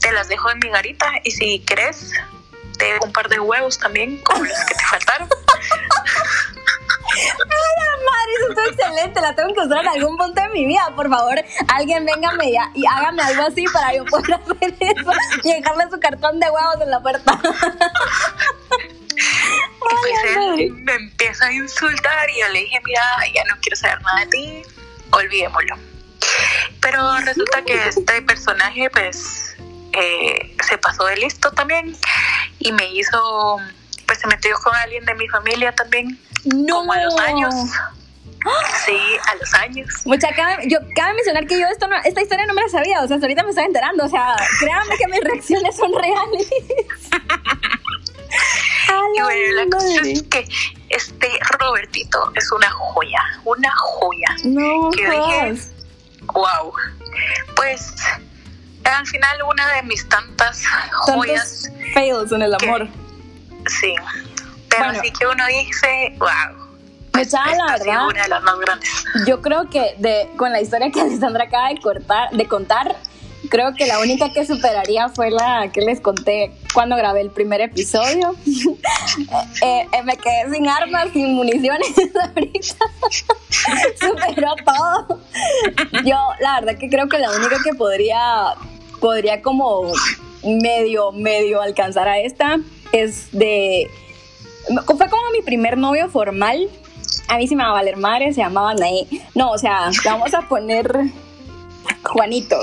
te 0.00 0.12
las 0.12 0.28
dejo 0.28 0.50
en 0.50 0.58
mi 0.58 0.68
garita 0.70 1.10
y 1.24 1.30
si 1.30 1.60
querés, 1.60 2.12
te 2.78 2.86
dejo 2.86 3.06
un 3.06 3.12
par 3.12 3.28
de 3.28 3.40
huevos 3.40 3.78
también, 3.78 4.18
como 4.18 4.44
los 4.44 4.58
que 4.64 4.74
te 4.74 4.84
faltaron. 4.84 5.28
Madre, 7.08 8.32
eso 8.38 8.48
está 8.50 8.64
excelente, 8.66 9.20
la 9.20 9.34
tengo 9.34 9.54
que 9.54 9.60
usar 9.60 9.82
en 9.82 9.88
algún 9.88 10.16
punto 10.16 10.40
de 10.40 10.48
mi 10.50 10.66
vida. 10.66 10.92
Por 10.94 11.08
favor, 11.08 11.42
alguien 11.68 12.04
véngame 12.04 12.52
ya 12.52 12.70
y 12.74 12.86
hágame 12.86 13.22
algo 13.22 13.42
así 13.44 13.64
para 13.72 13.94
yo 13.94 14.04
poder 14.04 14.34
hacer 14.34 14.74
eso 14.78 15.12
y 15.42 15.52
dejarle 15.52 15.84
su 15.90 15.98
cartón 15.98 16.38
de 16.38 16.50
huevos 16.50 16.80
en 16.80 16.90
la 16.90 17.00
puerta. 17.00 17.40
Y 19.18 19.94
pues 20.00 20.36
él 20.36 20.72
me 20.82 20.94
empieza 20.94 21.46
a 21.46 21.52
insultar 21.52 22.30
y 22.30 22.40
yo 22.40 22.48
le 22.48 22.60
dije, 22.60 22.80
mira, 22.84 23.02
ya 23.34 23.42
no 23.44 23.60
quiero 23.60 23.76
saber 23.76 24.00
nada 24.02 24.20
de 24.20 24.26
ti, 24.26 24.62
olvidémoslo. 25.12 25.76
Pero 26.80 27.16
resulta 27.18 27.62
que 27.64 27.88
este 27.88 28.22
personaje 28.22 28.88
pues 28.90 29.56
eh, 29.92 30.56
se 30.66 30.78
pasó 30.78 31.04
de 31.06 31.16
listo 31.16 31.50
también 31.52 31.96
y 32.58 32.72
me 32.72 32.86
hizo, 32.92 33.56
pues 34.06 34.18
se 34.20 34.26
metió 34.26 34.56
con 34.62 34.74
alguien 34.76 35.04
de 35.04 35.14
mi 35.14 35.28
familia 35.28 35.74
también, 35.74 36.18
No. 36.44 36.76
como 36.76 36.92
a 36.92 37.00
los 37.02 37.18
años. 37.20 37.54
Sí, 38.86 38.96
a 39.26 39.34
los 39.34 39.52
años. 39.54 39.88
Mucha, 40.04 40.32
cabe, 40.34 40.68
yo, 40.68 40.78
cabe 40.94 41.14
mencionar 41.14 41.46
que 41.46 41.58
yo 41.60 41.66
esto 41.66 41.88
no- 41.88 41.96
esta 42.04 42.22
historia 42.22 42.46
no 42.46 42.54
me 42.54 42.62
la 42.62 42.68
sabía, 42.68 43.02
o 43.02 43.06
sea, 43.08 43.16
hasta 43.16 43.26
ahorita 43.26 43.42
me 43.42 43.50
estoy 43.50 43.64
enterando, 43.64 44.04
o 44.04 44.08
sea, 44.08 44.36
créanme 44.60 44.96
que 44.96 45.08
mis 45.08 45.20
reacciones 45.20 45.76
son 45.76 45.92
reales. 45.92 46.48
Y 49.16 49.20
bueno, 49.22 49.54
la 49.64 49.66
cosa 49.70 50.00
es 50.04 50.22
que 50.24 50.48
Robertito 51.68 52.32
es 52.34 52.50
una 52.52 52.70
joya, 52.70 53.20
una 53.44 53.70
joya. 53.76 54.28
No, 54.44 54.90
que 54.90 55.04
dije, 55.04 55.16
jodas. 55.18 55.70
wow. 56.32 56.72
Pues 57.56 57.94
al 58.84 59.06
final 59.06 59.38
una 59.50 59.74
de 59.74 59.82
mis 59.82 60.08
tantas 60.08 60.62
joyas, 60.92 61.70
fails 61.94 62.32
en 62.32 62.42
el 62.42 62.56
que- 62.58 62.66
amor. 62.66 62.88
sí. 63.66 63.94
Pero 64.70 64.84
Bueno. 64.84 65.00
así 65.00 65.10
que 65.12 65.26
uno 65.26 65.46
dice, 65.46 66.14
wow. 66.18 66.68
Mucha, 67.14 67.44
la 67.56 67.72
verdad, 67.78 68.06
una 68.06 68.22
de 68.22 68.28
las 68.28 68.42
más 68.42 68.58
grandes. 68.60 69.04
yo 69.26 69.40
creo 69.42 69.68
que 69.70 69.94
de, 69.98 70.30
con 70.36 70.52
la 70.52 70.60
historia 70.60 70.90
que 70.92 71.00
Alessandra 71.00 71.44
acaba 71.44 71.68
de, 71.70 71.80
cortar, 71.80 72.30
de 72.30 72.46
contar, 72.46 72.96
creo 73.48 73.74
que 73.74 73.86
la 73.86 74.00
única 74.00 74.32
que 74.32 74.44
superaría 74.44 75.08
fue 75.08 75.30
la 75.30 75.70
que 75.72 75.80
les 75.80 76.00
conté 76.00 76.52
cuando 76.74 76.96
grabé 76.96 77.20
el 77.20 77.30
primer 77.30 77.60
episodio. 77.60 78.34
Eh, 79.62 79.86
eh, 79.92 80.02
me 80.04 80.16
quedé 80.16 80.52
sin 80.52 80.68
armas, 80.68 81.08
sin 81.12 81.34
municiones 81.34 81.88
ahorita. 82.22 82.76
Superó 84.00 84.54
todo. 84.64 85.20
Yo, 86.04 86.16
la 86.40 86.60
verdad 86.60 86.78
que 86.78 86.88
creo 86.88 87.08
que 87.08 87.18
la 87.18 87.30
única 87.32 87.56
que 87.64 87.74
podría, 87.74 88.54
podría 89.00 89.42
como 89.42 89.90
medio, 90.44 91.10
medio 91.12 91.60
alcanzar 91.60 92.06
a 92.06 92.18
esta 92.20 92.58
es 92.92 93.32
de... 93.32 93.90
Fue 94.84 95.08
como 95.08 95.30
mi 95.32 95.42
primer 95.42 95.78
novio 95.78 96.08
formal. 96.08 96.68
A 97.28 97.38
mí 97.38 97.48
se 97.48 97.56
me 97.56 97.64
va 97.64 97.70
a 97.70 97.72
valer 97.72 97.96
madre, 97.96 98.32
se 98.32 98.42
llamaba 98.42 98.74
Nae. 98.74 99.06
No, 99.34 99.50
o 99.50 99.58
sea, 99.58 99.90
vamos 100.04 100.34
a 100.34 100.42
poner 100.42 101.10
Juanito. 102.04 102.56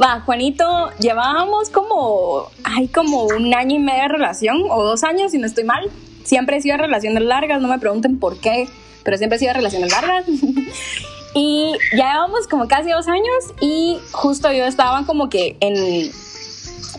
Va, 0.00 0.20
Juanito, 0.20 0.90
llevábamos 0.98 1.70
como, 1.70 2.50
hay 2.64 2.88
como 2.88 3.24
un 3.24 3.54
año 3.54 3.76
y 3.76 3.78
medio 3.78 4.02
de 4.02 4.08
relación, 4.08 4.64
o 4.70 4.84
dos 4.84 5.02
años, 5.04 5.32
si 5.32 5.38
no 5.38 5.46
estoy 5.46 5.64
mal. 5.64 5.90
Siempre 6.24 6.56
he 6.56 6.60
sido 6.60 6.76
relaciones 6.76 7.22
largas, 7.22 7.60
no 7.60 7.68
me 7.68 7.78
pregunten 7.78 8.18
por 8.18 8.38
qué, 8.38 8.68
pero 9.02 9.16
siempre 9.16 9.36
he 9.36 9.40
sido 9.40 9.54
relaciones 9.54 9.90
largas. 9.90 10.24
y 11.34 11.72
ya 11.96 12.12
llevamos 12.12 12.46
como 12.48 12.68
casi 12.68 12.90
dos 12.90 13.08
años 13.08 13.44
y 13.60 13.98
justo 14.12 14.52
yo 14.52 14.64
estaba 14.64 15.04
como 15.06 15.28
que 15.28 15.56
en, 15.60 16.10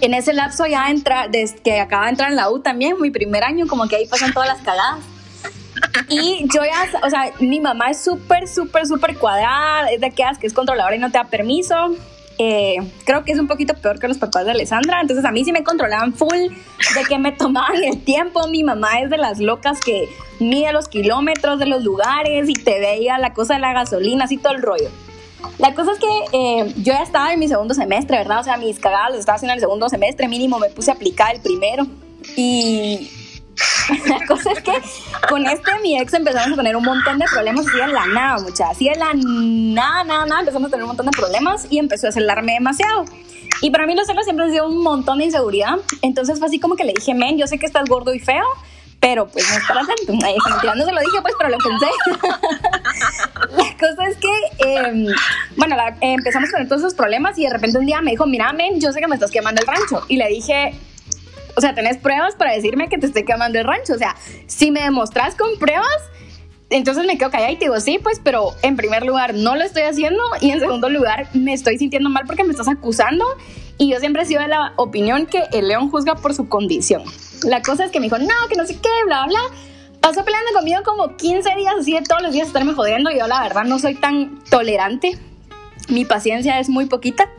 en 0.02 0.14
ese 0.14 0.34
lapso 0.34 0.66
ya 0.66 0.86
de 0.86 0.92
entrar, 0.92 1.32
desde 1.32 1.58
que 1.58 1.80
acaba 1.80 2.06
de 2.06 2.12
entrar 2.12 2.32
en 2.32 2.36
la 2.36 2.50
U 2.50 2.60
también, 2.60 3.00
mi 3.00 3.12
primer 3.12 3.44
año, 3.44 3.68
como 3.68 3.88
que 3.88 3.98
ahí 3.98 4.08
pasan 4.08 4.34
todas 4.34 4.50
las 4.50 4.62
cagadas. 4.62 5.00
Y 6.10 6.48
yo 6.54 6.62
ya, 6.64 7.00
o 7.06 7.10
sea, 7.10 7.32
mi 7.40 7.60
mamá 7.60 7.92
es 7.92 8.04
súper, 8.04 8.48
súper, 8.48 8.88
súper 8.88 9.18
cuadrada, 9.18 9.90
es 9.92 10.02
de 10.02 10.08
aquellas 10.08 10.38
que 10.38 10.48
es 10.48 10.54
controladora 10.54 10.96
y 10.96 11.00
no 11.00 11.12
te 11.12 11.18
da 11.18 11.26
permiso. 11.26 11.96
Eh, 12.42 12.78
creo 13.04 13.26
que 13.26 13.34
es 13.34 13.40
un 13.40 13.48
poquito 13.48 13.74
peor 13.74 14.00
que 14.00 14.08
los 14.08 14.18
papás 14.18 14.46
de 14.46 14.52
Alessandra, 14.52 15.02
entonces 15.02 15.26
a 15.26 15.32
mí 15.32 15.44
sí 15.44 15.52
me 15.52 15.62
controlaban 15.62 16.14
full, 16.14 16.38
de 16.38 17.04
que 17.08 17.20
me 17.20 17.32
tomaban 17.38 17.84
el 17.84 18.02
tiempo. 18.04 18.48
Mi 18.48 18.64
mamá 18.64 19.02
es 19.02 19.10
de 19.10 19.18
las 19.18 19.40
locas 19.40 19.80
que 19.82 20.08
mide 20.40 20.72
los 20.72 20.88
kilómetros 20.88 21.60
de 21.60 21.66
los 21.66 21.84
lugares 21.84 22.48
y 22.48 22.54
te 22.54 22.80
veía 22.80 23.18
la 23.18 23.34
cosa 23.34 23.56
de 23.56 23.60
la 23.60 23.74
gasolina, 23.74 24.24
así 24.24 24.38
todo 24.38 24.54
el 24.54 24.62
rollo. 24.62 24.90
La 25.58 25.74
cosa 25.74 25.92
es 25.92 26.00
que 26.00 26.08
eh, 26.32 26.74
yo 26.78 26.94
ya 26.94 27.04
estaba 27.04 27.34
en 27.34 27.40
mi 27.40 27.50
segundo 27.50 27.74
semestre, 27.74 28.18
¿verdad? 28.18 28.40
O 28.40 28.44
sea, 28.44 28.58
mis 28.58 28.80
cagadas 28.80 29.12
las 29.12 29.20
estaba 29.20 29.36
haciendo 29.36 29.54
en 29.54 29.58
el 29.58 29.62
segundo 29.62 29.90
semestre, 29.90 30.28
mínimo 30.28 30.60
me 30.60 30.70
puse 30.70 30.92
a 30.92 30.94
aplicar 30.94 31.36
el 31.36 31.42
primero. 31.42 31.86
Y 32.38 33.10
la 34.08 34.26
cosa 34.28 34.52
es 34.52 34.62
que 34.62 34.74
con 35.28 35.46
este 35.46 35.72
mi 35.82 36.00
ex 36.00 36.14
empezamos 36.14 36.54
a 36.54 36.56
tener 36.56 36.76
un 36.76 36.84
montón 36.84 37.18
de 37.20 37.26
problemas 37.26 37.68
así 37.68 37.78
de 37.78 37.88
la 37.88 38.06
nada, 38.08 38.40
mucha. 38.40 38.70
Así 38.70 38.86
de 38.90 38.96
la 38.96 39.12
nada, 39.14 40.04
nada, 40.04 40.26
nada, 40.26 40.40
empezamos 40.42 40.68
a 40.68 40.72
tener 40.72 40.84
un 40.84 40.90
montón 40.90 41.06
de 41.06 41.12
problemas 41.12 41.68
y 41.70 41.80
empezó 41.80 42.08
a 42.08 42.12
celarme 42.12 42.54
demasiado. 42.54 43.06
Y 43.62 43.72
para 43.72 43.86
mí 43.86 43.96
los 43.96 44.08
celos 44.08 44.24
siempre 44.24 44.46
han 44.46 44.52
sido 44.52 44.68
un 44.68 44.82
montón 44.84 45.20
de 45.20 45.26
inseguridad. 45.26 45.76
Entonces 46.02 46.40
fue 46.40 46.48
así 46.48 46.60
como 46.60 46.76
que 46.76 46.84
le 46.84 46.94
dije, 46.94 47.14
men, 47.14 47.38
yo 47.38 47.48
sé 47.48 47.58
que 47.58 47.66
estás 47.66 47.90
gordo 47.90 48.14
y 48.14 48.20
feo, 48.20 48.46
pero 49.00 49.28
pues 49.28 49.50
no 49.50 49.58
es 49.58 49.66
para 49.66 49.82
tanto. 49.82 50.14
No 50.76 50.86
se 50.86 50.92
lo 50.92 51.00
dije, 51.02 51.22
pues, 51.22 51.34
pero 51.38 51.50
lo 51.50 51.58
pensé. 51.58 51.88
la 53.58 53.78
cosa 53.78 54.08
es 54.08 54.18
que, 54.18 54.66
eh, 54.66 55.08
bueno, 55.58 55.76
la- 55.76 55.90
eh, 55.90 56.14
empezamos 56.14 56.50
tener 56.52 56.68
todos 56.68 56.82
esos 56.82 56.94
problemas 56.94 57.38
y 57.38 57.44
de 57.44 57.50
repente 57.50 57.78
un 57.78 57.86
día 57.86 58.02
me 58.02 58.12
dijo, 58.12 58.26
mira, 58.26 58.52
men, 58.54 58.80
yo 58.80 58.92
sé 58.92 59.00
que 59.00 59.08
me 59.08 59.16
estás 59.16 59.32
quemando 59.32 59.62
el 59.62 59.68
rancho. 59.68 60.06
Y 60.08 60.18
le 60.18 60.28
dije, 60.28 60.74
o 61.56 61.62
sea, 61.62 61.74
tenés 61.76 61.98
pruebas 61.98 62.36
para 62.36 62.54
decirme 62.54 62.90
que 62.90 62.98
te 62.98 63.06
estoy 63.06 63.24
quemando 63.26 63.60
el 63.60 63.66
rancho. 63.66 63.94
O 63.94 63.98
sea, 63.98 64.16
si 64.48 64.72
me 64.72 64.82
demostras 64.82 65.36
con 65.36 65.58
pruebas, 65.60 65.88
entonces 66.70 67.06
me 67.06 67.18
quedo 67.18 67.32
callada 67.32 67.52
y 67.52 67.58
te 67.58 67.66
digo, 67.66 67.80
sí, 67.80 68.00
pues, 68.02 68.22
pero 68.24 68.54
en 68.62 68.76
primer 68.76 69.06
lugar 69.06 69.34
no 69.34 69.56
lo 69.56 69.64
estoy 69.64 69.84
haciendo 69.84 70.22
y 70.40 70.52
en 70.52 70.60
segundo 70.60 70.90
lugar 70.90 71.28
me 71.34 71.54
estoy 71.54 71.78
sintiendo 71.78 72.10
mal 72.10 72.26
porque 72.26 72.44
me 72.44 72.52
estás 72.52 72.68
acusando. 72.68 73.26
Y 73.78 73.90
yo 73.90 74.00
siempre 74.00 74.24
he 74.24 74.26
sido 74.26 74.42
de 74.42 74.50
la 74.50 74.74
opinión 74.76 75.26
que 75.26 75.44
el 75.54 75.70
león 75.70 75.90
juzga 75.90 76.16
por 76.16 76.34
su 76.34 76.50
condición. 76.50 77.04
La 77.44 77.62
cosa 77.62 77.86
es 77.86 77.92
que 77.92 78.00
me 78.00 78.08
dijo, 78.08 78.18
no, 78.18 78.28
que 78.50 78.56
no 78.56 78.66
sé 78.66 78.76
qué, 78.76 78.90
bla, 79.06 79.26
bla. 79.26 79.40
Pasó 80.02 80.24
peleando 80.24 80.52
conmigo 80.54 80.82
como 80.84 81.16
15 81.16 81.56
días, 81.56 81.74
así 81.80 81.94
de 81.94 82.02
todos 82.02 82.22
los 82.22 82.34
días 82.34 82.48
estarme 82.48 82.74
jodiendo. 82.74 83.10
Yo, 83.12 83.28
la 83.28 83.42
verdad, 83.42 83.64
no 83.64 83.80
soy 83.80 83.96
tan 83.96 84.40
tolerante. 84.50 85.18
Mi 85.88 86.06
paciencia 86.06 86.60
es 86.60 86.70
muy 86.70 86.86
poquita. 86.86 87.30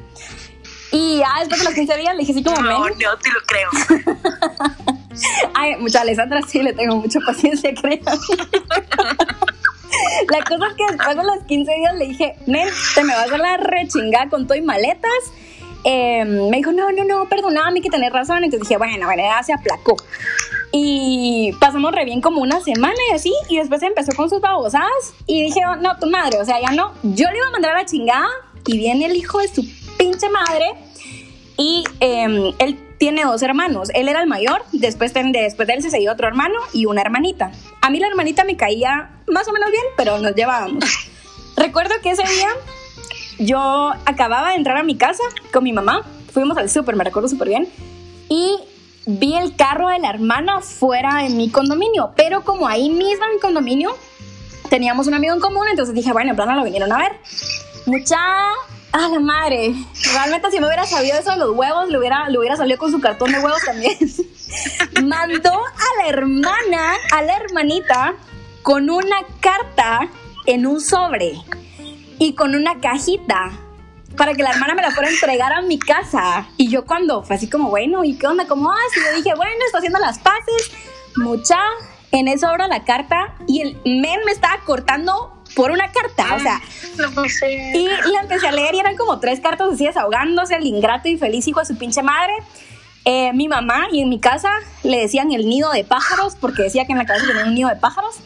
Y 0.92 1.18
ya 1.18 1.28
después 1.40 1.60
de 1.60 1.64
los 1.66 1.74
15 1.74 1.96
días 1.98 2.14
le 2.14 2.20
dije 2.20 2.32
así 2.32 2.42
como, 2.42 2.60
No, 2.62 2.80
"Men, 2.80 2.94
no 2.98 3.16
te 3.18 3.30
lo 3.30 3.40
creo. 3.46 3.70
Ay, 5.54 5.76
mucha 5.76 6.00
Alessandra 6.00 6.40
sí 6.46 6.62
le 6.62 6.72
tengo 6.72 6.96
mucha 6.96 7.20
paciencia, 7.20 7.72
creo. 7.80 8.00
La 10.30 10.44
cosa 10.44 10.66
es 10.68 10.74
que 10.74 10.84
después 10.96 11.16
de 11.16 11.24
los 11.24 11.38
15 11.46 11.72
días 11.74 11.94
le 11.96 12.08
dije, 12.08 12.34
Nen, 12.46 12.68
te 12.94 13.04
me 13.04 13.14
vas 13.14 13.30
a 13.30 13.38
la 13.38 13.56
rechingada 13.56 14.28
con 14.28 14.46
todo 14.46 14.56
y 14.56 14.62
maletas. 14.62 15.10
Eh, 15.84 16.24
me 16.24 16.58
dijo, 16.58 16.72
no, 16.72 16.90
no, 16.92 17.04
no, 17.04 17.26
perdóname 17.28 17.80
que 17.80 17.88
tenés 17.90 18.12
razón. 18.12 18.44
Entonces 18.44 18.68
dije, 18.68 18.76
bueno, 18.78 19.06
bueno, 19.06 19.22
ya 19.22 19.42
se 19.42 19.52
aplacó. 19.52 19.96
Y 20.72 21.52
pasamos 21.58 21.92
re 21.92 22.04
bien 22.04 22.20
como 22.20 22.40
una 22.40 22.60
semana 22.60 22.94
y 23.10 23.14
así. 23.14 23.32
Y 23.48 23.58
después 23.58 23.82
empezó 23.82 24.12
con 24.14 24.28
sus 24.30 24.40
babosadas. 24.40 25.14
Y 25.26 25.42
dije, 25.42 25.60
oh, 25.68 25.76
no, 25.76 25.96
tu 25.98 26.06
madre, 26.06 26.38
o 26.40 26.44
sea, 26.44 26.60
ya 26.60 26.70
no. 26.72 26.92
Yo 27.02 27.28
le 27.30 27.36
iba 27.38 27.48
a 27.48 27.50
mandar 27.50 27.74
a 27.74 27.78
la 27.80 27.86
chingada. 27.86 28.28
Y 28.66 28.76
viene 28.78 29.06
el 29.06 29.16
hijo 29.16 29.38
de 29.38 29.48
su 29.48 29.62
pinche 30.00 30.30
madre. 30.30 30.74
Y 31.58 31.84
eh, 32.00 32.54
él 32.58 32.78
tiene 32.96 33.24
dos 33.24 33.42
hermanos. 33.42 33.90
Él 33.94 34.08
era 34.08 34.22
el 34.22 34.28
mayor, 34.28 34.62
después, 34.72 35.12
después 35.12 35.68
de 35.68 35.74
él 35.74 35.82
se 35.82 35.90
seguía 35.90 36.10
otro 36.10 36.26
hermano 36.26 36.54
y 36.72 36.86
una 36.86 37.02
hermanita. 37.02 37.52
A 37.82 37.90
mí 37.90 38.00
la 38.00 38.06
hermanita 38.08 38.44
me 38.44 38.56
caía 38.56 39.10
más 39.26 39.46
o 39.46 39.52
menos 39.52 39.70
bien, 39.70 39.84
pero 39.96 40.18
nos 40.18 40.34
llevábamos. 40.34 40.84
Recuerdo 41.56 41.94
que 42.02 42.10
ese 42.12 42.22
día 42.22 42.48
yo 43.38 43.92
acababa 44.06 44.50
de 44.50 44.56
entrar 44.56 44.78
a 44.78 44.82
mi 44.82 44.96
casa 44.96 45.22
con 45.52 45.64
mi 45.64 45.72
mamá. 45.72 46.02
Fuimos 46.32 46.56
al 46.56 46.70
súper, 46.70 46.96
me 46.96 47.04
recuerdo 47.04 47.28
súper 47.28 47.48
bien. 47.48 47.68
Y 48.30 48.56
vi 49.04 49.36
el 49.36 49.54
carro 49.56 49.88
de 49.88 49.98
la 49.98 50.08
hermana 50.08 50.62
fuera 50.62 51.22
de 51.22 51.28
mi 51.28 51.50
condominio. 51.50 52.12
Pero 52.16 52.42
como 52.42 52.66
ahí 52.68 52.88
mismo 52.88 53.24
en 53.26 53.34
mi 53.34 53.40
condominio 53.40 53.90
teníamos 54.70 55.08
un 55.08 55.14
amigo 55.14 55.34
en 55.34 55.40
común, 55.40 55.66
entonces 55.68 55.94
dije, 55.94 56.12
bueno, 56.12 56.30
en 56.30 56.36
plan 56.36 56.48
no 56.48 56.54
lo 56.54 56.64
vinieron 56.64 56.90
a 56.90 56.98
ver. 56.98 57.12
Mucha 57.86 58.18
a 58.92 59.08
la 59.08 59.20
madre. 59.20 59.74
Realmente 60.12 60.50
si 60.50 60.60
me 60.60 60.66
hubiera 60.66 60.86
sabido 60.86 61.18
eso 61.18 61.30
de 61.30 61.38
los 61.38 61.56
huevos, 61.56 61.88
le 61.88 61.98
hubiera, 61.98 62.28
le 62.28 62.38
hubiera 62.38 62.56
salido 62.56 62.78
con 62.78 62.90
su 62.90 63.00
cartón 63.00 63.32
de 63.32 63.38
huevos 63.38 63.62
también. 63.64 63.96
Mandó 65.04 65.52
a 65.52 66.02
la 66.02 66.08
hermana, 66.08 66.94
a 67.12 67.22
la 67.22 67.36
hermanita, 67.36 68.14
con 68.62 68.90
una 68.90 69.16
carta 69.40 70.08
en 70.46 70.66
un 70.66 70.80
sobre 70.80 71.34
y 72.18 72.34
con 72.34 72.54
una 72.54 72.80
cajita 72.80 73.52
para 74.16 74.34
que 74.34 74.42
la 74.42 74.50
hermana 74.50 74.74
me 74.74 74.82
la 74.82 74.90
fuera 74.90 75.08
a 75.08 75.12
entregar 75.12 75.52
a 75.52 75.62
mi 75.62 75.78
casa. 75.78 76.48
Y 76.56 76.68
yo 76.68 76.84
cuando 76.84 77.22
fue 77.22 77.36
así 77.36 77.48
como, 77.48 77.70
bueno, 77.70 78.04
¿y 78.04 78.18
qué 78.18 78.26
onda? 78.26 78.46
¿Cómo 78.46 78.68
vas? 78.68 78.96
Y 78.96 79.00
yo 79.00 79.16
dije, 79.16 79.34
bueno, 79.34 79.64
está 79.64 79.78
haciendo 79.78 79.98
las 79.98 80.18
paces. 80.18 80.72
Mucha, 81.16 81.58
en 82.12 82.28
eso 82.28 82.48
abro 82.48 82.66
la 82.66 82.84
carta 82.84 83.34
y 83.46 83.62
el 83.62 83.76
men 83.84 84.20
me 84.26 84.32
estaba 84.32 84.60
cortando 84.64 85.39
por 85.54 85.70
una 85.70 85.90
carta, 85.90 86.34
o 86.34 86.40
sea. 86.40 86.60
y 87.74 87.88
la 88.12 88.20
empecé 88.20 88.48
a 88.48 88.52
leer 88.52 88.74
y 88.74 88.78
eran 88.78 88.96
como 88.96 89.18
tres 89.20 89.40
cartas 89.40 89.68
así 89.72 89.86
desahogándose, 89.86 90.56
el 90.56 90.66
ingrato 90.66 91.08
y 91.08 91.16
feliz 91.16 91.46
hijo 91.48 91.60
de 91.60 91.66
su 91.66 91.76
pinche 91.76 92.02
madre. 92.02 92.32
Eh, 93.04 93.32
mi 93.32 93.48
mamá 93.48 93.88
y 93.90 94.02
en 94.02 94.08
mi 94.10 94.20
casa 94.20 94.50
le 94.82 94.98
decían 94.98 95.32
el 95.32 95.48
nido 95.48 95.72
de 95.72 95.84
pájaros 95.84 96.36
porque 96.38 96.62
decía 96.64 96.84
que 96.84 96.92
en 96.92 96.98
la 96.98 97.06
casa 97.06 97.26
tenía 97.26 97.44
un 97.44 97.54
nido 97.54 97.68
de 97.68 97.76
pájaros. 97.76 98.20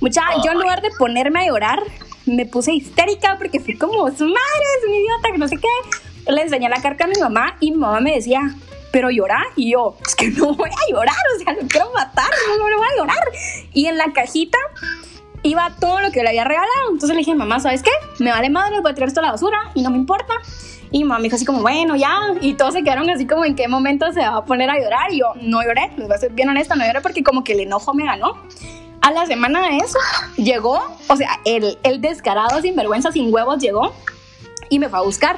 Mucha, 0.00 0.22
yo 0.44 0.52
en 0.52 0.58
lugar 0.58 0.82
de 0.82 0.90
ponerme 0.98 1.40
a 1.40 1.46
llorar, 1.46 1.82
me 2.26 2.44
puse 2.44 2.72
histérica 2.72 3.36
porque 3.38 3.60
fui 3.60 3.76
como, 3.78 4.10
su 4.10 4.24
madre 4.24 4.64
es 4.78 4.88
un 4.88 4.94
idiota, 4.94 5.32
que 5.32 5.38
no 5.38 5.48
sé 5.48 5.56
qué. 5.56 6.32
Le 6.32 6.42
enseñé 6.42 6.68
la 6.68 6.82
carta 6.82 7.04
a 7.04 7.06
mi 7.06 7.18
mamá 7.20 7.56
y 7.60 7.70
mi 7.70 7.78
mamá 7.78 8.00
me 8.00 8.12
decía, 8.12 8.40
pero 8.90 9.10
llorar. 9.10 9.44
Y 9.54 9.72
yo, 9.72 9.96
es 10.04 10.14
que 10.16 10.28
no 10.30 10.54
voy 10.54 10.70
a 10.70 10.92
llorar, 10.92 11.14
o 11.34 11.44
sea, 11.44 11.52
no 11.54 11.68
quiero 11.68 11.90
matar, 11.92 12.28
no, 12.48 12.58
no, 12.58 12.68
no 12.68 12.78
voy 12.78 12.86
a 12.92 12.96
llorar. 12.96 13.24
Y 13.72 13.86
en 13.86 13.96
la 13.96 14.12
cajita 14.12 14.58
iba 15.42 15.70
todo 15.80 16.00
lo 16.00 16.10
que 16.10 16.22
le 16.22 16.28
había 16.30 16.44
regalado. 16.44 16.90
Entonces 16.90 17.10
le 17.10 17.18
dije, 17.18 17.34
mamá, 17.34 17.60
¿sabes 17.60 17.82
qué? 17.82 17.90
Me 18.18 18.30
vale 18.30 18.50
madre, 18.50 18.80
voy 18.80 18.92
a 18.92 18.94
tirar 18.94 19.08
esto 19.08 19.20
a 19.20 19.24
la 19.24 19.32
basura 19.32 19.58
y 19.74 19.82
no 19.82 19.90
me 19.90 19.98
importa. 19.98 20.34
Y 20.90 21.04
mamá 21.04 21.18
me 21.18 21.24
dijo 21.24 21.36
así 21.36 21.44
como, 21.44 21.62
bueno, 21.62 21.96
ya. 21.96 22.34
Y 22.40 22.54
todos 22.54 22.74
se 22.74 22.82
quedaron 22.82 23.10
así 23.10 23.26
como, 23.26 23.44
¿en 23.44 23.54
qué 23.54 23.68
momento 23.68 24.12
se 24.12 24.20
va 24.20 24.36
a 24.36 24.44
poner 24.44 24.70
a 24.70 24.78
llorar? 24.78 25.12
Y 25.12 25.18
yo, 25.18 25.32
no 25.40 25.62
lloré, 25.62 25.90
les 25.96 26.06
voy 26.06 26.14
a 26.14 26.18
ser 26.18 26.32
bien 26.32 26.48
honesta, 26.48 26.74
no 26.74 26.86
lloré 26.86 27.00
porque 27.00 27.22
como 27.22 27.44
que 27.44 27.52
el 27.52 27.60
enojo 27.60 27.94
me 27.94 28.04
ganó. 28.04 28.36
A 29.02 29.12
la 29.12 29.26
semana 29.26 29.68
de 29.68 29.76
eso, 29.76 29.98
llegó, 30.36 30.82
o 31.08 31.16
sea, 31.16 31.38
el, 31.44 31.78
el 31.84 32.00
descarado, 32.00 32.60
sin 32.60 32.74
vergüenza, 32.74 33.12
sin 33.12 33.32
huevos, 33.32 33.58
llegó 33.58 33.92
y 34.68 34.78
me 34.78 34.88
fue 34.88 34.98
a 34.98 35.02
buscar. 35.02 35.36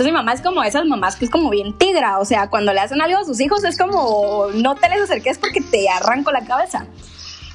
Entonces 0.00 0.06
mi 0.06 0.12
mamá 0.12 0.32
es 0.32 0.40
como 0.40 0.62
esas 0.62 0.86
mamás 0.86 1.16
que 1.16 1.24
es 1.24 1.30
como 1.30 1.50
bien 1.50 1.76
tigra, 1.76 2.20
o 2.20 2.24
sea, 2.24 2.48
cuando 2.48 2.72
le 2.72 2.80
hacen 2.80 3.02
algo 3.02 3.18
a 3.18 3.24
sus 3.24 3.40
hijos 3.40 3.64
es 3.64 3.76
como, 3.76 4.46
no 4.54 4.74
te 4.74 4.88
les 4.88 5.02
acerques 5.02 5.38
porque 5.38 5.60
te 5.60 5.88
arranco 5.88 6.30
la 6.30 6.44
cabeza. 6.44 6.86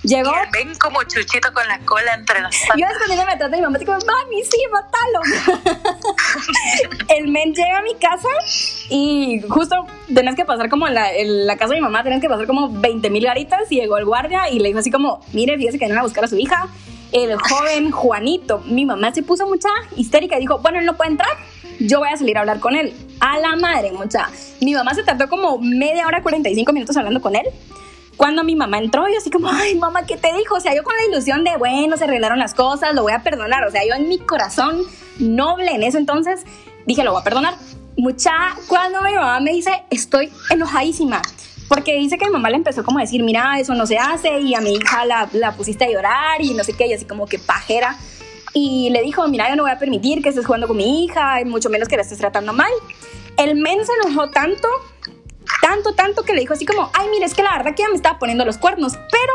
Llegó. 0.06 0.32
ven 0.52 0.76
como 0.76 1.04
chuchito 1.04 1.52
con 1.54 1.68
la 1.68 1.80
cola 1.80 2.14
entre 2.14 2.42
las 2.42 2.56
patas. 2.60 2.78
Yo 2.78 2.86
escondiéndome 2.88 3.32
atrás 3.32 3.52
de 3.52 3.58
mi 3.58 3.64
mamá, 3.64 3.80
como, 3.80 3.98
mami, 3.98 4.44
sí, 4.44 4.58
matalo. 4.72 5.22
el 7.18 7.28
men 7.28 7.54
llega 7.54 7.80
a 7.80 7.82
mi 7.82 7.96
casa 7.96 8.28
y 8.90 9.42
justo 9.50 9.88
tenés 10.14 10.36
que 10.36 10.46
pasar 10.46 10.70
como 10.70 10.88
en 10.88 10.94
la, 10.94 11.12
en 11.14 11.48
la 11.48 11.58
casa 11.58 11.74
de 11.74 11.80
mi 11.80 11.82
mamá, 11.82 12.04
tenés 12.04 12.22
que 12.22 12.30
pasar 12.30 12.46
como 12.46 12.70
20 12.70 13.10
mil 13.10 13.26
garitas 13.26 13.72
y 13.72 13.76
llegó 13.76 13.98
el 13.98 14.06
guardia 14.06 14.50
y 14.50 14.60
le 14.60 14.68
dijo 14.70 14.80
así 14.80 14.92
como, 14.92 15.22
mire, 15.34 15.58
fíjese 15.58 15.80
que 15.80 15.86
vienen 15.86 16.00
a 16.00 16.04
buscar 16.04 16.24
a 16.26 16.28
su 16.28 16.38
hija. 16.38 16.68
El 17.12 17.40
joven 17.40 17.92
Juanito, 17.92 18.60
mi 18.66 18.86
mamá 18.86 19.14
se 19.14 19.24
puso 19.24 19.48
mucha 19.48 19.70
histérica 19.96 20.38
y 20.38 20.42
dijo, 20.42 20.60
bueno, 20.60 20.80
él 20.80 20.86
no 20.86 20.98
puede 20.98 21.12
entrar, 21.12 21.30
yo 21.80 22.00
voy 22.00 22.10
a 22.10 22.18
salir 22.18 22.38
a 22.38 22.42
hablar 22.42 22.60
con 22.60 22.76
él. 22.76 22.94
A 23.22 23.40
la 23.40 23.56
madre, 23.56 23.92
mucha. 23.92 24.30
Mi 24.60 24.74
mamá 24.74 24.94
se 24.94 25.04
tardó 25.04 25.30
como 25.30 25.58
media 25.58 26.06
hora, 26.08 26.22
45 26.22 26.74
minutos 26.74 26.98
hablando 26.98 27.22
con 27.22 27.36
él 27.36 27.46
cuando 28.18 28.44
mi 28.44 28.56
mamá 28.56 28.78
entró, 28.78 29.08
yo 29.08 29.18
así 29.18 29.30
como, 29.30 29.50
ay, 29.50 29.76
mamá, 29.76 30.06
¿qué 30.06 30.18
te 30.18 30.34
dijo? 30.38 30.56
O 30.56 30.60
sea, 30.60 30.76
yo 30.76 30.84
con 30.84 30.96
la 30.96 31.06
ilusión 31.06 31.44
de, 31.44 31.58
bueno, 31.58 31.98
se 31.98 32.06
arreglaron 32.06 32.40
las 32.40 32.54
cosas, 32.54 32.96
lo 32.96 33.04
voy 33.04 33.14
a 33.14 33.24
perdonar. 33.24 33.66
O 33.66 33.72
sea, 33.72 33.82
yo 33.88 33.94
en 33.94 34.08
mi 34.08 34.20
corazón 34.20 34.84
noble 35.20 35.72
en 35.72 35.84
eso 35.84 35.98
entonces 35.98 36.44
dije, 36.86 37.04
lo 37.04 37.12
voy 37.12 37.22
a 37.22 37.24
perdonar. 37.24 37.56
Mucha, 37.98 38.34
cuando 38.68 39.02
mi 39.02 39.14
mamá 39.14 39.40
me 39.40 39.52
dice, 39.52 39.84
estoy 39.90 40.32
enojadísima. 40.50 41.22
Porque 41.68 41.96
dice 41.96 42.18
que 42.18 42.26
mi 42.26 42.32
mamá 42.32 42.50
le 42.50 42.58
empezó 42.58 42.84
como 42.84 43.00
a 43.00 43.02
decir, 43.02 43.24
mira, 43.24 43.60
eso 43.60 43.74
no 43.74 43.88
se 43.88 43.98
hace 43.98 44.40
y 44.40 44.54
a 44.54 44.62
mi 44.62 44.76
hija 44.76 45.06
la, 45.06 45.28
la 45.34 45.54
pusiste 45.54 45.86
a 45.86 45.90
llorar 45.90 46.42
y 46.42 46.54
no 46.54 46.64
sé 46.64 46.74
qué, 46.74 46.88
y 46.88 46.94
así 46.94 47.06
como 47.06 47.26
que 47.26 47.40
pajera. 47.40 47.98
Y 48.54 48.90
le 48.92 49.02
dijo, 49.02 49.28
mira, 49.28 49.50
yo 49.50 49.56
no 49.56 49.64
voy 49.64 49.72
a 49.72 49.80
permitir 49.80 50.22
que 50.22 50.30
estés 50.30 50.46
jugando 50.46 50.68
con 50.68 50.78
mi 50.78 51.04
hija, 51.04 51.42
y 51.42 51.46
mucho 51.46 51.70
menos 51.70 51.90
que 51.90 51.96
la 51.96 52.04
estés 52.04 52.20
tratando 52.20 52.54
mal. 52.54 52.72
El 53.38 53.56
men 53.56 53.80
se 53.86 53.92
enojó 54.04 54.30
tanto 54.30 54.68
tanto, 55.62 55.94
tanto 55.94 56.24
que 56.24 56.34
le 56.34 56.42
dijo 56.42 56.54
así 56.54 56.66
como, 56.66 56.90
ay, 56.94 57.08
mire, 57.10 57.26
es 57.26 57.34
que 57.34 57.44
la 57.44 57.52
verdad 57.58 57.76
que 57.76 57.84
ya 57.84 57.90
me 57.90 57.96
estaba 57.96 58.20
poniendo 58.20 58.46
los 58.46 58.58
cuernos, 58.58 58.94
pero, 59.12 59.34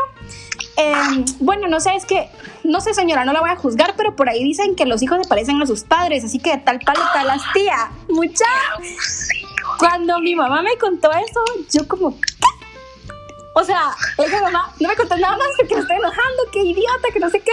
em, 0.77 1.25
bueno, 1.39 1.67
no 1.67 1.79
sé, 1.79 1.95
es 1.95 2.05
que, 2.05 2.29
no 2.63 2.81
sé 2.81 2.93
señora, 2.93 3.25
no 3.25 3.33
la 3.33 3.41
voy 3.41 3.49
a 3.49 3.55
juzgar, 3.55 3.95
pero 3.97 4.15
por 4.15 4.29
ahí 4.29 4.43
dicen 4.43 4.75
que 4.75 4.85
los 4.85 5.01
hijos 5.01 5.19
se 5.21 5.27
parecen 5.27 5.61
a 5.61 5.67
sus 5.67 5.83
padres, 5.83 6.23
así 6.23 6.39
que 6.39 6.57
tal 6.57 6.79
palo, 6.79 7.01
tal 7.13 7.27
tía, 7.53 7.91
mucha. 8.09 8.45
Cuando 9.77 10.19
mi 10.19 10.35
mamá 10.35 10.61
me 10.61 10.77
contó 10.77 11.11
eso, 11.11 11.43
yo 11.71 11.87
como, 11.87 12.19
¿qué? 12.19 12.51
O 13.53 13.63
sea, 13.63 13.91
esa 14.17 14.41
mamá 14.41 14.73
no 14.79 14.87
me 14.87 14.95
contó 14.95 15.17
nada 15.17 15.37
más 15.37 15.47
porque 15.57 15.75
me 15.75 15.81
estoy 15.81 15.97
enojando, 15.97 16.43
qué 16.51 16.63
idiota, 16.63 17.09
que 17.13 17.19
no 17.19 17.29
sé 17.29 17.41
qué. 17.41 17.51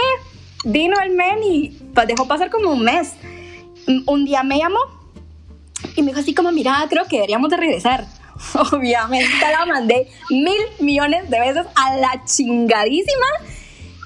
Vino 0.65 0.95
el 1.01 1.11
men 1.11 1.43
y 1.43 1.69
pues, 1.93 2.07
dejó 2.07 2.27
pasar 2.27 2.49
como 2.49 2.71
un 2.71 2.83
mes. 2.83 3.13
Un 4.05 4.25
día 4.25 4.43
me 4.43 4.57
llamó 4.57 4.79
y 5.95 6.01
me 6.01 6.09
dijo 6.09 6.19
así 6.21 6.33
como, 6.33 6.51
mira, 6.51 6.85
creo 6.89 7.05
que 7.05 7.17
deberíamos 7.17 7.49
de 7.49 7.57
regresar. 7.57 8.05
Obviamente 8.71 9.27
la 9.51 9.65
mandé 9.65 10.07
mil 10.29 10.61
millones 10.79 11.29
de 11.29 11.39
veces 11.39 11.65
a 11.75 11.95
la 11.97 12.23
chingadísima. 12.25 13.25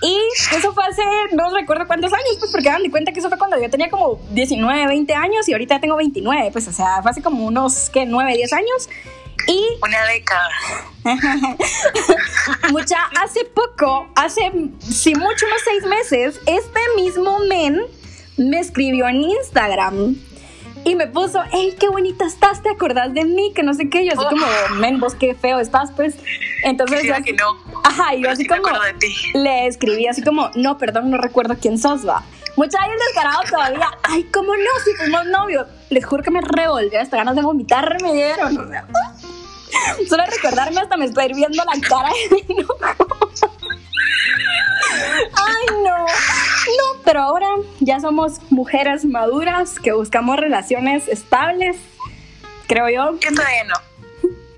Y 0.02 0.18
eso 0.54 0.74
fue 0.74 0.84
hace, 0.86 1.02
no 1.32 1.50
recuerdo 1.56 1.88
cuántos 1.88 2.12
años, 2.12 2.36
pues 2.38 2.52
porque 2.52 2.68
dan 2.68 2.84
de 2.84 2.92
cuenta 2.92 3.14
que 3.14 3.20
eso 3.20 3.30
fue 3.30 3.38
cuando 3.38 3.62
yo 3.62 3.70
tenía 3.70 3.90
como 3.90 4.20
19, 4.32 4.88
20 4.88 5.14
años 5.14 5.48
y 5.48 5.54
ahorita 5.54 5.80
tengo 5.80 5.96
29, 5.96 6.50
pues 6.52 6.68
o 6.68 6.74
sea, 6.74 7.02
fue 7.02 7.12
hace 7.12 7.22
como 7.22 7.46
unos, 7.46 7.90
¿qué? 7.90 8.06
9, 8.06 8.36
10 8.36 8.54
años. 8.54 8.90
Y... 9.48 9.66
Una 9.82 10.06
década. 10.06 10.50
Mucha, 12.72 12.98
hace 13.24 13.46
poco, 13.46 14.10
hace, 14.16 14.52
si 14.80 15.16
mucho, 15.16 15.46
unos 15.46 15.62
seis 15.64 15.86
meses, 15.86 16.42
este 16.46 16.80
mismo 16.96 17.40
men 17.40 17.82
me 18.38 18.60
escribió 18.60 19.08
en 19.08 19.22
Instagram 19.22 20.18
y 20.86 20.96
me 20.96 21.08
puso, 21.08 21.42
hey, 21.52 21.76
qué 21.80 21.88
bonita 21.90 22.26
estás, 22.26 22.62
¿te 22.62 22.70
acordás 22.70 23.14
de 23.14 23.26
mí? 23.26 23.52
Que 23.54 23.64
no 23.64 23.74
sé 23.74 23.90
qué, 23.90 24.06
yo 24.06 24.14
así 24.14 24.24
como, 24.26 24.46
men, 24.80 25.00
vos 25.00 25.16
qué 25.16 25.36
feo 25.36 25.60
estás, 25.60 25.92
pues. 25.92 26.16
Entonces 26.64 27.04
yo 27.04 27.14
que 27.24 27.34
no. 27.34 27.58
Ajá, 27.84 28.16
y 28.16 28.24
yo 28.24 28.30
así 28.30 28.46
como, 28.46 28.64
le 29.34 29.68
escribí 29.68 30.08
así 30.08 30.22
como, 30.22 30.50
no, 30.56 30.78
perdón, 30.78 31.12
no 31.12 31.18
recuerdo 31.18 31.56
quién 31.60 31.78
sos, 31.78 32.08
va. 32.08 32.24
Mucha 32.56 32.78
el 32.86 33.00
descarado 33.00 33.42
todavía, 33.50 33.90
ay, 34.04 34.26
¿cómo 34.26 34.56
no? 34.56 34.70
Si 34.86 34.94
fuimos 34.94 35.26
novios. 35.26 35.68
Les 35.90 36.06
juro 36.06 36.22
que 36.22 36.32
me 36.32 36.42
revolvió, 36.42 37.00
hasta 37.00 37.18
ganas 37.18 37.36
de 37.36 37.42
vomitar 37.42 37.98
me 38.02 38.14
dieron, 38.14 38.58
o 38.58 38.68
sea. 38.68 38.88
Solo 40.08 40.24
recordarme 40.26 40.82
hasta 40.82 40.98
me 40.98 41.06
estoy 41.06 41.26
hirviendo 41.26 41.64
la 41.64 41.88
cara 41.88 42.10
de 42.30 42.54
enojo. 42.54 43.30
Ay, 44.94 45.66
no. 45.84 46.06
No, 46.06 47.02
pero 47.04 47.22
ahora 47.22 47.48
ya 47.80 48.00
somos 48.00 48.40
mujeres 48.50 49.06
maduras 49.06 49.80
que 49.80 49.92
buscamos 49.92 50.38
relaciones 50.38 51.08
estables, 51.08 51.78
creo 52.68 52.90
yo. 52.90 53.20
Yo 53.20 53.36
todavía 53.36 53.64
no. 53.66 53.76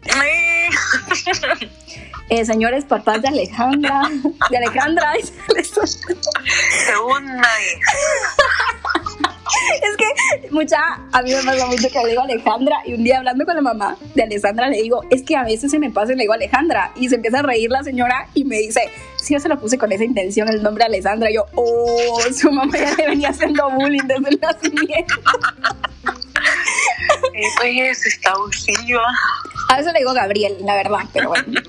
eh, 2.30 2.46
señores 2.46 2.86
papás 2.86 3.22
de 3.22 3.28
Alejandra, 3.28 4.02
de 4.50 4.58
Alejandra, 4.58 5.14
Segunda 6.86 7.50
es 9.56 9.98
que 9.98 10.50
mucha, 10.52 10.78
a 11.12 11.22
mí 11.22 11.32
me 11.32 11.44
pasa 11.44 11.66
mucho 11.68 11.90
que 11.90 12.00
le 12.00 12.10
digo 12.10 12.22
a 12.22 12.26
Alejandra 12.26 12.78
y 12.86 12.94
un 12.94 13.04
día 13.04 13.18
hablando 13.18 13.46
con 13.46 13.56
la 13.56 13.62
mamá 13.62 13.98
de 14.14 14.24
Alessandra 14.24 14.70
le 14.70 14.82
digo, 14.82 15.02
es 15.10 15.24
que 15.24 15.36
a 15.36 15.44
veces 15.44 15.72
se 15.72 15.80
me 15.80 15.92
pasa 15.92 16.14
y 16.14 16.16
le 16.16 16.24
digo 16.24 16.34
a 16.34 16.36
Alejandra 16.36 16.92
y 16.96 17.10
se 17.10 17.16
empieza 17.16 17.40
a 17.40 17.42
reír 17.44 17.70
la 17.70 17.84
señora 17.84 18.28
y 18.34 18.44
me 18.44 18.58
dice, 18.58 18.82
si 19.18 19.34
yo 19.34 19.40
se 19.40 19.50
lo 19.50 19.60
puse 19.60 19.78
con 19.78 19.92
esa 19.92 20.04
intención 20.04 20.48
el 20.50 20.62
nombre 20.62 20.84
de 20.84 20.96
Alessandra. 20.96 21.32
Y 21.32 21.36
yo, 21.36 21.46
oh, 21.56 22.20
su 22.34 22.52
mamá 22.52 22.78
ya 22.78 22.94
le 22.96 23.08
venía 23.08 23.30
haciendo 23.30 23.70
bullying 23.72 24.08
desde 24.08 24.30
el 24.30 24.40
nacimiento. 24.40 25.16
Pues 27.58 28.06
está 28.06 28.32
abusiva. 28.32 29.04
A 29.70 29.80
eso 29.80 29.92
le 29.92 30.00
digo 30.00 30.14
Gabriel, 30.14 30.58
la 30.62 30.76
verdad, 30.76 31.00
pero 31.14 31.30
bueno. 31.30 31.62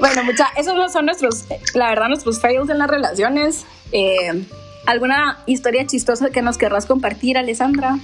bueno, 0.00 0.24
mucha, 0.24 0.48
esos 0.56 0.74
no 0.74 0.88
son 0.88 1.06
nuestros, 1.06 1.44
la 1.74 1.88
verdad, 1.88 2.08
nuestros 2.08 2.40
fails 2.40 2.68
en 2.70 2.78
las 2.78 2.88
relaciones. 2.88 3.64
Eh, 3.92 4.44
¿Alguna 4.86 5.38
historia 5.46 5.86
chistosa 5.86 6.30
que 6.30 6.42
nos 6.42 6.58
querrás 6.58 6.86
compartir, 6.86 7.38
Alessandra? 7.38 7.98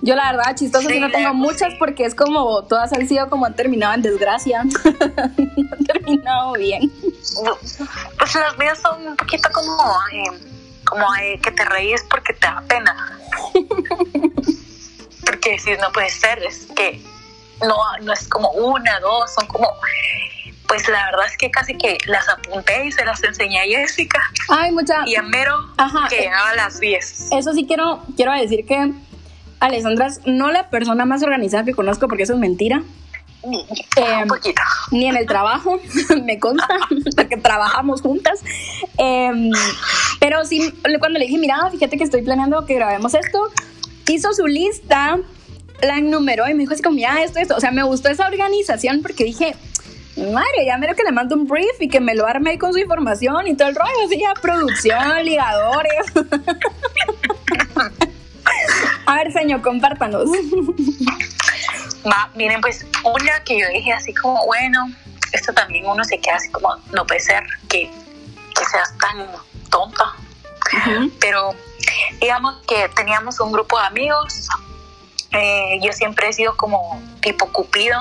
Yo 0.00 0.14
la 0.14 0.32
verdad, 0.32 0.54
chistosa 0.54 0.88
sí, 0.88 1.00
no 1.00 1.10
tengo 1.10 1.34
muchas 1.34 1.74
porque 1.78 2.04
es 2.04 2.14
como, 2.14 2.62
todas 2.64 2.92
han 2.92 3.08
sido 3.08 3.28
como 3.28 3.46
han 3.46 3.56
terminado 3.56 3.94
en 3.94 4.02
desgracia. 4.02 4.62
no 4.86 5.72
han 5.72 5.84
terminado 5.84 6.52
bien. 6.52 6.92
Pues 8.18 8.34
las 8.34 8.58
mías 8.58 8.78
son 8.80 9.08
un 9.08 9.16
poquito 9.16 9.48
como, 9.52 9.76
eh, 10.12 10.40
como 10.84 11.04
eh, 11.16 11.40
que 11.42 11.50
te 11.50 11.64
reís 11.64 12.04
porque 12.08 12.32
te 12.32 12.46
da 12.46 12.62
pena. 12.68 13.18
porque 15.38 15.58
si 15.58 15.70
no 15.80 15.92
puede 15.92 16.10
ser, 16.10 16.42
es 16.42 16.66
que 16.74 17.00
no, 17.60 17.76
no 18.02 18.12
es 18.12 18.28
como 18.28 18.50
una, 18.50 18.98
dos, 19.00 19.34
son 19.34 19.46
como 19.46 19.68
pues 20.66 20.86
la 20.86 21.06
verdad 21.06 21.26
es 21.26 21.36
que 21.38 21.50
casi 21.50 21.74
que 21.78 21.96
las 22.06 22.28
apunté 22.28 22.84
y 22.84 22.92
se 22.92 23.02
las 23.02 23.22
enseñé 23.24 23.60
a 23.60 23.64
Jessica. 23.64 24.20
Ay, 24.50 24.70
mucha. 24.70 24.96
Y 25.06 25.16
a 25.16 25.22
Mero, 25.22 25.54
que 26.10 26.16
llegaba 26.16 26.50
a 26.50 26.56
las 26.56 26.78
10. 26.78 27.28
Eso 27.32 27.54
sí 27.54 27.64
quiero, 27.66 28.02
quiero 28.16 28.32
decir 28.32 28.66
que 28.66 28.92
Alessandra 29.60 30.08
es 30.08 30.20
no 30.26 30.50
la 30.50 30.68
persona 30.68 31.06
más 31.06 31.22
organizada 31.22 31.64
que 31.64 31.72
conozco 31.72 32.06
porque 32.06 32.24
eso 32.24 32.34
es 32.34 32.38
mentira. 32.38 32.82
Eh, 33.44 34.22
un 34.22 34.28
poquito. 34.28 34.60
Ni 34.90 35.06
en 35.06 35.16
el 35.16 35.24
trabajo, 35.24 35.80
me 36.24 36.38
consta, 36.38 36.68
porque 37.16 37.38
trabajamos 37.38 38.02
juntas. 38.02 38.40
Eh, 38.98 39.50
pero 40.20 40.44
sí, 40.44 40.74
cuando 40.98 41.18
le 41.18 41.26
dije, 41.26 41.38
mira, 41.38 41.70
fíjate 41.70 41.96
que 41.96 42.04
estoy 42.04 42.20
planeando 42.22 42.66
que 42.66 42.74
grabemos 42.74 43.14
esto, 43.14 43.50
hizo 44.12 44.32
su 44.32 44.46
lista, 44.46 45.18
la 45.82 45.98
enumeró 45.98 46.48
y 46.48 46.54
me 46.54 46.60
dijo 46.60 46.74
así 46.74 46.82
como, 46.82 46.96
mira, 46.96 47.22
esto, 47.22 47.38
esto. 47.38 47.56
O 47.56 47.60
sea, 47.60 47.70
me 47.70 47.82
gustó 47.82 48.08
esa 48.08 48.26
organización 48.26 49.02
porque 49.02 49.24
dije, 49.24 49.54
madre, 50.16 50.66
ya 50.66 50.78
mero 50.78 50.94
que 50.94 51.04
le 51.04 51.12
mando 51.12 51.36
un 51.36 51.46
brief 51.46 51.80
y 51.80 51.88
que 51.88 52.00
me 52.00 52.14
lo 52.14 52.26
arme 52.26 52.58
con 52.58 52.72
su 52.72 52.78
información 52.78 53.46
y 53.46 53.54
todo 53.56 53.68
el 53.68 53.76
rollo, 53.76 54.06
así 54.06 54.18
ya, 54.18 54.34
producción, 54.40 55.24
ligadores. 55.24 56.04
A 59.06 59.14
ver, 59.16 59.32
señor, 59.32 59.62
compártanos. 59.62 60.28
Va, 62.06 62.30
miren, 62.34 62.60
pues 62.60 62.86
una 63.04 63.42
que 63.44 63.58
yo 63.58 63.66
dije 63.72 63.92
así 63.92 64.12
como, 64.14 64.44
bueno, 64.46 64.90
esto 65.32 65.52
también 65.52 65.86
uno 65.86 66.04
se 66.04 66.18
queda 66.18 66.36
así 66.36 66.50
como, 66.50 66.76
no 66.92 67.06
puede 67.06 67.20
ser 67.20 67.42
que, 67.68 67.90
que 68.54 68.64
seas 68.64 68.96
tan 68.98 69.26
tonta. 69.70 70.14
Pero 71.20 71.54
digamos 72.20 72.56
que 72.66 72.88
teníamos 72.94 73.40
un 73.40 73.52
grupo 73.52 73.78
de 73.78 73.86
amigos. 73.86 74.48
Eh, 75.32 75.78
yo 75.82 75.92
siempre 75.92 76.28
he 76.28 76.32
sido 76.32 76.56
como 76.56 77.00
tipo 77.20 77.46
cupido, 77.52 77.98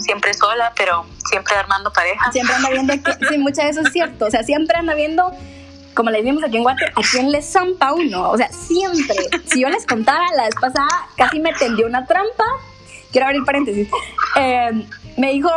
siempre 0.00 0.34
sola, 0.34 0.72
pero 0.76 1.04
siempre 1.28 1.54
armando 1.56 1.92
parejas. 1.92 2.32
Siempre 2.32 2.54
anda 2.54 2.70
viendo, 2.70 2.92
que, 2.92 3.26
sí, 3.26 3.38
muchas 3.38 3.64
de 3.64 3.70
eso 3.70 3.80
es 3.82 3.92
cierto. 3.92 4.26
O 4.26 4.30
sea, 4.30 4.42
siempre 4.42 4.78
anda 4.78 4.94
viendo 4.94 5.32
como 5.98 6.10
le 6.10 6.18
decimos 6.22 6.44
aquí 6.44 6.56
en 6.58 6.62
Guate, 6.62 6.84
¿a 6.86 7.00
quién 7.10 7.32
le 7.32 7.42
zampa 7.42 7.92
uno? 7.92 8.30
O 8.30 8.36
sea, 8.36 8.48
siempre. 8.52 9.16
Si 9.50 9.62
yo 9.62 9.68
les 9.68 9.84
contara, 9.84 10.24
la 10.36 10.44
vez 10.44 10.54
pasada 10.54 10.86
casi 11.16 11.40
me 11.40 11.52
tendió 11.54 11.86
una 11.86 12.06
trampa. 12.06 12.44
Quiero 13.10 13.26
abrir 13.26 13.44
paréntesis. 13.44 13.88
Eh, 14.36 14.86
me 15.18 15.32
dijo, 15.32 15.50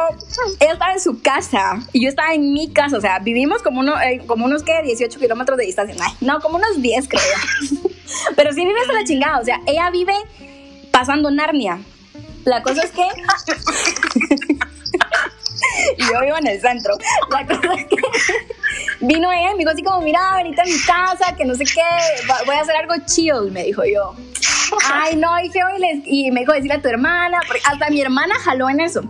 ella 0.60 0.74
estaba 0.74 0.94
en 0.94 1.00
su 1.00 1.22
casa 1.22 1.80
y 1.94 2.04
yo 2.04 2.10
estaba 2.10 2.34
en 2.34 2.52
mi 2.52 2.74
casa. 2.74 2.98
O 2.98 3.02
sea, 3.02 3.20
vivimos 3.20 3.62
como, 3.62 3.80
uno, 3.80 3.94
eh, 4.02 4.22
como 4.26 4.46
unos, 4.46 4.64
¿qué? 4.64 4.82
18 4.84 5.20
kilómetros 5.20 5.58
de 5.58 5.66
distancia. 5.66 5.96
No, 6.20 6.40
como 6.42 6.58
unos 6.58 6.82
10, 6.82 7.08
creo. 7.08 7.22
Pero 8.36 8.52
sí 8.54 8.66
vives 8.66 8.90
a 8.90 8.94
la 8.94 9.04
chingada. 9.04 9.40
O 9.40 9.46
sea, 9.46 9.62
ella 9.68 9.92
vive 9.92 10.16
pasando 10.90 11.30
Narnia. 11.30 11.80
La 12.44 12.64
cosa 12.64 12.82
es 12.82 12.92
que... 12.92 13.04
y 15.98 16.04
yo 16.12 16.22
vivo 16.22 16.38
en 16.38 16.48
el 16.48 16.60
centro. 16.60 16.98
La 17.30 17.46
cosa 17.46 17.74
es 17.76 17.86
que 17.86 17.98
vino 19.02 19.32
ella 19.32 19.52
y 19.52 19.54
me 19.54 19.60
dijo 19.60 19.70
así 19.70 19.84
como, 19.84 20.02
mira, 20.02 20.38
ahorita 20.38 20.64
en 20.64 20.74
mi 20.74 20.80
casa, 20.80 21.36
que 21.36 21.46
no 21.46 21.54
sé 21.54 21.66
qué, 21.66 21.84
voy 22.48 22.56
a 22.56 22.62
hacer 22.62 22.76
algo 22.78 22.96
chill, 23.06 23.52
me 23.52 23.66
dijo 23.66 23.84
yo. 23.86 24.16
Ay, 24.92 25.18
no, 25.18 25.30
dije, 25.38 25.60
y, 26.06 26.28
y 26.28 26.32
me 26.32 26.40
dijo 26.42 26.54
decirle 26.54 26.76
a 26.76 26.82
tu 26.82 26.88
hermana, 26.88 27.42
porque 27.46 27.62
hasta 27.66 27.90
mi 27.92 28.02
hermana 28.02 28.34
jaló 28.44 28.68
en 28.70 28.80
eso. 28.80 29.04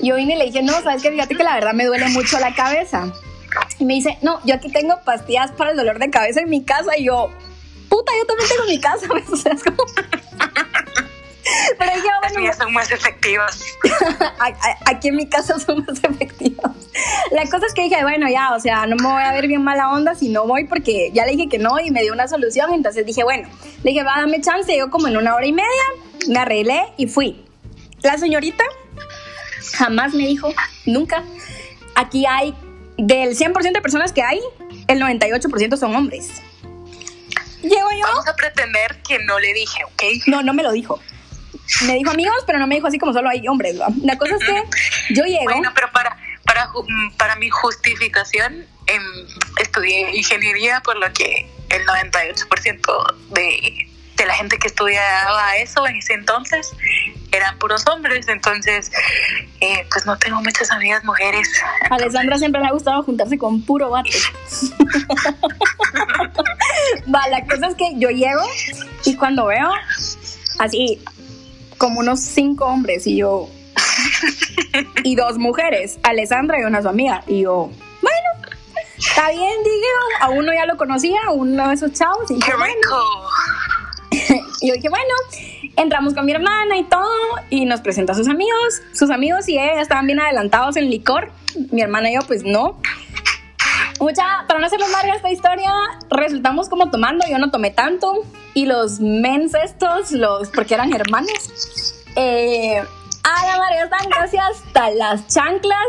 Y 0.00 0.08
yo 0.08 0.16
vine 0.16 0.34
y 0.34 0.38
le 0.38 0.44
dije, 0.46 0.62
no, 0.62 0.72
sabes 0.82 1.02
que 1.02 1.10
fíjate 1.10 1.34
que 1.34 1.44
la 1.44 1.54
verdad 1.54 1.72
me 1.72 1.84
duele 1.84 2.08
mucho 2.08 2.38
la 2.38 2.54
cabeza. 2.54 3.12
Y 3.78 3.84
me 3.84 3.94
dice, 3.94 4.18
no, 4.22 4.40
yo 4.44 4.54
aquí 4.54 4.70
tengo 4.70 5.00
pastillas 5.04 5.52
para 5.52 5.70
el 5.70 5.76
dolor 5.76 5.98
de 5.98 6.10
cabeza 6.10 6.40
en 6.40 6.50
mi 6.50 6.64
casa. 6.64 6.96
Y 6.96 7.04
yo, 7.04 7.30
puta, 7.88 8.12
yo 8.18 8.26
también 8.26 8.48
tengo 8.48 8.64
mi 8.66 8.80
casa. 8.80 9.06
O 9.32 9.36
sea, 9.36 9.52
es 9.52 9.62
como... 9.62 9.84
Pero 11.78 11.92
yo, 11.96 12.10
Las 12.22 12.34
mías 12.36 12.56
son 12.56 12.72
más 12.72 12.90
efectivas. 12.90 13.62
Aquí 14.86 15.08
en 15.08 15.16
mi 15.16 15.28
casa 15.28 15.58
son 15.58 15.84
más 15.86 16.02
efectivas. 16.02 16.72
La 17.32 17.44
cosa 17.44 17.66
es 17.66 17.74
que 17.74 17.82
dije, 17.82 18.02
bueno, 18.02 18.28
ya, 18.30 18.54
o 18.54 18.60
sea, 18.60 18.86
no 18.86 18.96
me 18.96 19.12
voy 19.12 19.22
a 19.22 19.32
ver 19.32 19.46
bien 19.46 19.62
mala 19.62 19.90
onda 19.90 20.14
si 20.14 20.30
no 20.30 20.46
voy 20.46 20.64
porque 20.64 21.10
ya 21.12 21.26
le 21.26 21.32
dije 21.32 21.48
que 21.48 21.58
no 21.58 21.78
y 21.80 21.90
me 21.90 22.02
dio 22.02 22.12
una 22.12 22.28
solución. 22.28 22.72
Entonces 22.72 23.04
dije, 23.04 23.24
bueno, 23.24 23.48
le 23.82 23.90
dije, 23.90 24.02
va, 24.02 24.20
dame 24.20 24.40
chance. 24.40 24.76
Yo 24.76 24.90
como 24.90 25.08
en 25.08 25.16
una 25.16 25.34
hora 25.34 25.46
y 25.46 25.52
media 25.52 25.82
me 26.28 26.38
arreglé 26.38 26.82
y 26.96 27.06
fui. 27.06 27.44
La 28.02 28.16
señorita 28.18 28.64
jamás 29.72 30.14
me 30.14 30.26
dijo, 30.26 30.52
nunca, 30.86 31.24
aquí 31.94 32.26
hay, 32.26 32.54
del 32.96 33.36
100% 33.36 33.72
de 33.72 33.80
personas 33.80 34.12
que 34.12 34.22
hay, 34.22 34.40
el 34.88 35.00
98% 35.00 35.76
son 35.76 35.94
hombres. 35.94 36.42
Llego 37.62 37.90
yo. 37.92 38.02
Vamos 38.02 38.28
a 38.28 38.36
pretender 38.36 39.00
que 39.08 39.18
no 39.20 39.38
le 39.40 39.54
dije, 39.54 39.84
¿ok? 39.84 40.02
No, 40.26 40.42
no 40.42 40.52
me 40.52 40.62
lo 40.62 40.72
dijo 40.72 41.00
me 41.86 41.94
dijo 41.94 42.10
amigos, 42.10 42.36
pero 42.46 42.58
no 42.58 42.66
me 42.66 42.74
dijo 42.74 42.86
así 42.86 42.98
como 42.98 43.12
solo 43.12 43.28
hay 43.28 43.46
hombres. 43.48 43.76
La 44.02 44.18
cosa 44.18 44.36
es 44.36 44.44
que 44.44 45.14
yo 45.14 45.24
llego. 45.24 45.44
Bueno, 45.44 45.72
pero 45.74 45.90
para, 45.92 46.16
para, 46.44 46.70
para 47.16 47.36
mi 47.36 47.48
justificación, 47.50 48.66
em, 48.86 49.02
estudié 49.60 50.16
ingeniería, 50.16 50.80
por 50.80 50.96
lo 50.96 51.12
que 51.12 51.48
el 51.70 51.86
98% 51.86 53.14
de, 53.30 53.88
de 54.16 54.26
la 54.26 54.34
gente 54.34 54.58
que 54.58 54.68
estudiaba 54.68 55.56
eso 55.56 55.86
en 55.86 55.96
ese 55.96 56.14
entonces 56.14 56.72
eran 57.32 57.58
puros 57.58 57.84
hombres, 57.88 58.28
entonces 58.28 58.92
eh, 59.60 59.86
pues 59.90 60.06
no 60.06 60.16
tengo 60.18 60.40
muchas 60.40 60.70
amigas 60.70 61.04
mujeres. 61.04 61.48
A 61.90 61.96
Alessandra 61.96 62.38
siempre 62.38 62.60
le 62.60 62.68
ha 62.68 62.72
gustado 62.72 63.02
juntarse 63.02 63.36
con 63.38 63.62
puro 63.62 63.90
vato. 63.90 64.10
Va, 67.14 67.28
la 67.28 67.44
cosa 67.44 67.68
es 67.68 67.74
que 67.74 67.94
yo 67.96 68.10
llego 68.10 68.42
y 69.04 69.16
cuando 69.16 69.46
veo 69.46 69.70
así 70.58 71.02
como 71.78 72.00
unos 72.00 72.20
cinco 72.20 72.66
hombres 72.66 73.06
y 73.06 73.16
yo 73.16 73.48
y 75.02 75.16
dos 75.16 75.38
mujeres, 75.38 75.98
Alessandra 76.02 76.60
y 76.60 76.64
una 76.64 76.82
su 76.82 76.88
amiga 76.88 77.22
y 77.26 77.42
yo, 77.42 77.70
bueno, 78.00 78.28
está 78.96 79.30
bien, 79.30 79.62
dije, 79.64 79.86
a 80.20 80.30
uno 80.30 80.52
ya 80.52 80.66
lo 80.66 80.76
conocía, 80.76 81.18
uno 81.32 81.68
de 81.68 81.74
esos 81.74 81.92
chavos 81.92 82.30
y 82.30 82.38
Qué 82.38 82.52
rico. 82.52 83.28
Y 84.60 84.68
yo 84.68 84.74
dije, 84.74 84.88
bueno, 84.88 85.14
entramos 85.76 86.14
con 86.14 86.24
mi 86.24 86.32
hermana 86.32 86.76
y 86.76 86.84
todo 86.84 87.08
y 87.50 87.64
nos 87.64 87.80
presenta 87.80 88.12
a 88.12 88.16
sus 88.16 88.28
amigos, 88.28 88.82
sus 88.92 89.10
amigos 89.10 89.48
y 89.48 89.58
ella 89.58 89.80
estaban 89.80 90.06
bien 90.06 90.20
adelantados 90.20 90.76
en 90.76 90.90
licor, 90.90 91.30
mi 91.70 91.82
hermana 91.82 92.10
y 92.10 92.14
yo 92.14 92.20
pues 92.26 92.44
no. 92.44 92.80
Mucha, 94.00 94.44
para 94.48 94.58
no 94.58 94.66
hacer 94.66 94.80
más 94.80 94.90
larga 94.90 95.14
esta 95.14 95.30
historia, 95.30 95.72
resultamos 96.10 96.68
como 96.68 96.90
tomando, 96.90 97.24
yo 97.28 97.38
no 97.38 97.50
tomé 97.50 97.70
tanto, 97.70 98.22
y 98.52 98.66
los 98.66 99.00
mens 99.00 99.54
estos, 99.54 100.10
los, 100.12 100.48
porque 100.50 100.74
eran 100.74 100.92
hermanos, 100.92 101.94
eh, 102.16 102.82
a 103.22 103.46
la 103.46 103.58
María 103.58 103.84
están 103.84 104.08
gracias 104.08 104.44
hasta 104.50 104.90
las 104.90 105.26
chanclas, 105.28 105.86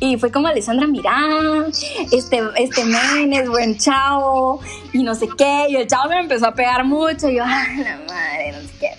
y 0.00 0.16
fue 0.16 0.30
como 0.30 0.48
Alessandra, 0.48 0.86
mira, 0.86 1.66
este, 2.12 2.40
este 2.56 2.84
men 2.84 3.32
es 3.32 3.48
buen 3.48 3.76
chavo, 3.78 4.60
y 4.92 5.02
no 5.02 5.14
sé 5.14 5.28
qué, 5.36 5.66
y 5.68 5.76
el 5.76 5.86
chavo 5.86 6.08
me 6.08 6.20
empezó 6.20 6.46
a 6.46 6.54
pegar 6.54 6.84
mucho, 6.84 7.28
y 7.28 7.36
yo, 7.36 7.44
ay, 7.44 7.78
la 7.78 7.98
madre, 8.06 8.52
no 8.52 8.60
sé 8.60 8.74
qué. 8.80 8.90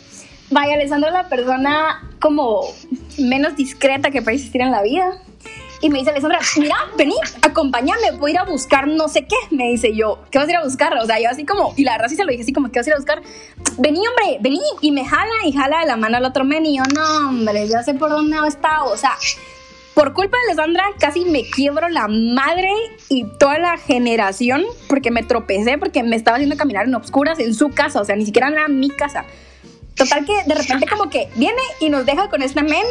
Vaya, 0.51 0.73
Alessandra 0.73 1.09
es 1.09 1.13
la 1.13 1.29
persona 1.29 2.09
como 2.19 2.61
menos 3.17 3.55
discreta 3.55 4.09
que 4.11 4.21
puede 4.21 4.37
existir 4.37 4.61
en 4.61 4.71
la 4.71 4.81
vida. 4.81 5.21
Y 5.81 5.89
me 5.89 5.99
dice 5.99 6.09
Alessandra, 6.11 6.39
mira, 6.57 6.75
vení, 6.97 7.15
acompáñame, 7.41 8.11
voy 8.17 8.31
a 8.31 8.33
ir 8.33 8.39
a 8.39 8.43
buscar 8.43 8.85
no 8.87 9.07
sé 9.07 9.25
qué. 9.25 9.55
Me 9.55 9.69
dice 9.69 9.95
yo, 9.95 10.19
¿qué 10.29 10.37
vas 10.37 10.47
a 10.47 10.51
ir 10.51 10.57
a 10.57 10.63
buscar? 10.63 10.93
O 10.97 11.05
sea, 11.05 11.21
yo 11.21 11.29
así 11.29 11.45
como, 11.45 11.73
y 11.77 11.83
la 11.83 11.93
verdad 11.93 12.09
sí 12.09 12.17
se 12.17 12.25
lo 12.25 12.31
dije 12.31 12.43
así 12.43 12.51
como, 12.51 12.69
¿qué 12.69 12.79
vas 12.79 12.87
a 12.87 12.89
ir 12.89 12.93
a 12.95 12.97
buscar? 12.97 13.21
Vení, 13.77 14.05
hombre, 14.05 14.39
vení. 14.41 14.59
Y 14.81 14.91
me 14.91 15.05
jala 15.05 15.31
y 15.45 15.53
jala 15.53 15.79
de 15.79 15.85
la 15.85 15.95
mano 15.95 16.17
al 16.17 16.25
otro 16.25 16.43
men 16.43 16.65
y 16.65 16.77
yo, 16.77 16.83
no, 16.93 17.29
hombre, 17.29 17.65
ya 17.69 17.81
sé 17.83 17.93
por 17.93 18.09
dónde 18.09 18.37
ha 18.37 18.45
estado. 18.45 18.91
O 18.91 18.97
sea, 18.97 19.15
por 19.99 20.13
culpa 20.13 20.37
de 20.37 20.53
Alessandra 20.53 20.85
casi 20.97 21.25
me 21.25 21.43
quiebro 21.43 21.89
la 21.89 22.07
madre 22.07 22.71
y 23.09 23.25
toda 23.37 23.59
la 23.59 23.77
generación 23.77 24.63
porque 24.87 25.11
me 25.11 25.23
tropecé, 25.23 25.77
porque 25.77 26.03
me 26.03 26.15
estaba 26.15 26.37
haciendo 26.37 26.55
caminar 26.55 26.85
en 26.85 26.95
obscuras 26.95 27.37
en 27.37 27.53
su 27.53 27.67
casa, 27.71 27.99
o 27.99 28.05
sea, 28.05 28.15
ni 28.15 28.25
siquiera 28.25 28.47
era 28.47 28.69
mi 28.69 28.87
casa. 28.91 29.25
Total 29.95 30.25
que 30.25 30.31
de 30.45 30.55
repente 30.55 30.87
como 30.87 31.09
que 31.09 31.27
viene 31.35 31.61
y 31.81 31.89
nos 31.89 32.05
deja 32.05 32.29
con 32.29 32.41
este 32.41 32.63
men 32.63 32.85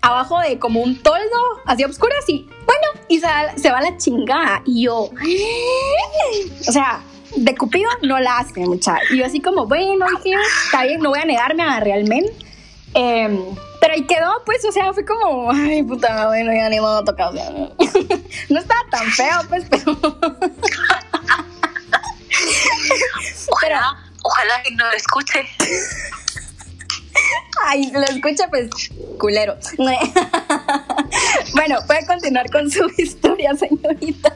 abajo 0.00 0.40
de 0.40 0.58
como 0.58 0.80
un 0.80 1.02
toldo, 1.02 1.36
así 1.66 1.84
oscuras 1.84 2.26
y 2.26 2.48
bueno, 2.64 3.04
y 3.08 3.20
se, 3.20 3.70
va 3.70 3.82
la 3.82 3.98
chingada. 3.98 4.62
Y 4.64 4.84
yo, 4.84 5.10
o 6.68 6.72
sea, 6.72 7.02
de 7.36 7.54
Cupido 7.54 7.90
no 8.00 8.18
la 8.18 8.38
hace, 8.38 8.60
mucha. 8.60 8.96
Y 9.10 9.18
yo 9.18 9.26
así 9.26 9.42
como, 9.42 9.66
bueno, 9.66 10.06
dije, 10.24 10.96
no 11.00 11.10
voy 11.10 11.18
a 11.18 11.26
negarme 11.26 11.64
a 11.64 11.80
realmente. 11.80 12.45
Em, 12.98 13.54
pero 13.78 13.92
ahí 13.92 14.06
quedó, 14.06 14.42
pues, 14.46 14.64
o 14.64 14.72
sea, 14.72 14.90
fue 14.94 15.04
como, 15.04 15.50
ay, 15.52 15.82
puta, 15.82 16.28
bueno, 16.28 16.50
ya 16.50 16.70
ni 16.70 16.80
modo 16.80 17.04
tocar. 17.04 17.28
O 17.28 17.32
sea, 17.34 17.50
no, 17.50 18.58
estaba 18.58 18.80
tan 18.90 19.06
feo, 19.10 19.38
pues, 19.50 19.66
pero. 19.68 19.92
ojalá, 23.50 24.02
ojalá 24.22 24.62
que 24.62 24.70
no 24.70 24.86
lo 24.86 24.96
escuche. 24.96 25.46
Ay, 27.66 27.90
lo 27.92 28.00
escucha, 28.00 28.48
pues, 28.48 28.70
culero. 29.18 29.58
bueno, 31.52 31.78
puede 31.86 32.06
continuar 32.06 32.50
con 32.50 32.70
su 32.70 32.90
historia, 32.96 33.54
señorita. 33.56 34.34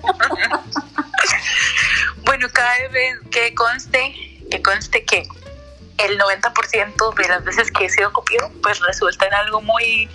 bueno, 2.27 2.47
cada 2.53 2.89
vez 2.93 3.21
que 3.31 3.55
conste, 3.55 4.15
que 4.51 4.61
conste 4.61 5.03
que 5.07 5.27
el 6.07 6.19
90% 6.19 7.15
de 7.15 7.29
las 7.29 7.45
veces 7.45 7.71
que 7.71 7.87
he 7.87 7.91
sido 7.91 8.13
copiado, 8.13 8.51
pues 8.63 8.81
resulta 8.81 9.27
en 9.27 9.35
algo 9.35 9.61
muy 9.61 10.09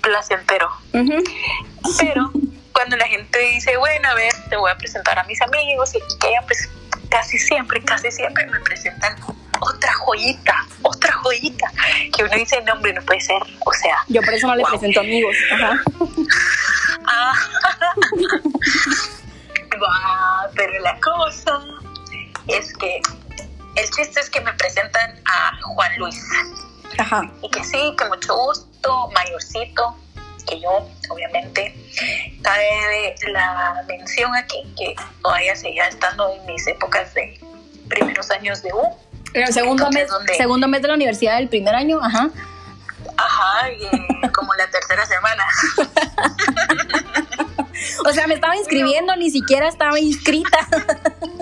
placentero. 0.00 0.70
Pero 0.92 2.30
cuando 2.72 2.96
la 2.96 3.06
gente 3.06 3.38
dice, 3.38 3.76
bueno, 3.76 4.08
a 4.08 4.14
ver, 4.14 4.32
te 4.48 4.56
voy 4.56 4.70
a 4.70 4.76
presentar 4.76 5.18
a 5.18 5.24
mis 5.24 5.40
amigos 5.42 5.94
y 5.94 5.98
que 6.18 6.30
pues 6.46 6.68
casi 7.10 7.38
siempre, 7.38 7.82
casi 7.84 8.10
siempre 8.10 8.46
me 8.46 8.60
presentan 8.60 9.16
otra 9.60 9.92
joyita, 9.94 10.54
otra 10.82 11.12
joyita 11.12 11.72
que 12.14 12.22
uno 12.24 12.34
dice, 12.34 12.60
no, 12.62 12.74
hombre, 12.74 12.92
no 12.92 13.02
puede 13.02 13.20
ser. 13.20 13.42
O 13.64 13.72
sea. 13.72 13.96
Yo 14.08 14.22
por 14.22 14.34
eso 14.34 14.46
no 14.46 14.56
le 14.56 14.64
presento 14.64 15.00
amigos. 15.00 15.36
Ajá. 15.52 15.80
Ah. 17.10 17.32
pero 20.54 20.78
la 20.80 20.98
cosa 21.00 21.60
es 22.48 22.72
que 22.74 23.00
el 23.78 23.90
chiste 23.90 24.20
es 24.20 24.30
que 24.30 24.40
me 24.40 24.52
presentan 24.54 25.20
a 25.24 25.52
Juan 25.62 25.98
Luis. 25.98 26.22
Ajá. 26.98 27.30
Y 27.42 27.50
que 27.50 27.64
sí, 27.64 27.94
que 27.96 28.04
mucho 28.06 28.36
gusto, 28.36 29.10
mayorcito, 29.14 29.96
que 30.46 30.60
yo, 30.60 30.88
obviamente, 31.10 31.74
cabe 32.42 33.14
la 33.32 33.84
mención 33.86 34.34
aquí 34.34 34.64
que 34.76 34.94
todavía 35.22 35.54
seguía 35.54 35.88
estando 35.88 36.32
en 36.32 36.44
mis 36.46 36.66
épocas 36.66 37.14
de 37.14 37.38
primeros 37.88 38.30
años 38.30 38.62
de 38.62 38.72
U. 38.72 38.82
El 39.34 39.52
segundo 39.52 39.90
mes, 39.90 40.08
segundo 40.36 40.68
mes 40.68 40.82
de 40.82 40.88
la 40.88 40.94
universidad 40.94 41.36
del 41.36 41.48
primer 41.48 41.74
año, 41.74 42.00
ajá. 42.02 42.30
Ajá, 43.16 43.70
y, 43.70 43.84
eh, 43.84 44.30
como 44.34 44.54
la 44.54 44.68
tercera 44.70 45.06
semana. 45.06 45.44
o 48.06 48.12
sea, 48.12 48.26
me 48.26 48.34
estaba 48.34 48.56
inscribiendo, 48.56 49.14
ni 49.16 49.30
siquiera 49.30 49.68
estaba 49.68 50.00
inscrita. 50.00 50.58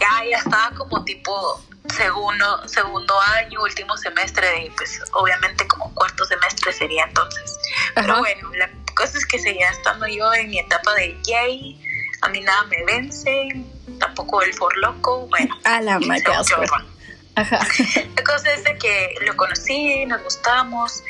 ya, 0.00 0.24
ya 0.30 0.38
estaba 0.38 0.70
como 0.76 1.04
tipo 1.04 1.60
segundo, 1.94 2.68
segundo 2.68 3.14
año, 3.20 3.62
último 3.62 3.96
semestre, 3.96 4.66
y 4.66 4.70
pues 4.70 5.00
obviamente 5.12 5.66
como 5.66 5.92
cuarto 5.94 6.24
semestre 6.24 6.72
sería 6.72 7.04
entonces. 7.04 7.58
Pero 7.94 8.18
bueno, 8.18 8.50
la 8.54 8.70
cosa 8.94 9.18
es 9.18 9.26
que 9.26 9.38
seguía 9.38 9.70
estando 9.70 10.06
yo 10.06 10.32
en 10.34 10.50
mi 10.50 10.58
etapa 10.58 10.94
de 10.94 11.16
gay, 11.26 11.80
a 12.22 12.28
mí 12.28 12.40
nada 12.40 12.64
me 12.64 12.84
vence, 12.84 13.48
tampoco 13.98 14.42
el 14.42 14.52
for 14.54 14.76
loco, 14.78 15.26
bueno. 15.28 15.54
A 15.64 15.80
la 15.80 15.98
Ajá. 17.36 17.58
La 18.16 18.24
cosa 18.24 18.50
es 18.50 18.64
de 18.64 18.78
que 18.78 19.14
lo 19.26 19.36
conocí, 19.36 20.06
nos 20.06 20.22
gustamos, 20.22 21.02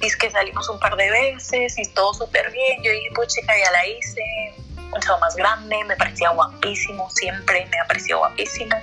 y 0.00 0.06
es 0.06 0.16
que 0.16 0.30
salimos 0.30 0.66
un 0.70 0.80
par 0.80 0.96
de 0.96 1.10
veces 1.10 1.78
y 1.78 1.86
todo 1.92 2.14
súper 2.14 2.50
bien. 2.52 2.82
Yo 2.82 2.90
dije, 2.90 3.10
pues 3.14 3.28
chica, 3.34 3.52
ya 3.62 3.70
la 3.70 3.86
hice, 3.86 4.22
un 4.92 5.20
más 5.20 5.36
grande, 5.36 5.84
me 5.84 5.96
parecía 5.96 6.30
guapísimo, 6.30 7.08
siempre 7.10 7.66
me 7.70 7.78
ha 7.78 7.84
parecido 7.86 8.18
guapísimo. 8.18 8.76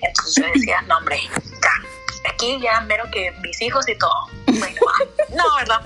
Entonces 0.00 0.34
yo 0.36 0.52
decía, 0.52 0.82
no, 0.82 0.98
hombre, 0.98 1.20
ya, 1.62 2.30
aquí 2.30 2.58
ya 2.60 2.80
mero 2.82 3.04
que 3.12 3.30
mis 3.42 3.60
hijos 3.60 3.88
y 3.88 3.96
todo. 3.96 4.28
Bueno, 4.46 4.80
no, 5.34 5.56
¿verdad? 5.56 5.80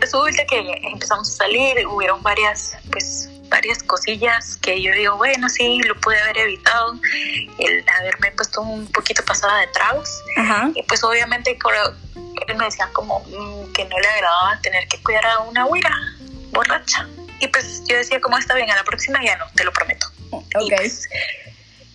Resulta 0.00 0.44
que 0.46 0.80
empezamos 0.82 1.28
a 1.28 1.32
salir, 1.32 1.86
hubieron 1.86 2.22
varias, 2.22 2.76
pues, 2.90 3.28
varias 3.48 3.82
cosillas 3.82 4.56
que 4.58 4.80
yo 4.82 4.92
digo, 4.92 5.16
bueno, 5.16 5.48
sí, 5.48 5.80
lo 5.80 5.94
pude 5.96 6.20
haber 6.20 6.38
evitado, 6.38 6.94
el 7.58 7.84
haberme 7.98 8.30
puesto 8.32 8.60
un 8.60 8.86
poquito 8.92 9.24
pasada 9.24 9.60
de 9.60 9.66
tragos. 9.68 10.08
Y 10.74 10.82
pues 10.84 11.02
obviamente 11.02 11.58
él 12.46 12.56
me 12.56 12.64
decía 12.64 12.88
como 12.92 13.20
mm, 13.20 13.72
que 13.72 13.84
no 13.86 13.98
le 13.98 14.08
agradaba 14.08 14.60
tener 14.62 14.86
que 14.88 15.02
cuidar 15.02 15.26
a 15.26 15.40
una 15.40 15.66
huira 15.66 15.90
borracha. 16.50 17.06
Y 17.40 17.48
pues 17.48 17.82
yo 17.86 17.96
decía, 17.96 18.20
como 18.20 18.38
está 18.38 18.54
bien, 18.54 18.70
a 18.70 18.76
la 18.76 18.84
próxima 18.84 19.22
ya 19.24 19.36
no, 19.36 19.46
te 19.54 19.64
lo 19.64 19.72
prometo. 19.72 20.06
Okay. 20.30 20.76
Pues, 20.76 21.08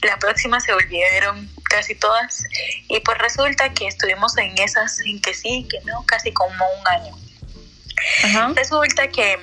la 0.02 0.18
próxima 0.18 0.60
se 0.60 0.74
volvieron 0.74 1.50
casi 1.64 1.96
todas. 1.96 2.44
Y 2.88 3.00
pues 3.00 3.18
resulta 3.18 3.74
que 3.74 3.88
estuvimos 3.88 4.38
en 4.38 4.58
esas, 4.58 5.00
en 5.02 5.22
que 5.22 5.34
sí, 5.34 5.68
que 5.70 5.80
no, 5.86 6.04
casi 6.06 6.32
como 6.32 6.66
un 6.80 6.88
año. 6.88 7.16
Resulta 8.56 9.08
que 9.08 9.40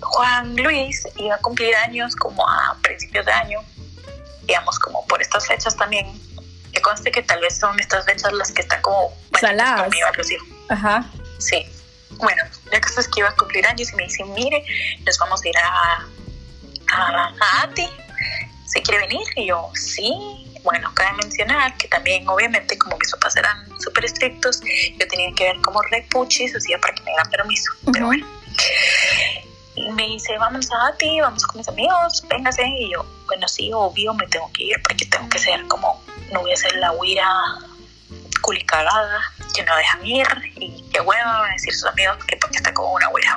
Juan 0.00 0.56
Luis 0.56 1.06
iba 1.16 1.34
a 1.34 1.38
cumplir 1.38 1.74
años 1.76 2.16
como 2.16 2.46
a 2.48 2.76
principios 2.82 3.26
de 3.26 3.32
año, 3.32 3.60
digamos 4.42 4.78
como 4.78 5.06
por 5.06 5.20
estas 5.20 5.46
fechas 5.46 5.76
también. 5.76 6.06
Que 6.72 6.82
conste 6.82 7.12
que 7.12 7.22
tal 7.22 7.40
vez 7.40 7.56
son 7.58 7.78
estas 7.78 8.04
fechas 8.04 8.32
las 8.32 8.50
que 8.50 8.62
están 8.62 8.82
como 8.82 9.10
bueno, 9.30 9.48
saladas. 9.48 9.88
Ajá. 10.68 11.06
Sí. 11.38 11.64
Bueno, 12.18 12.42
la 12.70 12.80
cosa 12.80 13.00
es 13.00 13.08
que 13.08 13.20
iba 13.20 13.28
a 13.28 13.36
cumplir 13.36 13.66
años 13.66 13.92
y 13.92 13.96
me 13.96 14.04
dice, 14.04 14.24
mire, 14.24 14.64
nos 15.04 15.18
vamos 15.18 15.42
a 15.42 15.48
ir 15.48 15.56
a, 15.58 16.06
a, 16.92 17.34
a 17.40 17.62
Ati, 17.62 17.88
¿se 18.66 18.82
quiere 18.82 19.06
venir? 19.06 19.26
Y 19.36 19.46
yo, 19.46 19.70
sí. 19.74 20.40
Bueno, 20.62 20.90
cabe 20.94 21.18
mencionar 21.18 21.76
que 21.76 21.88
también, 21.88 22.26
obviamente, 22.26 22.78
como 22.78 22.96
mis 22.96 23.10
papás 23.10 23.36
eran 23.36 23.68
súper 23.80 24.06
estrictos, 24.06 24.60
yo 24.98 25.06
tenía 25.08 25.30
que 25.34 25.44
ver 25.44 25.60
como 25.60 25.82
repuchis, 25.82 26.56
hacía 26.56 26.78
para 26.78 26.94
que 26.94 27.02
me 27.02 27.10
dieran 27.10 27.30
permiso. 27.30 27.70
Pero 27.92 28.06
bueno. 28.06 28.26
Y 29.76 29.90
me 29.90 30.04
dice, 30.06 30.38
vamos 30.38 30.70
a 30.72 30.86
Ati, 30.88 31.20
vamos 31.20 31.44
con 31.44 31.58
mis 31.58 31.68
amigos, 31.68 32.24
véngase. 32.30 32.66
Y 32.78 32.92
yo, 32.92 33.04
bueno, 33.26 33.46
sí, 33.46 33.70
obvio, 33.74 34.14
me 34.14 34.26
tengo 34.28 34.50
que 34.52 34.64
ir 34.64 34.82
porque 34.82 35.04
tengo 35.04 35.28
que 35.28 35.38
ser 35.38 35.66
como, 35.66 36.02
no 36.32 36.40
voy 36.40 36.52
a 36.52 36.56
ser 36.56 36.74
la 36.76 36.92
huira 36.92 37.28
culicagada 38.40 39.33
que 39.54 39.62
no 39.62 39.76
dejan 39.76 40.04
ir 40.04 40.26
y 40.56 40.84
qué 40.92 41.00
hueva 41.00 41.40
van 41.40 41.50
a 41.50 41.52
decir 41.54 41.72
sus 41.72 41.88
amigos 41.88 42.18
que 42.26 42.36
porque 42.36 42.56
está 42.56 42.74
como 42.74 42.92
una 42.92 43.08
huira 43.10 43.36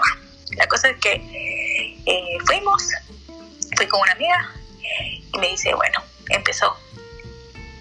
La 0.58 0.68
cosa 0.68 0.90
es 0.90 0.98
que 0.98 1.14
eh, 2.06 2.38
fuimos, 2.46 2.84
fui 3.76 3.88
con 3.88 4.02
una 4.02 4.12
amiga 4.14 4.52
y 5.34 5.38
me 5.38 5.50
dice, 5.50 5.74
bueno, 5.74 6.02
empezó 6.30 6.76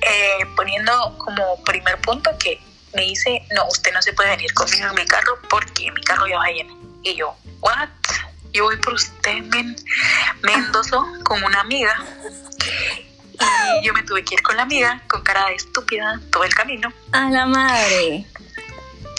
eh, 0.00 0.46
poniendo 0.54 1.16
como 1.18 1.62
primer 1.64 2.00
punto 2.00 2.30
que 2.38 2.60
me 2.94 3.02
dice, 3.02 3.42
no, 3.54 3.66
usted 3.68 3.92
no 3.92 4.02
se 4.02 4.12
puede 4.12 4.30
venir 4.30 4.52
conmigo 4.54 4.88
en 4.88 4.94
mi 4.94 5.06
carro 5.06 5.38
porque 5.48 5.90
mi 5.92 6.02
carro 6.02 6.26
ya 6.26 6.38
va 6.38 6.46
lleno. 6.48 6.76
Y 7.02 7.14
yo, 7.14 7.36
¿what? 7.60 7.88
Yo 8.52 8.64
voy 8.64 8.76
por 8.78 8.94
usted, 8.94 9.42
men, 9.42 9.76
Mendoza, 10.42 10.98
con 11.24 11.42
una 11.44 11.60
amiga 11.60 11.94
y 13.80 13.86
yo 13.86 13.92
me 13.92 14.02
tuve 14.02 14.24
que 14.24 14.34
ir 14.34 14.42
con 14.42 14.56
la 14.56 14.62
amiga, 14.62 15.02
con 15.08 15.22
cara 15.22 15.46
de 15.46 15.54
estúpida, 15.54 16.20
todo 16.30 16.44
el 16.44 16.54
camino. 16.54 16.92
A 17.12 17.30
la 17.30 17.46
madre. 17.46 18.26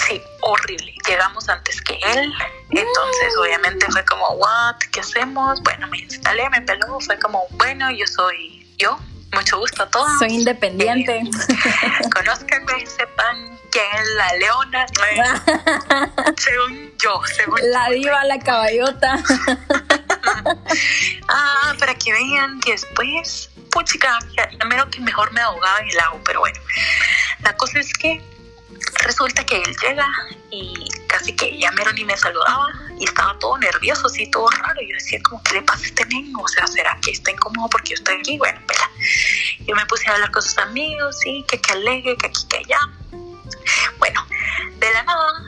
Sí, 0.07 0.21
horrible. 0.41 0.93
Llegamos 1.07 1.49
antes 1.49 1.81
que 1.81 1.93
él. 1.93 2.33
Entonces, 2.69 3.37
obviamente 3.39 3.85
fue 3.91 4.03
como, 4.05 4.27
¿what? 4.31 4.77
¿Qué 4.91 4.99
hacemos? 4.99 5.61
Bueno, 5.63 5.87
me 5.87 5.99
instalé, 5.99 6.49
me 6.49 6.61
peló. 6.61 6.99
Fue 6.99 7.17
como, 7.19 7.45
bueno, 7.51 7.91
yo 7.91 8.05
soy 8.07 8.67
yo. 8.77 8.97
Mucho 9.33 9.59
gusto 9.59 9.83
a 9.83 9.89
todos. 9.89 10.19
Soy 10.19 10.33
independiente. 10.33 11.17
Eh, 11.17 11.29
conózcanme, 12.13 12.85
sepan 12.85 13.57
que 13.71 13.79
es 13.79 14.07
la 14.15 14.33
leona. 14.33 14.85
según 16.37 16.93
yo, 16.97 17.21
según 17.35 17.59
La 17.71 17.89
diva, 17.89 18.23
la 18.25 18.39
caballota. 18.39 19.17
ah, 21.27 21.75
para 21.77 21.93
que 21.95 22.11
vean 22.11 22.59
que 22.61 22.71
después 22.71 23.49
chica, 23.83 24.19
ya, 24.35 24.49
menos 24.65 24.87
que 24.87 24.99
mejor 25.01 25.31
me 25.33 25.41
ahogaba 25.41 25.79
en 25.79 25.89
el 25.89 25.99
agua, 25.99 26.19
pero 26.25 26.39
bueno, 26.39 26.59
la 27.43 27.55
cosa 27.55 27.79
es 27.79 27.93
que 27.93 28.21
resulta 29.03 29.45
que 29.45 29.57
él 29.57 29.75
llega 29.81 30.07
y 30.49 30.73
casi 31.07 31.35
que 31.35 31.57
ya 31.57 31.71
mero 31.71 31.91
ni 31.93 32.03
me 32.03 32.17
saludaba 32.17 32.67
y 32.99 33.05
estaba 33.05 33.37
todo 33.39 33.57
nervioso, 33.57 34.07
así 34.07 34.29
todo 34.31 34.49
raro. 34.49 34.81
Yo 34.81 34.93
decía, 34.93 35.19
como, 35.23 35.41
¿qué 35.43 35.55
le 35.55 35.61
pasa 35.63 35.83
a 35.83 35.85
este 35.87 36.05
niño? 36.05 36.37
O 36.39 36.47
sea, 36.47 36.67
¿será 36.67 36.97
que 37.01 37.11
está 37.11 37.31
incómodo 37.31 37.69
porque 37.69 37.89
yo 37.89 37.95
estoy 37.95 38.15
aquí? 38.19 38.37
Bueno, 38.37 38.59
espera. 38.59 38.89
Yo 39.59 39.75
me 39.75 39.85
puse 39.85 40.09
a 40.09 40.13
hablar 40.13 40.31
con 40.31 40.41
sus 40.41 40.57
amigos, 40.57 41.19
sí, 41.19 41.45
que 41.47 41.59
que 41.59 41.73
alegue, 41.73 42.15
que 42.17 42.27
aquí, 42.27 42.45
que 42.49 42.57
allá. 42.57 42.79
Bueno, 43.99 44.25
de 44.77 44.91
la 44.93 45.03
nada 45.03 45.43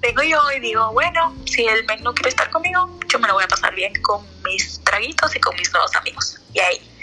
vengo 0.00 0.22
yo 0.22 0.40
y 0.52 0.60
digo, 0.60 0.92
bueno, 0.92 1.34
si 1.46 1.64
men 1.88 2.02
no 2.02 2.12
quiere 2.12 2.28
estar 2.28 2.50
conmigo, 2.50 2.98
yo 3.08 3.18
me 3.18 3.26
lo 3.26 3.34
voy 3.34 3.44
a 3.44 3.48
pasar 3.48 3.74
bien 3.74 3.92
con 4.02 4.26
mis 4.42 4.82
traguitos 4.84 5.34
y 5.34 5.40
con 5.40 5.56
mis 5.56 5.72
nuevos 5.72 5.94
amigos. 5.96 6.38
Y 6.52 6.60
ahí 6.60 6.94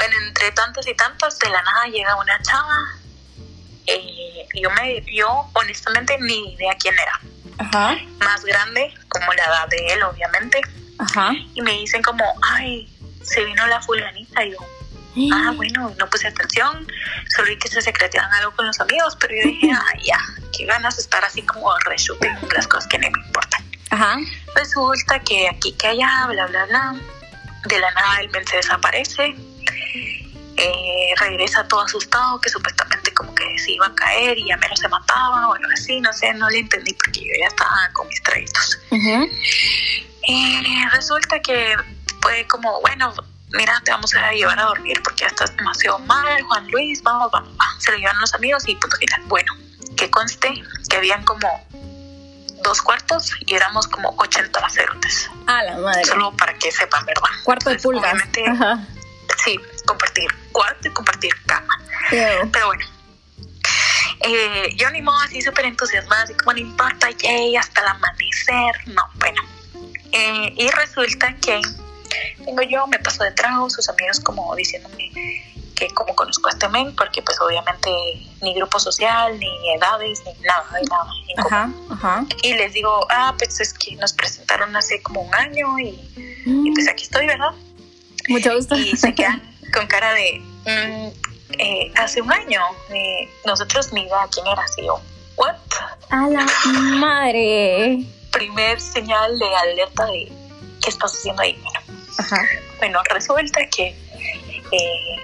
bueno, 0.00 0.16
entre 0.28 0.50
tantos 0.52 0.86
y 0.86 0.94
tantos, 0.94 1.38
de 1.38 1.50
la 1.50 1.62
nada 1.62 1.84
llega 1.88 2.16
una 2.16 2.40
chava. 2.40 2.98
Eh, 3.86 4.19
yo, 4.54 4.70
me, 4.70 5.02
yo 5.12 5.50
honestamente 5.52 6.16
ni 6.20 6.54
idea 6.54 6.74
quién 6.78 6.94
era. 6.94 7.20
Ajá. 7.58 7.96
Más 8.20 8.44
grande, 8.44 8.92
como 9.08 9.32
la 9.34 9.44
edad 9.44 9.68
de 9.68 9.86
él, 9.92 10.02
obviamente. 10.02 10.60
Ajá. 10.98 11.32
Y 11.54 11.62
me 11.62 11.72
dicen 11.72 12.02
como, 12.02 12.24
ay, 12.42 12.88
se 13.22 13.44
vino 13.44 13.66
la 13.66 13.80
fulanita. 13.82 14.44
Y 14.44 14.52
yo, 14.52 14.58
ah, 15.34 15.52
bueno, 15.54 15.94
no 15.98 16.06
puse 16.08 16.28
atención. 16.28 16.86
Solo 17.34 17.48
vi 17.48 17.58
que 17.58 17.68
se 17.68 17.82
secreteaban 17.82 18.32
algo 18.34 18.52
con 18.52 18.66
los 18.66 18.80
amigos, 18.80 19.16
pero 19.20 19.34
yo 19.34 19.48
dije, 19.48 19.70
ay, 19.94 20.02
ya, 20.04 20.18
qué 20.56 20.66
ganas 20.66 20.96
de 20.96 21.02
estar 21.02 21.24
así 21.24 21.42
como 21.42 21.72
reshooping 21.86 22.36
las 22.54 22.66
cosas 22.66 22.86
que 22.88 22.98
no 22.98 23.10
me 23.10 23.18
importan. 23.26 23.64
Ajá. 23.90 24.18
Resulta 24.54 25.18
que 25.20 25.48
aquí, 25.48 25.72
que 25.72 25.88
allá, 25.88 26.26
bla, 26.28 26.46
bla, 26.46 26.64
bla. 26.66 26.94
De 27.66 27.78
la 27.78 27.90
nada 27.90 28.20
el 28.20 28.30
men 28.30 28.46
se 28.46 28.56
desaparece 28.56 29.36
eh, 30.62 31.14
regresa 31.18 31.66
todo 31.68 31.80
asustado, 31.80 32.40
que 32.40 32.48
supuestamente 32.48 33.12
como 33.14 33.34
que 33.34 33.58
se 33.58 33.72
iba 33.72 33.86
a 33.86 33.94
caer 33.94 34.38
y 34.38 34.48
ya 34.48 34.56
menos 34.56 34.78
se 34.78 34.88
mataba 34.88 35.48
o 35.48 35.54
algo 35.54 35.70
así, 35.72 36.00
no 36.00 36.12
sé, 36.12 36.32
no 36.34 36.48
le 36.50 36.58
entendí 36.58 36.92
porque 36.94 37.20
yo 37.20 37.32
ya 37.40 37.46
estaba 37.46 37.90
con 37.92 38.08
mis 38.08 38.22
trajitos. 38.22 38.78
Eh, 38.92 40.84
resulta 40.92 41.40
que 41.40 41.74
fue 42.20 42.46
como, 42.46 42.80
bueno, 42.82 43.14
mira, 43.52 43.80
te 43.84 43.90
vamos 43.90 44.14
a 44.14 44.32
llevar 44.32 44.58
a 44.58 44.64
dormir 44.64 45.00
porque 45.02 45.22
ya 45.22 45.28
estás 45.28 45.56
demasiado 45.56 45.98
mal, 46.00 46.42
Juan 46.42 46.70
Luis, 46.70 47.02
vamos, 47.02 47.30
vamos, 47.30 47.50
Se 47.78 47.90
lo 47.92 47.98
llevan 47.98 48.18
los 48.20 48.34
amigos 48.34 48.68
y 48.68 48.74
punto 48.76 48.96
final. 48.96 49.22
Bueno, 49.26 49.52
que 49.96 50.10
conste 50.10 50.62
que 50.88 50.96
habían 50.96 51.24
como 51.24 51.48
dos 52.62 52.82
cuartos 52.82 53.32
y 53.46 53.54
éramos 53.54 53.88
como 53.88 54.14
80 54.18 54.60
lacerotes. 54.60 55.30
A 55.46 55.62
la 55.64 55.78
madre. 55.78 56.04
Solo 56.04 56.32
para 56.36 56.54
que 56.54 56.70
sepan, 56.70 57.04
¿verdad? 57.06 57.28
Cuarto 57.44 57.70
de 57.70 57.78
pulgas. 57.78 58.22
sí, 59.44 59.58
compartir 59.82 60.28
cuarto 60.52 60.88
y 60.88 60.90
compartir 60.92 61.32
cama. 61.46 61.80
Pero 62.10 62.66
bueno. 62.66 62.86
Eh, 64.22 64.74
yo 64.76 64.90
ni 64.90 65.00
modo 65.00 65.16
así 65.18 65.40
súper 65.40 65.64
entusiasmada, 65.64 66.24
así 66.24 66.34
como 66.34 66.52
no 66.52 66.58
importa, 66.58 67.10
yay, 67.10 67.56
hasta 67.56 67.80
el 67.80 67.86
amanecer. 67.88 68.88
No, 68.88 69.02
bueno. 69.18 69.42
Eh, 70.12 70.52
y 70.56 70.68
resulta 70.68 71.34
que 71.36 71.60
tengo 72.44 72.62
yo, 72.62 72.86
me 72.86 72.98
paso 72.98 73.24
de 73.24 73.30
trago, 73.32 73.70
sus 73.70 73.88
amigos 73.88 74.20
como 74.20 74.54
diciéndome 74.56 75.10
que 75.74 75.88
como 75.94 76.14
conozco 76.14 76.48
a 76.48 76.52
este 76.52 76.68
men, 76.68 76.94
porque 76.94 77.22
pues 77.22 77.40
obviamente 77.40 77.90
ni 78.42 78.54
grupo 78.54 78.78
social, 78.78 79.38
ni 79.38 79.48
edades, 79.76 80.20
ni 80.26 80.34
nada, 80.44 80.66
ni 80.78 80.86
nada. 80.86 81.10
Ajá, 81.38 81.72
ajá. 81.90 82.26
Y 82.42 82.52
les 82.52 82.74
digo, 82.74 83.06
ah, 83.10 83.34
pues 83.38 83.60
es 83.60 83.72
que 83.72 83.96
nos 83.96 84.12
presentaron 84.12 84.76
hace 84.76 85.00
como 85.02 85.22
un 85.22 85.34
año 85.34 85.78
y, 85.78 85.98
y 86.44 86.70
pues 86.74 86.86
aquí 86.88 87.04
estoy, 87.04 87.26
¿verdad? 87.26 87.52
Mucho 88.28 88.54
gusto. 88.54 88.76
Y 88.76 88.94
se 88.96 89.14
quedan 89.14 89.49
con 89.72 89.86
cara 89.86 90.12
de, 90.14 90.40
mm, 90.64 91.08
eh, 91.58 91.92
hace 91.96 92.20
un 92.20 92.32
año, 92.32 92.60
eh, 92.90 93.28
nosotros 93.44 93.92
ni 93.92 94.02
idea 94.02 94.28
quién 94.32 94.46
era, 94.46 94.62
así 94.62 94.84
yo, 94.84 95.00
¿what? 95.36 95.56
A 96.10 96.28
la 96.28 96.46
madre. 96.98 98.04
Primer 98.32 98.80
señal 98.80 99.38
de 99.38 99.56
alerta 99.56 100.06
de 100.06 100.32
qué 100.82 100.90
estás 100.90 101.12
haciendo 101.12 101.42
ahí. 101.42 101.60
Ajá. 102.18 102.40
Bueno, 102.78 103.02
resulta 103.10 103.60
que 103.68 103.94
eh, 104.72 105.16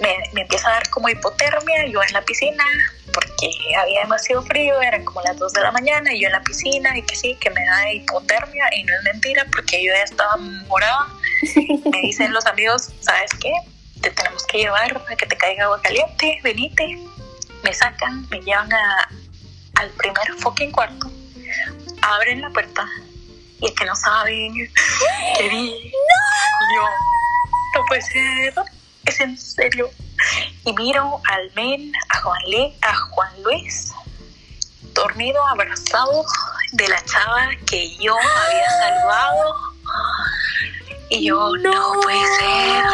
me, 0.00 0.16
me 0.32 0.42
empieza 0.42 0.68
a 0.68 0.72
dar 0.72 0.90
como 0.90 1.08
hipotermia, 1.08 1.86
yo 1.86 2.02
en 2.02 2.12
la 2.12 2.22
piscina, 2.22 2.64
porque 3.12 3.50
había 3.78 4.00
demasiado 4.00 4.42
frío, 4.42 4.80
eran 4.80 5.04
como 5.04 5.20
las 5.22 5.36
2 5.38 5.52
de 5.52 5.60
la 5.60 5.70
mañana, 5.70 6.12
y 6.12 6.20
yo 6.20 6.26
en 6.26 6.32
la 6.32 6.42
piscina, 6.42 6.96
y 6.96 7.02
que 7.02 7.16
sí, 7.16 7.36
que 7.40 7.50
me 7.50 7.64
da 7.64 7.92
hipotermia, 7.92 8.64
y 8.74 8.84
no 8.84 8.94
es 8.96 9.04
mentira, 9.04 9.46
porque 9.52 9.84
yo 9.84 9.92
ya 9.94 10.02
estaba 10.02 10.36
morada. 10.36 11.08
Me 11.42 12.00
dicen 12.02 12.32
los 12.32 12.46
amigos, 12.46 12.90
¿sabes 13.00 13.32
qué? 13.40 13.52
Te 14.00 14.10
tenemos 14.10 14.44
que 14.46 14.58
llevar 14.58 15.02
a 15.10 15.16
que 15.16 15.26
te 15.26 15.36
caiga 15.36 15.64
agua 15.64 15.80
caliente, 15.82 16.40
venite. 16.42 16.98
Me 17.62 17.72
sacan, 17.72 18.28
me 18.30 18.40
llevan 18.40 18.72
a, 18.72 19.08
al 19.76 19.90
primer 19.90 20.34
fucking 20.38 20.72
cuarto, 20.72 21.10
abren 22.00 22.40
la 22.40 22.50
puerta, 22.50 22.88
y 23.60 23.66
es 23.66 23.72
que 23.72 23.84
no 23.84 23.94
saben 23.94 24.54
que 25.36 25.48
vi. 25.48 25.66
Y 25.66 25.92
yo, 26.76 26.82
no 27.74 27.84
puede 27.86 28.02
ser, 28.02 28.54
es 29.06 29.20
en 29.20 29.38
serio. 29.38 29.90
Y 30.64 30.72
miro 30.74 31.20
al 31.28 31.52
men, 31.54 31.92
a 32.10 32.20
Juan, 32.20 32.42
Le, 32.46 32.76
a 32.82 32.94
Juan 32.94 33.42
Luis, 33.42 33.92
dormido, 34.94 35.44
abrazado 35.46 36.24
de 36.72 36.88
la 36.88 37.04
chava 37.04 37.50
que 37.66 37.96
yo 37.98 38.14
había 38.14 38.70
salvado. 38.70 39.72
Y 41.14 41.26
yo, 41.26 41.52
no, 41.58 42.00
puede 42.00 42.24
ser, 42.38 42.84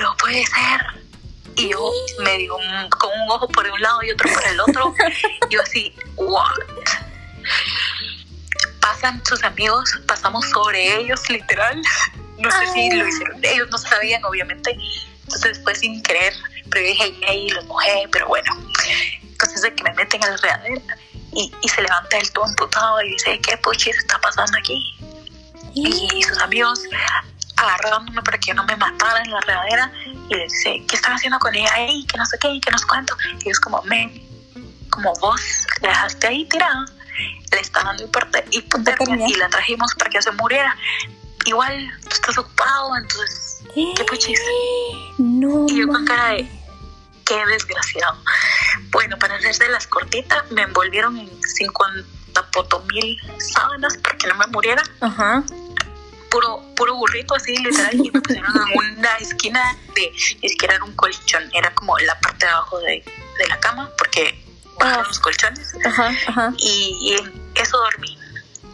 no 0.00 0.16
puede 0.16 0.46
ser. 0.46 0.80
Y 1.56 1.68
yo 1.68 1.92
medio 2.20 2.56
mm, 2.56 2.88
con 2.88 3.10
un 3.20 3.30
ojo 3.30 3.46
por 3.48 3.68
un 3.68 3.78
lado 3.82 4.02
y 4.02 4.10
otro 4.12 4.32
por 4.32 4.46
el 4.46 4.60
otro. 4.60 4.94
yo 5.50 5.60
así, 5.60 5.94
what? 6.16 6.56
Pasan 8.80 9.22
sus 9.26 9.44
amigos, 9.44 9.90
pasamos 10.06 10.48
sobre 10.48 11.00
ellos, 11.00 11.28
literal. 11.28 11.82
No 12.38 12.50
sé 12.50 12.66
si 12.72 12.96
lo 12.96 13.06
hicieron, 13.06 13.44
ellos 13.44 13.68
no 13.70 13.76
sabían, 13.76 14.24
obviamente. 14.24 14.74
Entonces 15.24 15.58
después 15.58 15.80
sin 15.80 16.02
querer, 16.02 16.32
pero 16.70 16.86
yo 16.86 16.92
dije, 16.92 17.34
y 17.34 17.50
los 17.50 17.66
mojé, 17.66 18.08
pero 18.10 18.26
bueno. 18.26 18.56
Entonces 19.22 19.60
de 19.60 19.74
que 19.74 19.82
me 19.82 19.92
meten 19.92 20.24
al 20.24 20.38
regadero 20.38 20.80
y, 21.34 21.52
y 21.60 21.68
se 21.68 21.82
levanta 21.82 22.16
el 22.16 22.32
todo 22.32 22.46
emputado 22.46 23.02
y 23.02 23.10
dice, 23.10 23.38
¿qué 23.40 23.58
puchis 23.58 23.98
está 23.98 24.18
pasando 24.18 24.56
aquí? 24.56 24.96
Y 25.74 26.22
sus 26.22 26.38
amigos 26.38 26.80
agarrándome 27.60 28.22
para 28.22 28.38
que 28.38 28.48
yo 28.48 28.54
no 28.54 28.64
me 28.64 28.76
matara 28.76 29.22
en 29.22 29.30
la 29.30 29.40
regadera 29.40 29.92
y 30.28 30.34
les 30.34 30.52
dice, 30.52 30.84
¿qué 30.88 30.96
están 30.96 31.12
haciendo 31.12 31.38
con 31.38 31.54
ella 31.54 31.70
ahí? 31.74 32.06
Que 32.06 32.18
no 32.18 32.24
sé 32.26 32.38
qué, 32.40 32.60
que 32.60 32.70
no 32.70 32.78
sé 32.78 32.86
cuánto. 32.88 33.16
Y 33.38 33.48
ellos 33.48 33.60
como, 33.60 33.82
men, 33.82 34.26
como 34.90 35.12
vos 35.20 35.40
la 35.82 35.90
dejaste 35.90 36.26
ahí 36.26 36.44
tirada, 36.46 36.84
le 37.52 37.60
está 37.60 37.82
dando 37.82 38.04
hipotermia 38.50 39.28
y 39.28 39.34
la 39.34 39.48
trajimos 39.48 39.94
para 39.94 40.10
que 40.10 40.22
se 40.22 40.32
muriera. 40.32 40.76
Igual, 41.46 41.90
tú 42.02 42.08
estás 42.10 42.38
ocupado, 42.38 42.96
entonces, 42.96 43.62
¿qué 43.74 44.04
puchis? 44.04 44.40
No. 45.18 45.66
Y 45.68 45.80
yo 45.80 45.88
con 45.88 46.04
cara 46.04 46.28
de, 46.28 46.48
qué 47.26 47.46
desgraciado. 47.46 48.18
Bueno, 48.90 49.18
para 49.18 49.36
hacerse 49.36 49.68
las 49.68 49.86
cortitas, 49.86 50.50
me 50.50 50.62
envolvieron 50.62 51.16
en 51.16 51.30
50 51.42 52.50
potomil 52.52 53.18
sábanas 53.38 53.96
para 53.98 54.16
que 54.16 54.26
no 54.28 54.34
me 54.34 54.46
muriera. 54.48 54.82
Ajá. 55.00 55.42
Puro, 56.30 56.62
puro 56.76 56.94
burrito 56.94 57.34
así, 57.34 57.56
literal, 57.56 57.94
y 57.94 58.10
me 58.10 58.20
pusieron 58.20 58.52
en 58.56 58.98
una 58.98 59.16
esquina 59.16 59.76
de, 59.94 60.12
ni 60.42 60.48
siquiera 60.48 60.74
era 60.76 60.84
un 60.84 60.94
colchón, 60.94 61.50
era 61.52 61.74
como 61.74 61.98
la 61.98 62.18
parte 62.20 62.46
de 62.46 62.52
abajo 62.52 62.78
de, 62.80 63.04
de 63.38 63.48
la 63.48 63.58
cama, 63.58 63.90
porque 63.98 64.40
bajaron 64.78 65.06
los 65.08 65.18
colchones 65.18 65.74
Ajá, 65.84 66.12
ajá. 66.28 66.52
y, 66.58 66.96
y 67.02 67.60
eso 67.60 67.76
dormí. 67.78 68.16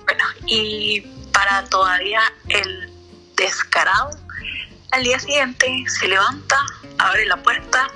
Bueno, 0.04 0.24
y 0.46 1.00
para 1.32 1.64
todavía 1.64 2.20
el 2.48 2.90
descarado, 3.36 4.10
al 4.92 5.02
día 5.02 5.18
siguiente 5.18 5.84
se 5.88 6.08
levanta, 6.08 6.64
abre 6.98 7.26
la 7.26 7.36
puerta, 7.42 7.88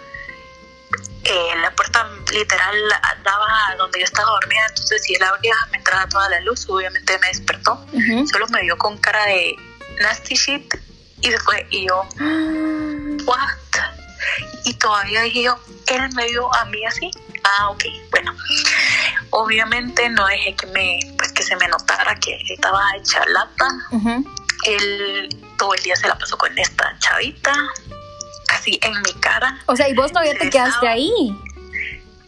eh, 1.31 1.55
la 1.63 1.71
puerta 1.77 2.11
literal 2.33 2.75
daba 3.23 3.69
a 3.69 3.77
donde 3.77 4.01
yo 4.01 4.05
estaba 4.05 4.29
dormida, 4.31 4.67
entonces 4.69 5.03
si 5.05 5.15
él 5.15 5.23
abría 5.23 5.55
me 5.71 5.79
entraba 5.79 6.09
toda 6.09 6.29
la 6.29 6.41
luz, 6.41 6.67
obviamente 6.69 7.17
me 7.21 7.29
despertó, 7.29 7.87
solo 8.31 8.47
me 8.49 8.63
vio 8.63 8.77
con 8.77 8.99
cara 8.99 9.27
de 9.27 9.55
nasty 10.01 10.35
shit 10.35 10.75
y 11.23 11.31
se 11.31 11.39
fue 11.39 11.67
y 11.71 11.87
yo, 11.87 12.03
what? 13.27 13.49
Y 14.65 14.75
todavía 14.75 15.23
dije 15.23 15.45
yo, 15.45 15.59
él 15.87 16.13
me 16.15 16.27
vio 16.27 16.53
a 16.53 16.65
mí 16.65 16.85
así. 16.85 17.11
Ah, 17.45 17.71
ok, 17.71 17.85
bueno. 18.11 18.35
Obviamente 19.31 20.09
no 20.11 20.27
dejé 20.27 20.55
que 20.57 20.67
me, 20.67 20.99
pues 21.17 21.33
que 21.33 21.43
se 21.43 21.57
me 21.57 21.69
notara 21.69 22.15
que 22.17 22.37
estaba 22.49 22.83
hecha 22.97 23.25
lata. 23.27 23.69
Ujú. 23.93 24.25
Él 24.67 25.29
todo 25.57 25.75
el 25.75 25.83
día 25.83 25.97
se 25.97 26.09
la 26.09 26.19
pasó 26.19 26.37
con 26.37 26.57
esta 26.59 26.97
chavita, 26.99 27.53
así 28.51 28.79
en 28.83 28.93
mi 29.03 29.13
cara. 29.21 29.59
O 29.67 29.77
sea, 29.77 29.89
y 29.89 29.95
vos 29.95 30.13
todavía 30.13 30.35
te 30.39 30.51
quedaste 30.51 30.75
estaba- 30.75 30.93
ahí. 30.93 31.11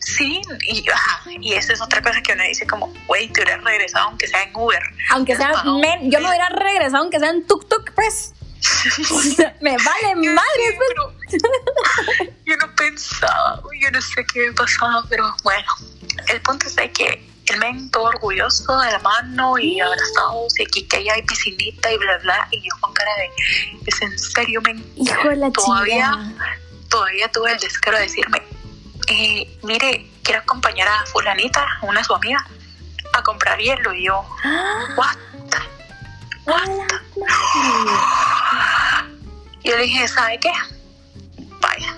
Sí, 0.00 0.42
y, 0.66 0.84
ajá, 0.90 1.20
y 1.40 1.52
esa 1.54 1.72
es 1.74 1.80
otra 1.80 2.02
cosa 2.02 2.20
que 2.22 2.32
uno 2.32 2.42
dice 2.42 2.66
como, 2.66 2.92
güey, 3.06 3.28
te 3.28 3.40
hubieras 3.42 3.62
regresado 3.62 4.08
aunque 4.08 4.26
sea 4.26 4.42
en 4.42 4.50
Uber. 4.56 4.82
Aunque 5.10 5.36
sea, 5.36 5.62
men, 5.80 6.10
yo 6.10 6.18
me 6.20 6.28
hubiera 6.28 6.48
regresado 6.48 7.02
aunque 7.04 7.20
sea 7.20 7.30
en 7.30 7.46
tuk 7.46 7.68
tuk, 7.68 7.92
pues. 7.94 8.34
O 9.12 9.20
sea, 9.20 9.56
me 9.60 9.76
vale 9.76 10.14
madre, 10.16 10.66
sí, 10.70 10.76
pues. 10.76 10.88
pero 10.88 12.32
yo 12.44 12.56
no 12.56 12.74
pensaba, 12.74 13.62
yo 13.80 13.90
no 13.92 14.00
sé 14.02 14.24
qué 14.32 14.46
me 14.48 14.52
pasaba, 14.52 15.04
pero 15.08 15.24
bueno, 15.44 15.66
el 16.28 16.40
punto 16.42 16.66
es 16.66 16.74
de 16.76 16.90
que 16.90 17.28
el 17.46 17.58
men 17.58 17.90
todo 17.90 18.04
orgulloso 18.04 18.78
de 18.78 18.92
la 18.92 18.98
mano 19.00 19.58
y 19.58 19.80
abrazados 19.80 20.58
y 20.58 20.62
aquí 20.62 20.86
que 20.86 20.98
ahí 20.98 21.08
hay 21.08 21.22
piscinita 21.22 21.92
y 21.92 21.98
bla 21.98 22.18
bla 22.18 22.48
y 22.50 22.62
yo 22.62 22.70
con 22.80 22.92
cara 22.92 23.10
de 23.16 23.30
es 23.86 24.02
en 24.02 24.18
serio 24.18 24.60
men 24.62 24.84
Hijo 24.96 25.28
de 25.28 25.36
la 25.36 25.50
todavía 25.50 26.32
todavía 26.88 27.30
tuve 27.32 27.52
el 27.52 27.58
descaro 27.58 27.96
de 27.96 28.04
decirme 28.04 28.42
eh, 29.08 29.58
mire 29.62 30.10
quiero 30.22 30.40
acompañar 30.40 30.88
a 30.88 31.04
fulanita 31.06 31.66
una 31.82 31.98
de 31.98 32.04
su 32.04 32.14
amiga 32.14 32.46
a 33.12 33.22
comprar 33.22 33.58
hielo 33.58 33.92
y 33.92 34.06
yo 34.06 34.24
what. 34.96 35.16
Y 39.64 39.70
yo 39.70 39.76
le 39.76 39.84
dije, 39.84 40.08
¿sabe 40.08 40.40
qué? 40.40 40.50
Vaya, 41.60 41.94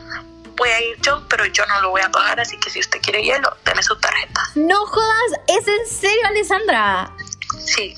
voy 0.56 0.68
a 0.70 0.80
ir 0.80 0.96
yo, 1.00 1.22
pero 1.28 1.44
yo 1.46 1.64
no 1.66 1.80
lo 1.82 1.90
voy 1.90 2.02
a 2.02 2.10
pagar, 2.10 2.40
así 2.40 2.56
que 2.58 2.70
si 2.70 2.80
usted 2.80 3.00
quiere 3.00 3.22
hielo, 3.22 3.56
deme 3.64 3.82
su 3.82 3.96
tarjeta. 3.98 4.40
No 4.54 4.86
jodas, 4.86 5.40
¿es 5.48 5.66
en 5.68 5.86
serio, 5.86 6.26
Alessandra? 6.28 7.10
Sí, 7.64 7.96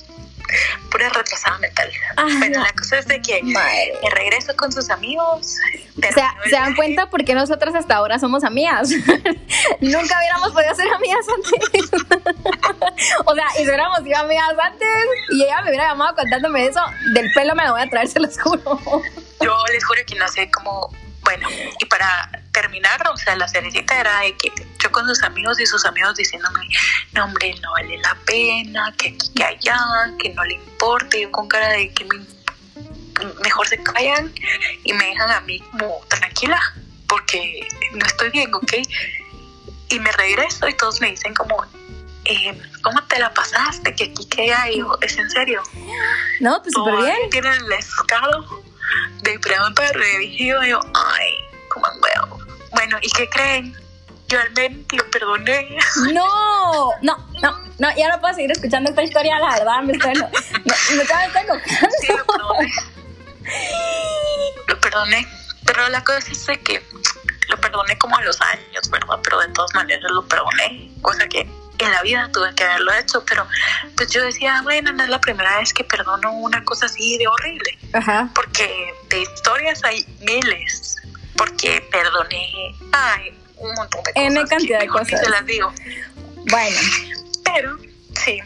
pura 0.91 1.09
retrasada 1.09 1.57
mental. 1.59 1.91
Ah, 2.15 2.25
Pero 2.39 2.59
no. 2.59 2.63
la 2.65 2.71
cosa 2.73 2.97
es 2.99 3.05
de 3.07 3.21
que 3.21 3.41
Madre. 3.43 3.93
me 4.01 4.09
regreso 4.11 4.55
con 4.55 4.71
sus 4.71 4.89
amigos. 4.89 5.57
O 5.97 6.13
sea, 6.13 6.35
¿se 6.45 6.51
dan 6.51 6.73
cuenta 6.75 7.09
por 7.09 7.25
qué 7.25 7.33
nosotras 7.33 7.75
hasta 7.75 7.95
ahora 7.95 8.17
somos 8.19 8.43
amigas? 8.43 8.89
Nunca 9.81 10.17
hubiéramos 10.19 10.51
podido 10.53 10.73
ser 10.75 10.87
amigas 10.93 11.25
antes. 11.35 11.91
o 13.25 13.35
sea, 13.35 13.45
y 13.55 13.57
si 13.57 13.63
hubiéramos 13.67 13.99
sido 14.03 14.17
amigas 14.19 14.53
antes 14.63 14.87
y 15.31 15.43
ella 15.43 15.61
me 15.63 15.69
hubiera 15.69 15.89
llamado 15.89 16.15
contándome 16.15 16.65
eso, 16.67 16.81
del 17.13 17.29
pelo 17.33 17.53
me 17.55 17.65
lo 17.65 17.73
voy 17.73 17.81
a 17.81 17.89
traer, 17.89 18.07
se 18.07 18.19
los 18.19 18.39
juro. 18.39 18.79
Yo 19.41 19.55
les 19.71 19.83
juro 19.85 20.01
que 20.07 20.15
no 20.15 20.27
sé 20.27 20.49
cómo. 20.51 20.89
Bueno, 21.27 21.49
y 21.77 21.85
para 21.87 22.31
terminar, 22.53 23.05
o 23.11 23.17
sea, 23.17 23.35
la 23.35 23.49
cerecita 23.49 23.99
era 23.99 24.21
de 24.21 24.33
que 24.37 24.49
yo 24.81 24.89
con 24.93 25.05
sus 25.05 25.21
amigos 25.23 25.59
y 25.59 25.65
sus 25.65 25.83
amigos 25.83 26.15
diciéndome, 26.15 26.61
no, 27.11 27.25
hombre, 27.25 27.53
no 27.61 27.69
vale 27.73 27.97
la 27.97 28.15
pena, 28.25 28.93
que 28.97 29.09
aquí, 29.09 29.33
que 29.35 29.43
allá, 29.43 29.77
que 30.19 30.29
no 30.29 30.45
le 30.45 30.53
importe. 30.53 31.19
Yo 31.19 31.29
con 31.33 31.49
cara 31.49 31.67
de 31.67 31.93
que 31.93 32.05
me, 32.05 32.25
mejor 33.43 33.67
se 33.67 33.83
callan 33.83 34.33
y 34.85 34.93
me 34.93 35.05
dejan 35.07 35.31
a 35.31 35.41
mí 35.41 35.59
como 35.59 35.99
tranquila, 36.07 36.61
porque 37.09 37.67
no 37.91 38.05
estoy 38.05 38.29
bien, 38.29 38.53
¿ok? 38.53 38.73
Y 39.89 39.99
me 39.99 40.13
regreso 40.13 40.65
y 40.69 40.75
todos 40.75 41.01
me 41.01 41.11
dicen 41.11 41.33
como, 41.33 41.61
eh, 42.23 42.57
¿cómo 42.83 43.03
te 43.03 43.19
la 43.19 43.33
pasaste? 43.33 43.93
Que 43.93 44.05
aquí, 44.05 44.25
que 44.29 44.43
allá. 44.43 44.71
Y 44.71 44.79
yo, 44.79 44.97
¿es 45.01 45.17
en 45.17 45.29
serio? 45.29 45.61
No, 46.39 46.61
pues 46.61 46.73
súper 46.73 46.95
bien. 46.95 47.29
Tienen 47.31 47.51
el 47.51 47.73
escalo 47.73 48.63
de 49.21 49.39
pregunta 49.39 49.83
de 49.83 49.93
redirigido. 49.93 50.63
Y 50.63 50.69
yo, 50.69 50.79
ay, 50.93 51.33
como 51.69 51.85
un 51.87 52.01
huevo. 52.01 52.39
Bueno, 52.71 52.97
¿y 53.01 53.09
qué 53.09 53.29
creen? 53.29 53.75
Yo 54.27 54.39
al 54.41 54.51
menos 54.51 54.85
lo 54.91 55.09
perdoné. 55.09 55.77
No, 56.13 56.91
no, 57.01 57.17
no, 57.41 57.57
no, 57.79 57.95
ya 57.95 58.09
no 58.09 58.19
puedo 58.19 58.33
seguir 58.33 58.51
escuchando 58.51 58.89
esta 58.89 59.03
historia, 59.03 59.39
la 59.39 59.51
verdad, 59.57 59.81
me 59.83 59.93
estoy, 59.93 60.13
no, 60.15 60.29
me, 60.29 60.95
me 60.95 61.03
estoy. 61.03 61.61
Sí, 62.01 62.13
lo 62.13 62.25
perdoné. 62.25 62.73
Lo 64.67 64.79
perdoné. 64.81 65.27
Pero 65.65 65.89
la 65.89 66.03
cosa 66.03 66.19
es 66.19 66.45
de 66.45 66.59
que 66.59 66.83
lo 67.49 67.57
perdoné 67.57 67.97
como 67.97 68.17
a 68.17 68.21
los 68.21 68.39
años, 68.41 68.89
¿verdad? 68.89 69.19
Pero 69.23 69.39
de 69.39 69.47
todas 69.49 69.73
maneras 69.73 70.11
lo 70.11 70.25
perdoné. 70.27 70.91
Cosa 71.01 71.27
que 71.27 71.49
en 71.85 71.91
la 71.91 72.01
vida 72.01 72.29
tuve 72.33 72.53
que 72.55 72.63
haberlo 72.63 72.93
hecho. 72.93 73.23
Pero 73.25 73.47
pues 73.95 74.09
yo 74.09 74.23
decía, 74.23 74.61
bueno, 74.63 74.91
no 74.93 75.03
es 75.03 75.09
la 75.09 75.19
primera 75.21 75.57
vez 75.59 75.73
que 75.73 75.83
perdono 75.83 76.31
una 76.33 76.63
cosa 76.63 76.85
así 76.87 77.17
de 77.17 77.27
horrible. 77.27 77.77
Ajá. 77.93 78.29
Porque 78.33 78.93
de 79.09 79.21
historias 79.21 79.83
hay 79.83 80.05
miles. 80.21 80.95
Porque 81.35 81.81
perdoné, 81.91 82.75
ay, 82.91 83.37
un 83.57 83.73
montón 83.75 84.01
de 84.03 84.13
cosas. 84.13 84.31
N 84.31 84.45
cantidad 84.47 84.79
que 84.79 84.85
de 84.85 84.91
cosas. 84.91 85.19
se 85.19 85.29
las 85.29 85.45
digo. 85.45 85.71
Bueno, 86.49 86.77
Pero 87.43 87.77
sí, 88.23 88.39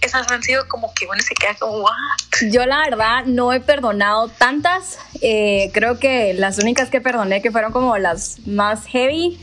esas 0.00 0.30
han 0.30 0.42
sido 0.42 0.66
como 0.68 0.92
que 0.94 1.06
uno 1.06 1.20
se 1.20 1.34
queda 1.34 1.54
como, 1.54 1.78
what? 1.78 1.92
yo 2.50 2.66
la 2.66 2.78
verdad 2.78 3.24
no 3.26 3.52
he 3.52 3.60
perdonado 3.60 4.28
tantas. 4.28 4.98
Eh, 5.20 5.70
creo 5.72 5.98
que 5.98 6.34
las 6.34 6.58
únicas 6.58 6.90
que 6.90 7.00
perdoné, 7.00 7.40
que 7.42 7.50
fueron 7.50 7.72
como 7.72 7.96
las 7.98 8.38
más 8.46 8.86
heavy, 8.86 9.38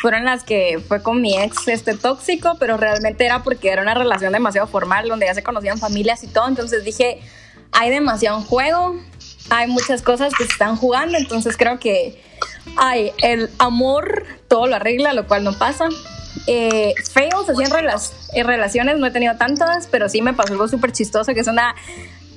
fueron 0.00 0.24
las 0.24 0.44
que 0.44 0.82
fue 0.86 1.02
con 1.02 1.20
mi 1.20 1.36
ex 1.38 1.68
este 1.68 1.94
tóxico, 1.96 2.56
pero 2.58 2.76
realmente 2.76 3.24
era 3.24 3.42
porque 3.42 3.70
era 3.70 3.82
una 3.82 3.94
relación 3.94 4.32
demasiado 4.32 4.66
formal, 4.66 5.08
donde 5.08 5.26
ya 5.26 5.34
se 5.34 5.42
conocían 5.42 5.78
familias 5.78 6.22
y 6.24 6.26
todo. 6.26 6.48
Entonces 6.48 6.84
dije, 6.84 7.20
hay 7.72 7.90
demasiado 7.90 8.40
juego, 8.42 8.96
hay 9.50 9.66
muchas 9.68 10.02
cosas 10.02 10.32
que 10.34 10.44
se 10.44 10.52
están 10.52 10.76
jugando, 10.76 11.18
entonces 11.18 11.56
creo 11.56 11.78
que 11.78 12.20
ay, 12.76 13.12
el 13.22 13.50
amor 13.58 14.24
todo 14.48 14.66
lo 14.66 14.76
arregla, 14.76 15.12
lo 15.12 15.26
cual 15.26 15.44
no 15.44 15.58
pasa. 15.58 15.88
Eh, 16.46 16.94
fails 17.12 17.48
así 17.48 17.62
en, 17.62 17.70
relas- 17.70 18.12
en 18.32 18.46
relaciones 18.46 18.98
no 18.98 19.06
he 19.06 19.10
tenido 19.10 19.36
tantas, 19.36 19.86
pero 19.86 20.08
sí 20.08 20.22
me 20.22 20.32
pasó 20.32 20.52
algo 20.54 20.66
súper 20.68 20.92
chistoso, 20.92 21.34
que 21.34 21.40
es 21.40 21.46
una 21.46 21.74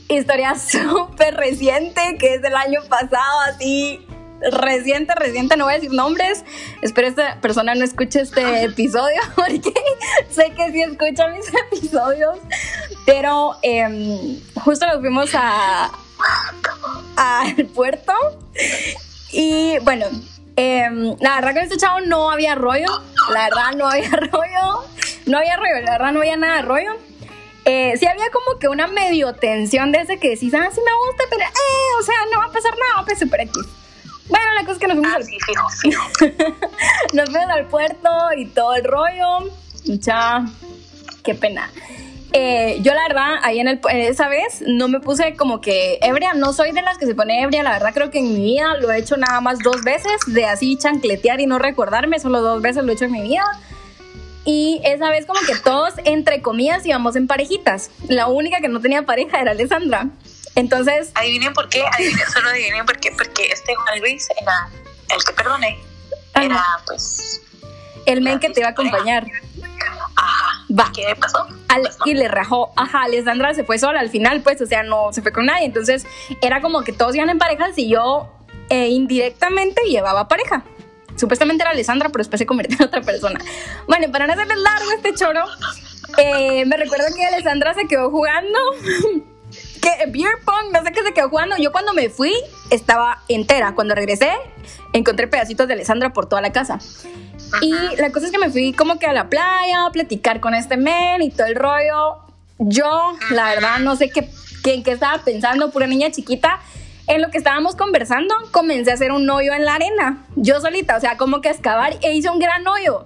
historia 0.07 0.55
súper 0.59 1.35
reciente, 1.35 2.01
que 2.19 2.35
es 2.35 2.41
del 2.41 2.55
año 2.55 2.81
pasado, 2.87 3.39
así 3.49 4.04
reciente, 4.51 5.13
reciente, 5.15 5.57
no 5.57 5.65
voy 5.65 5.73
a 5.73 5.77
decir 5.77 5.91
nombres. 5.91 6.43
Espero 6.81 7.07
esta 7.07 7.39
persona 7.41 7.75
no 7.75 7.83
escuche 7.83 8.21
este 8.21 8.63
episodio, 8.63 9.21
porque 9.35 9.73
sé 10.29 10.51
que 10.51 10.71
sí 10.71 10.81
escucha 10.81 11.27
mis 11.29 11.45
episodios, 11.71 12.39
pero 13.05 13.55
em, 13.61 14.39
justo 14.55 14.85
nos 14.87 14.99
fuimos 14.99 15.31
a 15.35 15.91
al 17.17 17.65
puerto 17.67 18.13
y 19.31 19.77
bueno, 19.79 20.05
em, 20.55 21.15
la 21.19 21.35
verdad 21.35 21.53
con 21.53 21.63
este 21.63 21.77
chavo 21.77 22.01
no 22.01 22.31
había 22.31 22.55
rollo, 22.55 22.87
la 23.31 23.43
verdad 23.43 23.71
no 23.75 23.87
había 23.87 24.09
rollo, 24.09 24.85
no 25.25 25.37
había 25.37 25.55
rollo, 25.57 25.81
la 25.83 25.91
verdad 25.91 26.11
no 26.13 26.19
había 26.19 26.37
nada 26.37 26.57
de 26.57 26.61
rollo. 26.63 26.91
Eh, 27.67 27.93
sí 27.97 28.05
había 28.05 28.29
como 28.29 28.59
que 28.59 28.67
una 28.67 28.85
medio 28.85 29.33
tensión 29.33 29.91
de 29.91 30.01
ese 30.01 30.19
que 30.19 30.29
decís, 30.29 30.53
ah, 30.53 30.69
sí 30.71 30.79
me 30.81 31.07
gusta, 31.07 31.23
pero, 31.31 31.43
eh, 31.43 31.99
o 31.99 32.03
sea, 32.03 32.15
no 32.31 32.39
va 32.39 32.45
a 32.45 32.51
pasar 32.51 32.73
nada, 32.77 33.03
pues 33.05 33.17
super 33.17 33.41
X. 33.41 33.53
Bueno, 34.29 34.45
la 34.55 34.61
cosa 34.61 34.73
es 34.73 34.79
que 34.79 34.87
nos 34.87 34.95
fuimos, 34.97 35.13
Ah, 35.13 35.17
al, 35.17 35.23
sí, 35.23 35.37
fijo, 35.45 35.69
fijo. 35.69 36.03
nos 37.13 37.29
fuimos 37.29 37.49
al 37.49 37.65
puerto 37.67 38.09
y 38.37 38.45
todo 38.47 38.75
el 38.75 38.83
rollo. 38.83 39.51
Ya, 39.83 40.45
qué 41.23 41.35
pena. 41.35 41.69
Eh, 42.33 42.79
yo 42.81 42.93
la 42.93 43.03
verdad, 43.07 43.35
ahí 43.43 43.59
en 43.59 43.67
el, 43.69 43.79
esa 43.91 44.27
vez 44.27 44.61
no 44.67 44.89
me 44.89 44.99
puse 44.99 45.35
como 45.35 45.61
que 45.61 45.99
ebria, 46.01 46.33
no 46.33 46.51
soy 46.51 46.73
de 46.73 46.81
las 46.81 46.97
que 46.97 47.05
se 47.05 47.15
pone 47.15 47.41
ebria, 47.41 47.63
la 47.63 47.71
verdad 47.71 47.93
creo 47.93 48.11
que 48.11 48.19
en 48.19 48.33
mi 48.33 48.41
vida 48.41 48.75
lo 48.75 48.91
he 48.91 48.97
hecho 48.97 49.15
nada 49.15 49.39
más 49.39 49.59
dos 49.59 49.83
veces, 49.83 50.11
de 50.27 50.43
así 50.45 50.75
chancletear 50.75 51.39
y 51.39 51.45
no 51.45 51.59
recordarme, 51.59 52.19
solo 52.19 52.41
dos 52.41 52.61
veces 52.61 52.83
lo 52.83 52.91
he 52.91 52.95
hecho 52.95 53.05
en 53.05 53.13
mi 53.13 53.21
vida. 53.21 53.45
Y 54.43 54.81
esa 54.83 55.09
vez 55.09 55.25
como 55.25 55.39
que 55.47 55.55
todos, 55.55 55.93
entre 56.03 56.41
comillas, 56.41 56.85
íbamos 56.85 57.15
en 57.15 57.25
parejitas. 57.27 57.89
La 58.09 58.27
única 58.27 58.59
que 58.59 58.67
no 58.67 58.79
tenía 58.81 59.03
pareja 59.03 59.39
era 59.39 59.51
Alessandra. 59.51 60.09
Entonces, 60.55 61.11
Adivinen 61.15 61.53
por 61.53 61.67
qué, 61.69 61.83
adivinen, 61.85 62.25
solo 62.31 62.49
adivinen 62.49 62.85
por 62.85 62.97
qué, 62.99 63.11
porque 63.11 63.47
este 63.47 63.75
Juan 63.75 63.99
Luis 63.99 64.27
era 64.41 64.69
el 65.15 65.23
que 65.23 65.33
perdoné. 65.33 65.79
Era, 66.33 66.63
pues, 66.87 67.41
el 68.05 68.21
men 68.21 68.39
que 68.39 68.49
te 68.49 68.59
iba 68.61 68.69
a 68.69 68.71
acompañar. 68.71 69.25
ajá. 70.15 70.65
Va. 70.77 70.91
¿Qué 70.93 71.15
pasó? 71.19 71.47
Al- 71.69 71.81
Pues 71.81 71.97
no. 71.99 72.05
y 72.07 72.13
le 72.15 72.27
rajó, 72.27 72.71
ajá, 72.75 73.03
Alessandra 73.03 73.53
se 73.53 73.63
fue 73.63 73.77
sola 73.79 73.99
al 73.99 74.09
final, 74.09 74.41
pues, 74.41 74.61
o 74.61 74.65
sea, 74.65 74.83
no 74.83 75.11
se 75.13 75.21
fue 75.21 75.31
con 75.31 75.45
nadie. 75.45 75.65
Entonces, 75.65 76.05
era 76.41 76.61
como 76.61 76.81
que 76.83 76.91
todos 76.93 77.15
iban 77.15 77.29
en 77.29 77.37
parejas 77.37 77.77
y 77.77 77.89
yo 77.89 78.31
eh, 78.69 78.87
indirectamente 78.89 79.81
llevaba 79.87 80.27
pareja. 80.27 80.63
Supuestamente 81.17 81.63
era 81.63 81.71
Alessandra, 81.71 82.09
pero 82.09 82.19
después 82.23 82.39
se 82.39 82.45
convirtió 82.45 82.77
en 82.79 82.83
otra 82.85 83.01
persona. 83.01 83.39
Bueno, 83.87 84.11
para 84.11 84.27
no 84.27 84.33
hacerles 84.33 84.57
largo 84.57 84.91
este 84.91 85.13
choro, 85.13 85.45
eh, 86.17 86.65
me 86.65 86.75
recuerdo 86.75 87.05
que 87.15 87.25
Alessandra 87.25 87.73
se 87.73 87.87
quedó 87.87 88.09
jugando. 88.09 88.57
que 89.85 90.05
beer 90.07 90.39
pong, 90.43 90.71
no 90.73 90.83
sé 90.83 90.91
qué 90.91 91.03
se 91.03 91.13
quedó 91.13 91.29
jugando. 91.29 91.55
Yo 91.57 91.71
cuando 91.71 91.93
me 91.93 92.09
fui 92.09 92.33
estaba 92.71 93.21
entera. 93.27 93.75
Cuando 93.75 93.93
regresé, 93.93 94.31
encontré 94.93 95.27
pedacitos 95.27 95.67
de 95.67 95.73
Alessandra 95.73 96.11
por 96.11 96.27
toda 96.27 96.41
la 96.41 96.51
casa. 96.51 96.79
Y 97.61 97.71
la 97.97 98.11
cosa 98.11 98.25
es 98.25 98.31
que 98.31 98.39
me 98.39 98.49
fui 98.49 98.73
como 98.73 98.97
que 98.97 99.05
a 99.05 99.13
la 99.13 99.29
playa 99.29 99.85
a 99.85 99.91
platicar 99.91 100.39
con 100.39 100.55
este 100.55 100.77
men 100.77 101.21
y 101.21 101.29
todo 101.29 101.45
el 101.45 101.55
rollo. 101.55 102.17
Yo, 102.57 103.13
la 103.29 103.49
verdad, 103.49 103.79
no 103.79 103.95
sé 103.95 104.09
qué, 104.09 104.27
qué, 104.63 104.73
en 104.73 104.83
qué 104.83 104.91
estaba 104.91 105.23
pensando, 105.23 105.71
pura 105.71 105.87
niña 105.87 106.09
chiquita. 106.11 106.59
En 107.07 107.21
lo 107.21 107.29
que 107.29 107.37
estábamos 107.37 107.75
conversando, 107.75 108.33
comencé 108.49 108.89
a 108.89 108.95
hacer 108.95 109.11
un 109.11 109.29
hoyo 109.29 109.53
en 109.53 109.65
la 109.65 109.75
arena. 109.75 110.25
Yo 110.35 110.59
solita, 110.59 110.97
o 110.97 110.99
sea, 110.99 111.17
como 111.17 111.41
que 111.41 111.49
a 111.49 111.51
excavar 111.51 111.97
e 112.01 112.15
hice 112.15 112.29
un 112.29 112.39
gran 112.39 112.67
hoyo. 112.67 113.05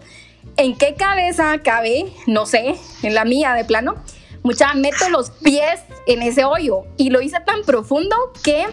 ¿En 0.55 0.77
qué 0.77 0.95
cabeza 0.95 1.57
cabe? 1.61 2.05
No 2.25 2.45
sé, 2.45 2.75
en 3.03 3.13
la 3.13 3.25
mía 3.25 3.53
de 3.53 3.65
plano. 3.65 3.95
Mucha, 4.49 4.73
meto 4.73 5.07
los 5.09 5.29
pies 5.29 5.79
en 6.07 6.23
ese 6.23 6.43
hoyo 6.43 6.85
y 6.97 7.11
lo 7.11 7.21
hice 7.21 7.37
tan 7.45 7.61
profundo 7.61 8.15
que, 8.43 8.65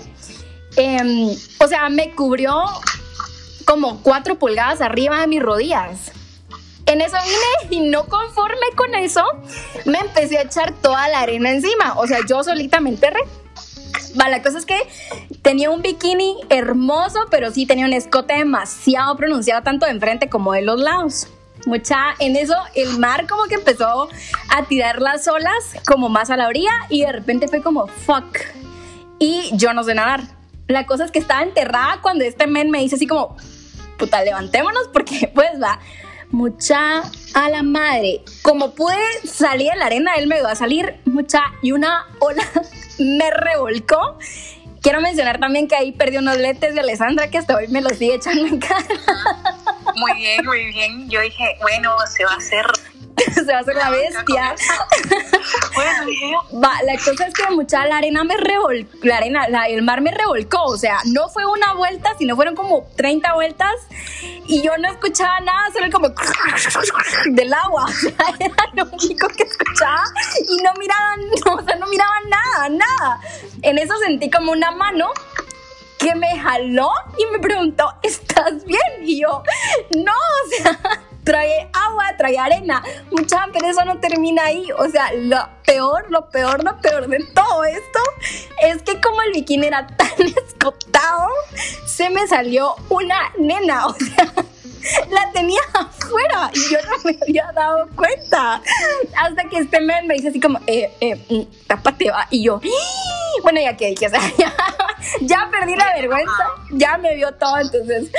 em, 0.77 1.29
o 1.61 1.69
sea, 1.69 1.91
me 1.91 2.13
cubrió 2.15 2.65
como 3.67 4.01
cuatro 4.03 4.39
pulgadas 4.39 4.81
arriba 4.81 5.21
de 5.21 5.27
mis 5.27 5.43
rodillas. 5.43 6.13
En 6.87 7.03
eso 7.03 7.19
vine 7.27 7.77
y 7.77 7.91
no 7.91 8.07
conforme 8.07 8.67
con 8.75 8.95
eso, 8.95 9.23
me 9.85 9.99
empecé 9.99 10.39
a 10.39 10.43
echar 10.45 10.73
toda 10.81 11.09
la 11.09 11.21
arena 11.21 11.51
encima. 11.51 11.93
O 11.99 12.07
sea, 12.07 12.21
yo 12.27 12.43
solita 12.43 12.81
me 12.81 12.89
enterré. 12.89 13.21
La 14.15 14.43
cosa 14.43 14.57
es 14.57 14.65
que 14.65 14.79
tenía 15.43 15.71
un 15.71 15.83
bikini 15.83 16.39
hermoso, 16.49 17.27
pero 17.31 17.51
sí 17.51 17.67
tenía 17.67 17.85
un 17.85 17.93
escote 17.93 18.33
demasiado 18.33 19.15
pronunciado, 19.19 19.63
tanto 19.63 19.85
de 19.85 19.93
enfrente 19.93 20.31
como 20.31 20.55
de 20.55 20.63
los 20.63 20.81
lados. 20.81 21.29
Mucha, 21.67 22.15
en 22.21 22.37
eso 22.37 22.55
el 22.75 22.99
mar 22.99 23.27
como 23.27 23.45
que 23.45 23.57
empezó 23.57 24.09
a 24.49 24.63
tirar 24.67 25.03
las 25.03 25.27
olas 25.27 25.75
como 25.85 26.09
más 26.09 26.31
a 26.31 26.37
la 26.37 26.47
orilla 26.47 26.71
y 26.89 27.03
de 27.03 27.11
repente 27.11 27.49
fue 27.49 27.61
como 27.61 27.89
fuck. 27.89 28.39
Y 29.19 29.51
yo 29.55 29.73
no 29.73 29.83
sé 29.83 29.95
nadar. 29.95 30.23
La 30.69 30.87
cosa 30.87 31.05
es 31.05 31.11
que 31.11 31.19
estaba 31.19 31.43
enterrada 31.43 31.99
cuando 32.03 32.25
este 32.25 32.47
men 32.47 32.71
me 32.71 32.79
dice 32.79 32.95
así 32.95 33.09
como, 33.09 33.37
puta, 33.99 34.23
levantémonos 34.23 34.89
porque 34.93 35.29
pues 35.35 35.61
va, 35.61 35.81
mucha 36.31 37.03
a 37.35 37.51
la 37.51 37.65
madre. 37.65 38.23
Como 38.43 38.75
pude 38.77 38.97
salir 39.25 39.73
de 39.73 39.77
la 39.77 39.87
arena, 39.87 40.15
él 40.15 40.29
me 40.29 40.39
iba 40.39 40.53
a 40.53 40.57
salir 40.57 41.01
mucha 41.05 41.41
y 41.63 41.73
una 41.73 42.07
ola 42.21 42.45
me 42.99 43.29
revolcó. 43.33 44.19
Quiero 44.87 45.01
mencionar 45.01 45.41
también 45.41 45.67
que 45.67 45.75
ahí 45.75 45.91
perdí 45.91 46.19
unos 46.19 46.37
letes 46.37 46.73
de 46.77 46.81
Alessandra 46.81 47.29
que 47.29 47.39
hasta 47.39 47.57
hoy 47.57 47.67
me 47.67 47.81
los 47.81 47.99
sigue 47.99 48.15
echando 48.15 48.47
en 48.47 48.61
cara. 48.61 48.85
Muy 49.97 50.13
bien, 50.15 50.45
muy 50.45 50.65
bien. 50.67 51.11
Yo 51.11 51.21
dije, 51.23 51.57
bueno, 51.61 51.93
se 52.07 52.25
va 52.25 52.35
a 52.35 52.37
hacer. 52.37 52.67
Se 53.35 53.45
va 53.51 53.59
a 53.59 53.61
hacer 53.63 53.75
la 53.75 53.91
bestia. 53.91 54.55
Bueno. 55.75 56.63
Va, 56.63 56.73
la 56.85 56.97
cosa 57.03 57.27
es 57.27 57.35
que 57.35 57.51
mucha 57.51 57.85
la 57.87 57.97
arena 57.99 58.25
me 58.25 58.37
revolcó, 58.37 58.91
la 59.03 59.17
arena, 59.17 59.49
la- 59.49 59.67
el 59.69 59.83
mar 59.83 60.03
me 60.03 60.11
revolcó, 60.11 60.63
o 60.65 60.77
sea, 60.77 60.99
no 61.07 61.29
fue 61.31 61.47
una 61.47 61.73
vuelta, 61.75 62.11
sino 62.19 62.37
fueron 62.37 62.55
como 62.55 62.87
30 62.97 63.35
vueltas 63.35 63.73
y 64.47 64.63
yo 64.63 64.77
no 64.79 64.89
escuchaba 64.91 65.41
nada, 65.41 65.71
solo 65.73 65.91
como 65.91 66.09
del 67.31 67.55
agua, 67.55 67.87
era 68.39 68.55
lo 68.75 68.85
único 68.85 69.29
que 69.29 69.43
escuchaba 69.45 70.05
y 70.47 70.63
no 70.63 70.73
miraban, 70.79 71.21
no, 71.45 71.55
o 71.63 71.65
sea, 71.65 71.77
no 71.77 71.87
miraban 71.87 72.29
nada, 72.29 72.46
nada. 72.69 73.21
En 73.63 73.79
eso 73.79 73.95
sentí 73.99 74.31
como 74.31 74.53
una 74.53 74.71
mano 74.71 75.11
que 75.99 76.15
me 76.15 76.39
jaló 76.39 76.91
y 77.19 77.27
me 77.33 77.39
preguntó, 77.39 77.93
¿estás 78.03 78.65
bien? 78.65 78.81
Y 79.03 79.21
yo, 79.21 79.43
no, 79.97 80.13
o 80.13 80.63
sea, 80.63 80.79
trae 81.25 81.69
agua, 81.73 82.17
trae 82.17 82.39
arena. 82.39 82.83
Mucha, 83.11 83.47
pero 83.53 83.67
eso 83.67 83.85
no 83.85 83.99
termina 83.99 84.45
ahí. 84.45 84.69
O 84.79 84.89
sea, 84.89 85.13
lo 85.13 85.39
peor, 85.67 86.07
lo 86.11 86.31
peor, 86.31 86.63
lo 86.63 86.79
peor 86.81 87.09
de 87.09 87.19
todo 87.35 87.65
esto 87.65 87.99
es 88.63 88.83
que 88.83 89.01
como 89.01 89.21
el 89.23 89.33
bikini 89.33 89.67
era 89.67 89.87
tan 89.87 90.09
escotado, 90.47 91.29
se 91.87 92.11
me 92.11 92.27
salió 92.27 92.75
una 92.89 93.19
nena. 93.39 93.87
O 93.89 93.95
sea, 93.95 94.33
la 95.11 95.31
tenía 95.33 95.61
afuera 95.75 96.51
y 96.53 96.73
yo 96.73 96.79
no 96.83 96.97
me 97.05 97.19
había 97.23 97.53
dado 97.55 97.89
cuenta. 97.95 98.63
Hasta 99.17 99.45
que 99.49 99.59
este 99.59 99.81
men 99.81 100.07
me 100.07 100.15
dice 100.15 100.29
así 100.29 100.41
como, 100.41 100.59
eh, 100.67 100.91
eh, 101.01 101.17
mm, 101.29 101.67
tápate, 101.67 102.11
va. 102.11 102.27
Y 102.31 102.45
yo, 102.45 102.61
"Ih". 102.63 102.71
bueno, 103.43 103.61
ya 103.61 103.77
que 103.77 103.91
dije, 103.91 104.07
o 104.07 104.11
sea, 104.11 104.21
ya, 104.39 104.53
ya 105.21 105.49
perdí 105.51 105.77
la 105.77 105.95
vergüenza, 105.95 106.45
ya 106.73 106.99
me 106.99 107.15
vio 107.15 107.33
todo, 107.33 107.59
entonces, 107.59 108.11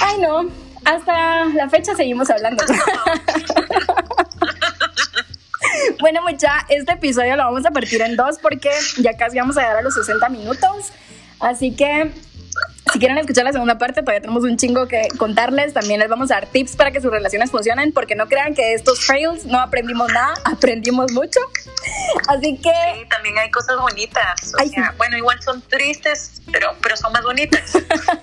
Ay, 0.00 0.20
no. 0.20 0.48
Hasta 0.84 1.46
la 1.46 1.68
fecha 1.68 1.94
seguimos 1.94 2.30
hablando. 2.30 2.64
bueno, 6.00 6.22
mucha, 6.22 6.64
este 6.68 6.92
episodio 6.92 7.36
lo 7.36 7.44
vamos 7.44 7.66
a 7.66 7.70
partir 7.70 8.00
en 8.00 8.16
dos 8.16 8.38
porque 8.40 8.70
ya 8.98 9.16
casi 9.16 9.38
vamos 9.38 9.56
a 9.56 9.62
llegar 9.62 9.76
a 9.78 9.82
los 9.82 9.94
60 9.94 10.28
minutos. 10.28 10.92
Así 11.40 11.74
que 11.74 12.12
si 12.92 12.98
quieren 12.98 13.18
escuchar 13.18 13.44
la 13.44 13.52
segunda 13.52 13.78
parte, 13.78 14.02
todavía 14.02 14.20
tenemos 14.20 14.44
un 14.44 14.56
chingo 14.56 14.86
que 14.86 15.08
contarles. 15.18 15.74
También 15.74 16.00
les 16.00 16.08
vamos 16.08 16.30
a 16.30 16.34
dar 16.34 16.46
tips 16.46 16.76
para 16.76 16.90
que 16.90 17.00
sus 17.00 17.10
relaciones 17.10 17.50
funcionen, 17.50 17.92
porque 17.92 18.14
no 18.14 18.26
crean 18.26 18.54
que 18.54 18.74
estos 18.74 19.04
fails 19.04 19.44
no 19.46 19.60
aprendimos 19.60 20.12
nada, 20.12 20.34
aprendimos 20.44 21.12
mucho. 21.12 21.40
Así 22.28 22.56
que. 22.56 22.70
Sí, 22.70 23.08
también 23.08 23.38
hay 23.38 23.50
cosas 23.50 23.78
bonitas. 23.78 24.52
Bueno, 24.96 25.16
igual 25.16 25.40
son 25.42 25.62
tristes, 25.62 26.42
pero, 26.52 26.74
pero 26.82 26.96
son 26.96 27.12
más 27.12 27.22
bonitas. 27.22 27.72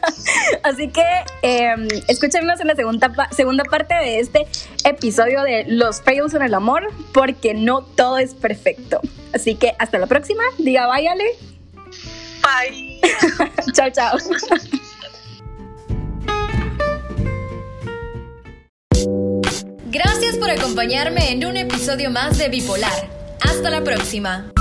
Así 0.64 0.90
que 0.90 1.04
eh, 1.42 1.76
escúchenos 2.08 2.60
en 2.60 2.68
la 2.68 2.76
segunda, 2.76 3.12
segunda 3.32 3.64
parte 3.64 3.94
de 3.96 4.20
este 4.20 4.48
episodio 4.84 5.44
de 5.44 5.66
Los 5.68 6.02
fails 6.02 6.34
en 6.34 6.42
el 6.42 6.54
amor, 6.54 6.88
porque 7.14 7.54
no 7.54 7.82
todo 7.82 8.18
es 8.18 8.34
perfecto. 8.34 9.02
Así 9.34 9.56
que 9.56 9.74
hasta 9.80 9.98
la 9.98 10.08
próxima. 10.08 10.44
Diga, 10.58 10.88
váyale. 10.88 11.26
Bye. 12.42 12.85
chao, 13.74 13.90
chao. 13.92 14.18
Gracias 19.88 20.38
por 20.38 20.50
acompañarme 20.50 21.32
en 21.32 21.46
un 21.46 21.58
episodio 21.58 22.10
más 22.12 22.38
de 22.38 22.50
Bipolar. 22.50 23.10
Hasta 23.42 23.70
la 23.70 23.84
próxima. 23.84 24.52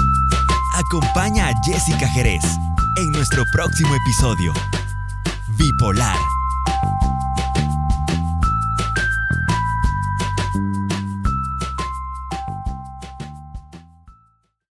Acompaña 0.74 1.48
a 1.48 1.55
Jessica 1.64 2.09
Jerez 2.09 2.44
en 2.98 3.11
nuestro 3.12 3.44
próximo 3.52 3.94
episodio. 3.94 4.52
Bipolar 5.59 6.34